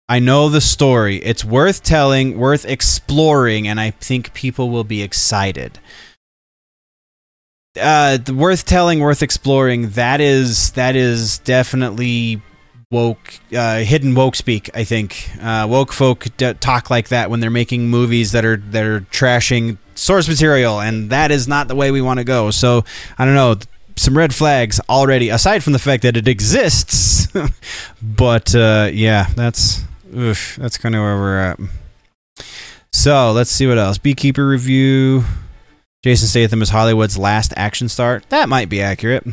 I 0.09 0.19
know 0.19 0.49
the 0.49 0.61
story. 0.61 1.17
It's 1.17 1.43
worth 1.43 1.83
telling, 1.83 2.37
worth 2.37 2.65
exploring, 2.65 3.67
and 3.67 3.79
I 3.79 3.91
think 3.91 4.33
people 4.33 4.69
will 4.69 4.83
be 4.83 5.01
excited. 5.01 5.79
Uh, 7.79 8.17
worth 8.33 8.65
telling, 8.65 8.99
worth 8.99 9.21
exploring. 9.21 9.89
That 9.91 10.21
is 10.21 10.71
that 10.71 10.95
is 10.95 11.39
definitely 11.39 12.41
woke 12.89 13.39
uh, 13.53 13.79
hidden 13.79 14.15
woke 14.15 14.35
speak 14.35 14.69
i 14.73 14.83
think. 14.83 15.29
Uh, 15.41 15.67
woke 15.69 15.91
folk 15.91 16.25
d- 16.37 16.53
talk 16.53 16.89
like 16.89 17.09
that 17.09 17.29
when 17.29 17.39
they're 17.39 17.49
making 17.49 17.89
movies 17.89 18.31
that 18.31 18.45
are 18.45 18.57
that 18.57 18.85
are 18.85 19.01
trashing 19.01 19.77
source 19.95 20.27
material 20.27 20.79
and 20.79 21.09
that 21.09 21.31
is 21.31 21.47
not 21.47 21.67
the 21.67 21.75
way 21.75 21.91
we 21.91 22.01
want 22.01 22.19
to 22.19 22.23
go. 22.23 22.51
So 22.51 22.85
i 23.17 23.25
don't 23.25 23.35
know 23.35 23.55
some 23.97 24.17
red 24.17 24.33
flags 24.33 24.79
already 24.89 25.29
aside 25.29 25.63
from 25.63 25.73
the 25.73 25.79
fact 25.79 26.03
that 26.03 26.15
it 26.15 26.27
exists 26.27 27.27
but 28.01 28.55
uh, 28.55 28.89
yeah 28.91 29.27
that's 29.35 29.81
oof, 30.15 30.55
that's 30.55 30.77
kind 30.77 30.95
of 30.95 31.01
where 31.01 31.17
we're 31.17 31.39
at. 31.39 31.59
So 32.93 33.31
let's 33.33 33.51
see 33.51 33.67
what 33.67 33.77
else. 33.77 33.97
Beekeeper 33.97 34.47
review. 34.47 35.25
Jason 36.03 36.27
statham 36.29 36.61
is 36.61 36.69
hollywood's 36.69 37.17
last 37.17 37.53
action 37.57 37.89
star. 37.89 38.21
That 38.29 38.47
might 38.47 38.69
be 38.69 38.81
accurate 38.81 39.25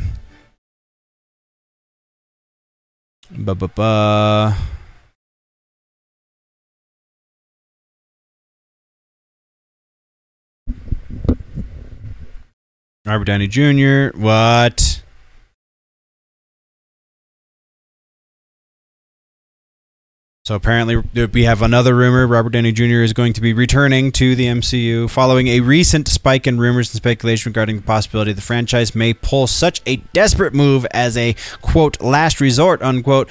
Ba 3.37 3.53
ba 3.53 3.67
ba. 3.67 4.55
Robert 13.05 13.25
Downey 13.25 13.47
Jr. 13.47 14.15
What? 14.17 15.04
So 20.47 20.53
apparently, 20.53 20.97
we 21.25 21.45
have 21.45 21.63
another 21.63 21.95
rumor. 21.95 22.27
Robert 22.27 22.51
Downey 22.51 22.71
Jr. 22.71 23.01
is 23.01 23.13
going 23.13 23.33
to 23.33 23.41
be 23.41 23.51
returning 23.51 24.11
to 24.11 24.35
the 24.35 24.45
MCU 24.45 25.09
following 25.09 25.47
a 25.47 25.61
recent 25.61 26.07
spike 26.07 26.45
in 26.45 26.59
rumors 26.59 26.91
and 26.91 26.97
speculation 26.97 27.49
regarding 27.49 27.77
the 27.77 27.81
possibility 27.81 28.31
the 28.31 28.41
franchise 28.41 28.93
may 28.93 29.11
pull 29.11 29.47
such 29.47 29.81
a 29.87 29.95
desperate 30.13 30.53
move 30.53 30.85
as 30.91 31.17
a 31.17 31.35
quote 31.63 31.99
last 31.99 32.39
resort 32.39 32.83
unquote, 32.83 33.27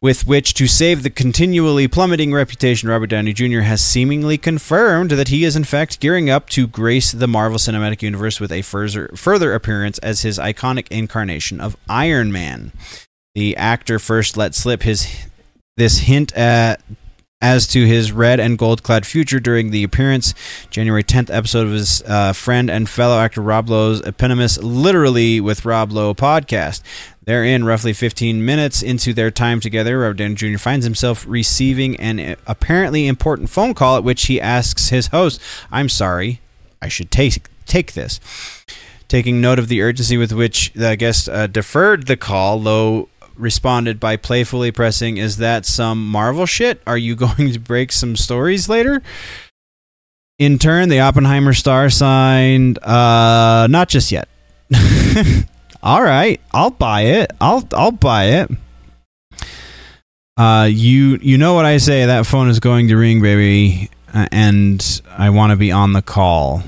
with 0.00 0.26
which 0.26 0.54
to 0.54 0.66
save 0.66 1.04
the 1.04 1.10
continually 1.10 1.86
plummeting 1.86 2.34
reputation. 2.34 2.88
Robert 2.88 3.10
Downey 3.10 3.32
Jr. 3.32 3.60
has 3.60 3.80
seemingly 3.80 4.36
confirmed 4.36 5.12
that 5.12 5.28
he 5.28 5.44
is 5.44 5.54
in 5.54 5.62
fact 5.62 6.00
gearing 6.00 6.28
up 6.28 6.48
to 6.48 6.66
grace 6.66 7.12
the 7.12 7.28
Marvel 7.28 7.60
Cinematic 7.60 8.02
Universe 8.02 8.40
with 8.40 8.50
a 8.50 8.62
further 8.62 9.06
further 9.14 9.54
appearance 9.54 9.98
as 9.98 10.22
his 10.22 10.36
iconic 10.36 10.88
incarnation 10.90 11.60
of 11.60 11.76
Iron 11.88 12.32
Man. 12.32 12.72
The 13.36 13.56
actor 13.56 14.00
first 14.00 14.36
let 14.36 14.56
slip 14.56 14.82
his 14.82 15.28
this 15.76 15.98
hint 15.98 16.34
at 16.34 16.80
as 17.42 17.66
to 17.66 17.86
his 17.86 18.12
red 18.12 18.40
and 18.40 18.56
gold 18.56 18.82
clad 18.82 19.06
future 19.06 19.38
during 19.38 19.70
the 19.70 19.84
appearance 19.84 20.32
January 20.70 21.04
10th 21.04 21.28
episode 21.30 21.66
of 21.66 21.72
his 21.74 22.02
uh, 22.06 22.32
friend 22.32 22.70
and 22.70 22.88
fellow 22.88 23.18
actor 23.18 23.42
Rob 23.42 23.68
Lowe's 23.68 24.00
eponymous 24.00 24.56
Literally 24.58 25.38
with 25.38 25.66
Rob 25.66 25.92
Lowe 25.92 26.14
podcast. 26.14 26.82
Therein, 27.24 27.64
roughly 27.64 27.92
15 27.92 28.42
minutes 28.42 28.82
into 28.82 29.12
their 29.12 29.30
time 29.30 29.60
together, 29.60 29.98
Robert 29.98 30.14
Downey 30.14 30.34
Jr. 30.34 30.56
finds 30.56 30.86
himself 30.86 31.26
receiving 31.28 31.96
an 31.96 32.36
apparently 32.46 33.06
important 33.06 33.50
phone 33.50 33.74
call 33.74 33.98
at 33.98 34.04
which 34.04 34.26
he 34.26 34.40
asks 34.40 34.88
his 34.88 35.08
host, 35.08 35.40
I'm 35.70 35.90
sorry, 35.90 36.40
I 36.80 36.88
should 36.88 37.10
take, 37.10 37.48
take 37.66 37.92
this. 37.92 38.18
Taking 39.08 39.40
note 39.40 39.58
of 39.58 39.68
the 39.68 39.82
urgency 39.82 40.16
with 40.16 40.32
which 40.32 40.72
the 40.72 40.96
guest 40.96 41.28
uh, 41.28 41.46
deferred 41.48 42.06
the 42.06 42.16
call, 42.16 42.60
Lowe 42.60 43.08
responded 43.36 44.00
by 44.00 44.16
playfully 44.16 44.72
pressing, 44.72 45.16
Is 45.16 45.38
that 45.38 45.66
some 45.66 46.06
Marvel 46.06 46.46
shit? 46.46 46.82
Are 46.86 46.98
you 46.98 47.14
going 47.26 47.52
to 47.52 47.58
break 47.58 47.92
some 47.92 48.16
stories 48.16 48.68
later? 48.68 49.02
In 50.38 50.58
turn, 50.58 50.90
the 50.90 51.00
Oppenheimer 51.00 51.54
star 51.54 51.88
signed, 51.88 52.78
uh, 52.82 53.66
not 53.70 53.88
just 53.88 54.12
yet. 54.12 54.28
All 55.82 56.02
right, 56.02 56.40
I'll 56.52 56.70
buy 56.70 57.02
it. 57.02 57.32
I'll 57.40 57.66
I'll 57.72 57.92
buy 57.92 58.24
it. 58.24 58.50
Uh, 60.36 60.68
you 60.70 61.18
you 61.22 61.38
know 61.38 61.54
what 61.54 61.64
I 61.64 61.78
say? 61.78 62.06
That 62.06 62.26
phone 62.26 62.50
is 62.50 62.60
going 62.60 62.88
to 62.88 62.96
ring, 62.96 63.22
baby, 63.22 63.88
and 64.12 65.02
I 65.16 65.30
want 65.30 65.52
to 65.52 65.56
be 65.56 65.72
on 65.72 65.92
the 65.92 66.02
call. 66.02 66.62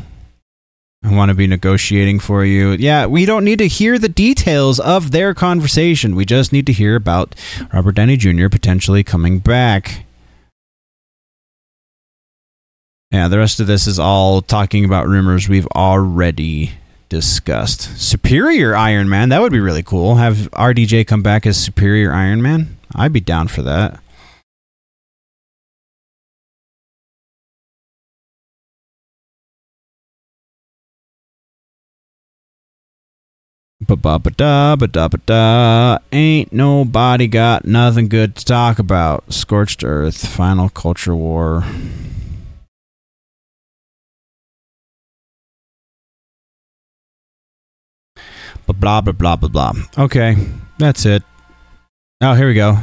I 1.04 1.14
want 1.14 1.28
to 1.28 1.34
be 1.34 1.46
negotiating 1.46 2.18
for 2.18 2.44
you. 2.44 2.72
Yeah, 2.72 3.06
we 3.06 3.24
don't 3.24 3.44
need 3.44 3.60
to 3.60 3.68
hear 3.68 3.98
the 3.98 4.08
details 4.08 4.80
of 4.80 5.12
their 5.12 5.32
conversation. 5.32 6.16
We 6.16 6.24
just 6.24 6.52
need 6.52 6.66
to 6.66 6.72
hear 6.72 6.96
about 6.96 7.34
Robert 7.72 7.94
Downey 7.94 8.16
Jr. 8.16 8.48
potentially 8.48 9.04
coming 9.04 9.38
back. 9.38 10.04
Yeah, 13.12 13.28
the 13.28 13.38
rest 13.38 13.60
of 13.60 13.66
this 13.66 13.86
is 13.86 13.98
all 13.98 14.42
talking 14.42 14.84
about 14.84 15.06
rumors 15.06 15.48
we've 15.48 15.68
already 15.68 16.72
discussed. 17.08 17.98
Superior 17.98 18.76
Iron 18.76 19.08
Man, 19.08 19.30
that 19.30 19.40
would 19.40 19.52
be 19.52 19.60
really 19.60 19.82
cool. 19.82 20.16
Have 20.16 20.50
RDJ 20.52 21.06
come 21.06 21.22
back 21.22 21.46
as 21.46 21.56
Superior 21.56 22.12
Iron 22.12 22.42
Man? 22.42 22.76
I'd 22.94 23.12
be 23.12 23.20
down 23.20 23.48
for 23.48 23.62
that. 23.62 24.00
Ba 33.88 33.96
ba 33.96 34.18
ba 34.18 34.28
da 34.28 34.76
ba 34.76 34.86
da 34.86 35.08
ba 35.08 35.16
da. 35.24 35.98
Ain't 36.12 36.52
nobody 36.52 37.26
got 37.26 37.64
nothing 37.64 38.06
good 38.06 38.36
to 38.36 38.44
talk 38.44 38.78
about. 38.78 39.32
Scorched 39.32 39.82
Earth, 39.82 40.28
Final 40.28 40.68
Culture 40.68 41.16
War. 41.16 41.64
Blah 48.66 49.00
blah 49.00 49.12
blah 49.12 49.36
blah 49.36 49.48
blah. 49.48 49.72
Okay, 49.96 50.36
that's 50.76 51.06
it. 51.06 51.22
Oh, 52.20 52.34
here 52.34 52.48
we 52.48 52.54
go. 52.54 52.76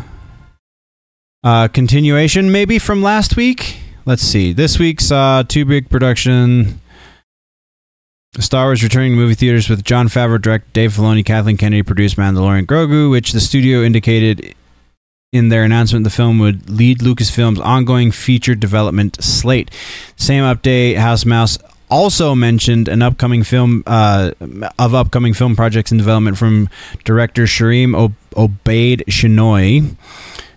Uh, 1.44 1.68
continuation, 1.68 2.52
maybe 2.52 2.80
from 2.80 3.04
last 3.04 3.36
week. 3.36 3.78
Let's 4.08 4.24
see. 4.24 4.54
This 4.54 4.80
week 4.80 5.00
saw 5.00 5.44
two 5.44 5.66
big 5.66 5.88
production. 5.92 6.82
Star 8.40 8.66
Wars 8.66 8.84
returning 8.84 9.14
to 9.14 9.18
movie 9.18 9.34
theaters 9.36 9.70
with 9.70 9.84
Jon 9.84 10.08
Favreau 10.08 10.42
direct, 10.42 10.74
Dave 10.74 10.94
Filoni, 10.94 11.26
Kathleen 11.26 11.58
Kennedy 11.58 11.84
produced 11.84 12.18
Mandalorian 12.18 12.66
Grogu, 12.66 13.10
which 13.10 13.32
the 13.32 13.40
studio 13.40 13.82
indicated 13.82 14.54
in 15.32 15.50
their 15.50 15.64
announcement 15.64 16.04
the 16.04 16.10
film 16.10 16.40
would 16.40 16.70
lead 16.70 17.00
Lucasfilm's 17.00 17.60
ongoing 17.60 18.12
feature 18.12 18.56
development 18.56 19.22
slate. 19.24 19.72
Same 20.16 20.44
update, 20.44 20.98
House 20.98 21.26
Mouse 21.26 21.58
also 21.90 22.34
mentioned 22.36 22.88
an 22.88 23.02
upcoming 23.02 23.44
film 23.44 23.84
uh, 23.86 24.32
of 24.80 24.94
upcoming 24.96 25.34
film 25.34 25.56
projects 25.56 25.92
in 25.92 25.98
development 25.98 26.38
from 26.38 26.68
director 27.04 27.44
Sharmeen 27.44 27.96
o- 27.96 28.16
Obaid 28.48 29.04
Chinoy, 29.06 29.96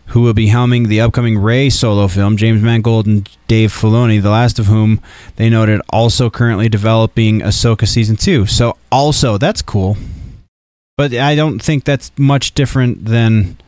who 0.09 0.23
will 0.23 0.35
be 0.35 0.49
helming 0.49 0.89
the 0.89 1.01
upcoming 1.01 1.39
Rey 1.39 1.71
solo 1.71 2.09
film. 2.09 2.37
James 2.37 2.63
Mangold 2.63 3.07
and 3.07 3.29
Dave 3.47 3.73
Filoni, 3.73 4.23
the 4.23 4.31
last 4.31 4.59
of 4.59 4.67
whom 4.67 5.01
they 5.37 5.51
noted 5.51 5.81
also 5.91 6.31
currently 6.31 6.69
developing 6.69 7.41
Ahsoka 7.41 7.87
season 7.87 8.17
two. 8.17 8.47
So 8.47 8.77
also 8.91 9.39
that's 9.39 9.63
cool, 9.63 9.97
but 10.97 11.13
I 11.15 11.35
don't 11.35 11.61
think 11.61 11.85
that's 11.85 12.11
much 12.17 12.55
different 12.55 13.05
than 13.05 13.59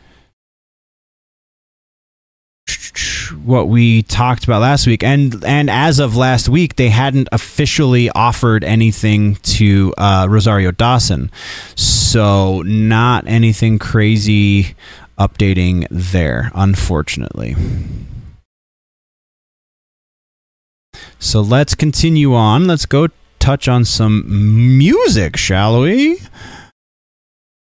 what 3.44 3.68
we 3.68 4.02
talked 4.02 4.44
about 4.44 4.60
last 4.60 4.86
week 4.86 5.02
and 5.02 5.44
and 5.44 5.70
as 5.70 5.98
of 5.98 6.16
last 6.16 6.48
week 6.48 6.76
they 6.76 6.88
hadn't 6.88 7.28
officially 7.32 8.10
offered 8.10 8.64
anything 8.64 9.36
to 9.36 9.94
uh, 9.98 10.26
Rosario 10.28 10.70
Dawson 10.70 11.30
so 11.74 12.62
not 12.62 13.26
anything 13.26 13.78
crazy 13.78 14.74
updating 15.20 15.86
there 15.90 16.50
unfortunately 16.54 17.54
so 21.18 21.40
let's 21.40 21.74
continue 21.74 22.34
on 22.34 22.66
let's 22.66 22.86
go 22.86 23.06
touch 23.38 23.68
on 23.68 23.84
some 23.84 24.24
music 24.78 25.36
shall 25.36 25.82
we 25.82 26.18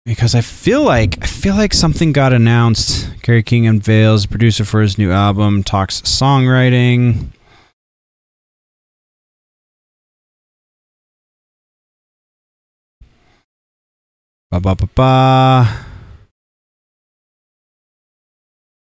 because 0.06 0.34
I 0.34 0.42
feel 0.42 0.84
like 0.84 1.18
I 1.24 1.28
feel 1.28 1.56
like 1.56 1.74
something 1.74 2.12
got 2.12 2.34
announced. 2.34 3.22
Kerry 3.22 3.44
King 3.44 3.68
unveils 3.68 4.26
producer 4.26 4.66
for 4.66 4.82
his 4.82 4.98
new 4.98 5.12
album, 5.12 5.64
talks 5.64 6.02
songwriting. 6.02 7.30
Ba 14.50 14.60
ba 14.60 14.76
ba 14.76 14.88
ba. 14.96 15.91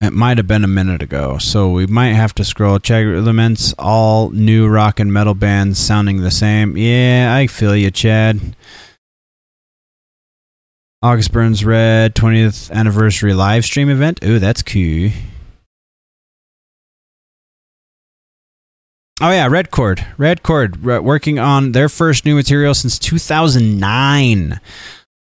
It 0.01 0.13
might 0.13 0.37
have 0.37 0.47
been 0.47 0.63
a 0.63 0.67
minute 0.67 1.01
ago, 1.01 1.37
so 1.37 1.69
we 1.69 1.87
might 1.87 2.13
have 2.13 2.35
to 2.35 2.43
scroll. 2.43 2.79
Check 2.79 3.05
elements, 3.05 3.73
all 3.79 4.29
new 4.29 4.67
rock 4.67 4.99
and 4.99 5.11
metal 5.11 5.33
bands 5.33 5.79
sounding 5.79 6.21
the 6.21 6.31
same. 6.31 6.75
Yeah, 6.75 7.33
I 7.33 7.47
feel 7.47 7.75
you, 7.75 7.91
Chad. 7.91 8.55
August 11.01 11.31
Burns 11.31 11.63
Red 11.63 12.13
20th 12.15 12.71
anniversary 12.71 13.33
live 13.33 13.63
stream 13.63 13.89
event. 13.89 14.19
Ooh, 14.23 14.39
that's 14.39 14.61
cool. 14.63 15.11
Oh 19.21 19.31
yeah, 19.31 19.47
Red 19.47 19.71
Chord. 19.71 20.05
Red 20.17 20.43
Chord 20.43 20.83
working 20.83 21.39
on 21.39 21.71
their 21.71 21.87
first 21.87 22.25
new 22.25 22.35
material 22.35 22.73
since 22.73 22.99
2009. 22.99 24.53
Uh, 24.53 24.59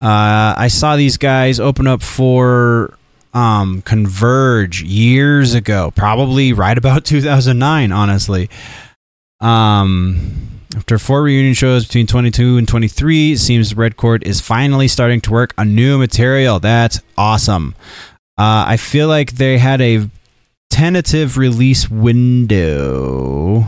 I 0.02 0.70
saw 0.70 0.96
these 0.96 1.18
guys 1.18 1.60
open 1.60 1.88
up 1.88 2.02
for 2.02 2.98
um, 3.34 3.82
Converge 3.82 4.82
years 4.84 5.54
ago, 5.54 5.92
probably 5.96 6.54
right 6.54 6.78
about 6.78 7.06
2009, 7.06 7.92
honestly. 7.92 8.50
Um, 9.40 10.62
after 10.76 10.98
four 10.98 11.24
reunion 11.24 11.54
shows 11.54 11.86
between 11.86 12.08
22 12.08 12.58
and 12.58 12.68
23, 12.68 13.34
it 13.34 13.38
seems 13.40 13.76
Red 13.76 13.98
Chord 13.98 14.24
is 14.26 14.40
finally 14.40 14.88
starting 14.88 15.20
to 15.22 15.32
work 15.32 15.54
on 15.58 15.76
new 15.76 15.98
material. 15.98 16.60
That's 16.60 17.00
awesome. 17.18 17.76
Uh, 18.38 18.66
I 18.68 18.78
feel 18.78 19.08
like 19.08 19.34
they 19.34 19.58
had 19.58 19.82
a 19.82 20.10
tentative 20.70 21.38
release 21.38 21.90
window. 21.90 23.68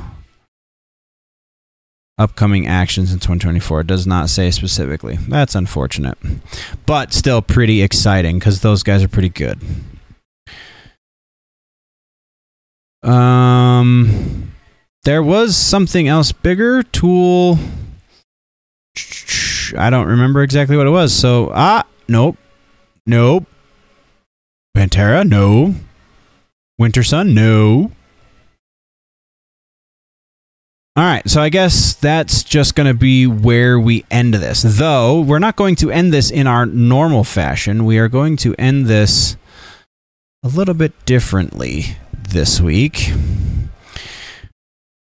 Upcoming 2.24 2.68
actions 2.68 3.12
in 3.12 3.20
2024 3.20 3.82
it 3.82 3.88
does 3.88 4.08
not 4.08 4.30
say 4.30 4.50
specifically. 4.50 5.18
That's 5.18 5.56
unfortunate, 5.56 6.18
but 6.86 7.12
still 7.12 7.42
pretty 7.42 7.82
exciting 7.82 8.40
because 8.40 8.62
those 8.62 8.82
guys 8.82 9.04
are 9.04 9.10
pretty 9.10 9.28
good. 9.28 9.60
Um, 13.04 14.54
there 15.04 15.22
was 15.22 15.58
something 15.58 16.08
else 16.08 16.32
bigger. 16.32 16.82
Tool. 16.82 17.60
I 19.78 19.90
don't 19.90 20.08
remember 20.08 20.44
exactly 20.44 20.78
what 20.78 20.88
it 20.88 20.92
was. 20.92 21.14
So 21.14 21.52
ah, 21.54 21.84
nope, 22.08 22.38
nope. 23.06 23.46
Pantera, 24.78 25.28
no. 25.28 25.76
Winter 26.80 27.04
Sun, 27.04 27.34
no. 27.34 27.92
All 30.96 31.04
right, 31.04 31.28
so 31.28 31.42
I 31.42 31.50
guess 31.50 31.96
that's 31.96 32.44
just 32.44 32.76
going 32.76 32.86
to 32.86 32.94
be 32.94 33.26
where 33.26 33.80
we 33.80 34.06
end 34.12 34.36
this. 34.36 34.62
Though 34.62 35.22
we're 35.22 35.40
not 35.40 35.56
going 35.56 35.76
to 35.78 35.90
end 35.90 36.14
this 36.14 36.30
in 36.30 36.46
our 36.46 36.68
normal 36.68 37.24
fashion. 37.24 37.86
We 37.86 37.98
are 37.98 38.08
going 38.08 38.38
to 38.38 38.54
end 38.60 38.86
this 38.86 39.36
a 40.44 40.50
little 40.50 40.76
bit 40.76 40.94
differently 41.08 41.98
this 42.30 42.62
week 42.62 43.12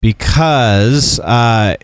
because 0.01 1.21
uh, 1.21 1.77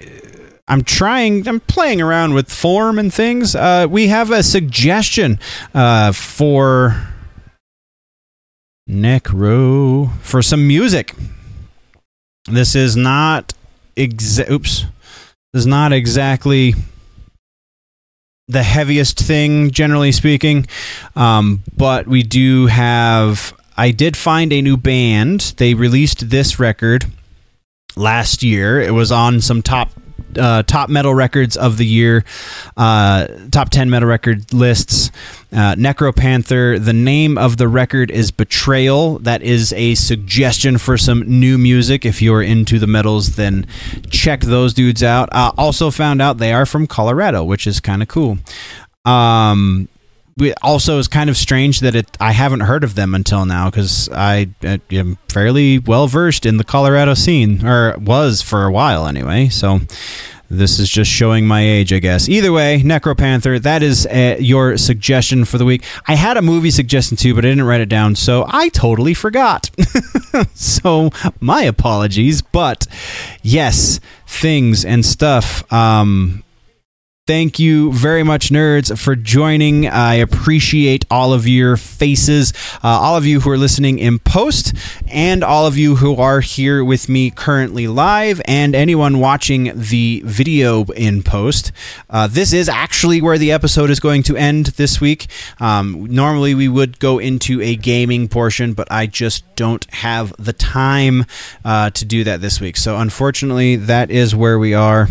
I'm 0.68 0.84
trying, 0.84 1.48
I'm 1.48 1.62
playing 1.62 2.02
around 2.02 2.34
with 2.34 2.52
form 2.52 3.00
and 3.00 3.14
things. 3.14 3.56
Uh, 3.56 3.88
we 3.90 4.08
have 4.08 4.32
a 4.32 4.44
suggestion 4.44 5.40
uh, 5.74 6.12
for 6.12 7.08
Necro 8.90 10.12
for 10.20 10.42
some 10.42 10.68
music. 10.68 11.16
This 12.52 12.76
is 12.76 12.98
not 12.98 13.54
exa- 13.96 14.50
oops. 14.50 14.86
Is 15.54 15.68
not 15.68 15.94
exactly 15.94 16.74
the 18.48 18.64
heaviest 18.64 19.20
thing, 19.20 19.70
generally 19.72 20.12
speaking. 20.12 20.66
Um, 21.16 21.62
but 21.76 22.08
we 22.08 22.24
do 22.24 22.68
have. 22.68 23.54
I 23.78 23.92
did 23.92 24.18
find 24.18 24.52
a 24.52 24.62
new 24.62 24.78
band. 24.78 25.54
They 25.58 25.74
released 25.74 26.30
this 26.30 26.60
record 26.60 27.06
last 27.96 28.44
year. 28.44 28.80
It 28.82 28.94
was 28.94 29.12
on 29.12 29.42
some 29.42 29.62
top 29.62 29.92
uh, 30.38 30.64
top 30.64 30.90
metal 30.90 31.14
records 31.14 31.58
of 31.58 31.78
the 31.78 31.86
year, 31.86 32.24
uh, 32.78 33.28
top 33.52 33.70
10 33.70 33.90
metal 33.90 34.08
record 34.08 34.54
lists. 34.54 35.12
Uh, 35.52 35.76
Necropanther, 35.76 36.84
the 36.84 36.94
name 36.94 37.38
of 37.38 37.58
the 37.58 37.68
record 37.68 38.10
is 38.10 38.32
Betrayal. 38.32 39.20
That 39.20 39.44
is 39.44 39.72
a 39.74 39.94
suggestion 39.96 40.78
for 40.78 40.98
some 40.98 41.22
new 41.22 41.58
music. 41.58 42.06
If 42.06 42.22
you're 42.22 42.42
into 42.42 42.80
the 42.80 42.88
metals, 42.88 43.36
then 43.36 43.68
check 44.10 44.42
those 44.42 44.74
dudes 44.74 45.04
out. 45.04 45.30
Uh, 45.32 45.52
also, 45.58 45.92
found 45.92 46.22
out 46.22 46.40
they 46.40 46.54
are 46.54 46.66
from 46.66 46.88
Colorado, 46.88 47.44
which 47.44 47.68
is 47.68 47.80
kind 47.80 48.02
of 48.02 48.08
cool. 48.08 48.40
Um, 49.06 49.90
we 50.38 50.54
also 50.62 50.98
is 51.00 51.08
kind 51.08 51.30
of 51.30 51.38
strange 51.38 51.80
that 51.82 51.96
it 51.96 52.18
I 52.20 52.32
haven't 52.32 52.62
heard 52.62 52.84
of 52.84 52.96
them 52.96 53.14
until 53.14 53.46
now 53.46 53.70
because 53.70 54.10
I, 54.12 54.50
I 54.64 54.82
am 54.92 55.18
fairly 55.30 55.80
well 55.80 56.08
versed 56.08 56.46
in 56.46 56.58
the 56.58 56.64
Colorado 56.64 57.14
scene 57.14 57.66
or 57.66 57.96
was 57.98 58.42
for 58.42 58.66
a 58.66 58.72
while 58.72 59.08
anyway. 59.08 59.50
So 59.50 59.80
this 60.50 60.78
is 60.80 60.90
just 60.90 61.10
showing 61.10 61.48
my 61.48 61.62
age, 61.62 61.92
I 61.92 62.00
guess. 62.00 62.30
Either 62.30 62.52
way, 62.52 62.82
Necropanther, 62.84 63.62
that 63.62 63.82
is 63.82 64.06
uh, 64.06 64.38
your 64.40 64.78
suggestion 64.78 65.46
for 65.46 65.58
the 65.58 65.66
week. 65.66 65.84
I 66.08 66.16
had 66.16 66.38
a 66.38 66.42
movie 66.42 66.70
suggestion 66.72 67.18
too, 67.18 67.34
but 67.34 67.44
I 67.44 67.50
didn't 67.50 67.64
write 67.64 67.82
it 67.82 67.90
down, 67.90 68.16
so 68.16 68.46
I 68.48 68.70
totally 68.70 69.14
forgot. 69.16 69.72
so 70.54 71.10
my 71.40 71.64
apologies, 71.64 72.42
but 72.42 72.86
yes, 73.42 74.00
things 74.28 74.86
and 74.86 75.06
stuff. 75.06 75.72
Um, 75.74 76.44
Thank 77.26 77.58
you 77.58 77.94
very 77.94 78.22
much, 78.22 78.50
nerds, 78.50 78.98
for 79.00 79.16
joining. 79.16 79.88
I 79.88 80.16
appreciate 80.16 81.06
all 81.10 81.32
of 81.32 81.48
your 81.48 81.78
faces, 81.78 82.52
uh, 82.84 82.88
all 82.90 83.16
of 83.16 83.26
you 83.26 83.40
who 83.40 83.50
are 83.50 83.58
listening 83.58 83.98
in 83.98 84.20
post, 84.20 84.74
and 85.08 85.42
all 85.42 85.66
of 85.66 85.78
you 85.78 85.96
who 85.96 86.18
are 86.18 86.42
here 86.42 86.84
with 86.84 87.08
me 87.08 87.30
currently 87.32 87.88
live, 87.88 88.42
and 88.44 88.76
anyone 88.76 89.22
watching 89.22 89.72
the 89.74 90.22
video 90.26 90.84
in 90.84 91.24
post. 91.24 91.72
Uh, 92.10 92.28
this 92.28 92.52
is 92.52 92.68
actually 92.68 93.22
where 93.22 93.38
the 93.38 93.54
episode 93.54 93.90
is 93.90 94.02
going 94.02 94.24
to 94.24 94.36
end 94.36 94.66
this 94.76 95.00
week. 95.00 95.28
Um, 95.62 96.08
normally, 96.10 96.54
we 96.54 96.68
would 96.68 97.00
go 97.00 97.20
into 97.20 97.62
a 97.62 97.78
gaming 97.78 98.28
portion, 98.28 98.74
but 98.74 98.92
I 98.92 99.08
just 99.08 99.46
don't 99.56 99.86
have 99.94 100.34
the 100.38 100.52
time 100.52 101.24
uh, 101.64 101.90
to 101.92 102.04
do 102.04 102.26
that 102.26 102.42
this 102.42 102.60
week. 102.60 102.76
So, 102.76 102.98
unfortunately, 102.98 103.78
that 103.78 104.12
is 104.12 104.36
where 104.36 104.60
we 104.60 104.74
are. 104.74 105.08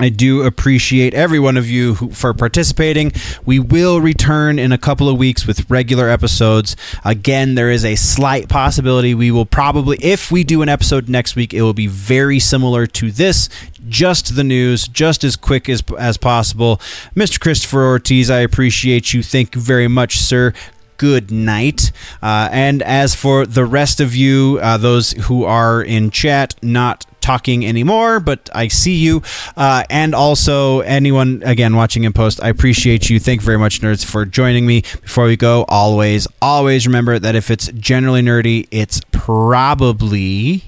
I 0.00 0.08
do 0.08 0.42
appreciate 0.42 1.12
every 1.12 1.38
one 1.38 1.58
of 1.58 1.68
you 1.68 1.94
who, 1.94 2.12
for 2.12 2.32
participating. 2.32 3.12
We 3.44 3.58
will 3.58 4.00
return 4.00 4.58
in 4.58 4.72
a 4.72 4.78
couple 4.78 5.06
of 5.06 5.18
weeks 5.18 5.46
with 5.46 5.68
regular 5.70 6.08
episodes. 6.08 6.76
Again, 7.04 7.56
there 7.56 7.70
is 7.70 7.84
a 7.84 7.94
slight 7.94 8.48
possibility 8.48 9.14
we 9.14 9.30
will 9.30 9.44
probably, 9.44 9.98
if 9.98 10.32
we 10.32 10.44
do 10.44 10.62
an 10.62 10.70
episode 10.70 11.10
next 11.10 11.36
week, 11.36 11.52
it 11.52 11.60
will 11.60 11.74
be 11.74 11.88
very 11.88 12.38
similar 12.38 12.86
to 12.86 13.12
this, 13.12 13.50
just 13.86 14.34
the 14.34 14.42
news, 14.42 14.88
just 14.88 15.24
as 15.24 15.36
quick 15.36 15.68
as 15.68 15.82
as 15.98 16.16
possible. 16.16 16.78
Mr. 17.14 17.38
Christopher 17.38 17.84
Ortiz, 17.84 18.30
I 18.30 18.38
appreciate 18.38 19.12
you. 19.12 19.22
Thank 19.22 19.54
you 19.54 19.60
very 19.60 19.88
much, 19.88 20.18
sir 20.18 20.54
good 20.98 21.32
night. 21.32 21.90
Uh, 22.22 22.48
and 22.52 22.80
as 22.80 23.12
for 23.12 23.44
the 23.44 23.64
rest 23.64 23.98
of 23.98 24.14
you, 24.14 24.60
uh, 24.62 24.76
those 24.76 25.10
who 25.12 25.42
are 25.42 25.82
in 25.82 26.12
chat, 26.12 26.54
not 26.62 27.04
talking 27.22 27.64
anymore, 27.64 28.20
but 28.20 28.50
I 28.54 28.68
see 28.68 28.96
you. 28.96 29.22
Uh, 29.56 29.84
and 29.88 30.14
also, 30.14 30.80
anyone, 30.80 31.42
again, 31.44 31.76
watching 31.76 32.04
in 32.04 32.12
post, 32.12 32.42
I 32.42 32.48
appreciate 32.48 33.08
you. 33.08 33.18
Thank 33.18 33.40
you 33.40 33.46
very 33.46 33.58
much, 33.58 33.80
nerds, 33.80 34.04
for 34.04 34.24
joining 34.24 34.66
me. 34.66 34.82
Before 34.82 35.24
we 35.26 35.36
go, 35.36 35.64
always, 35.68 36.26
always 36.40 36.86
remember 36.86 37.18
that 37.18 37.34
if 37.34 37.50
it's 37.50 37.68
generally 37.68 38.22
nerdy, 38.22 38.68
it's 38.70 39.00
probably 39.12 40.64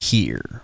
here. 0.00 0.62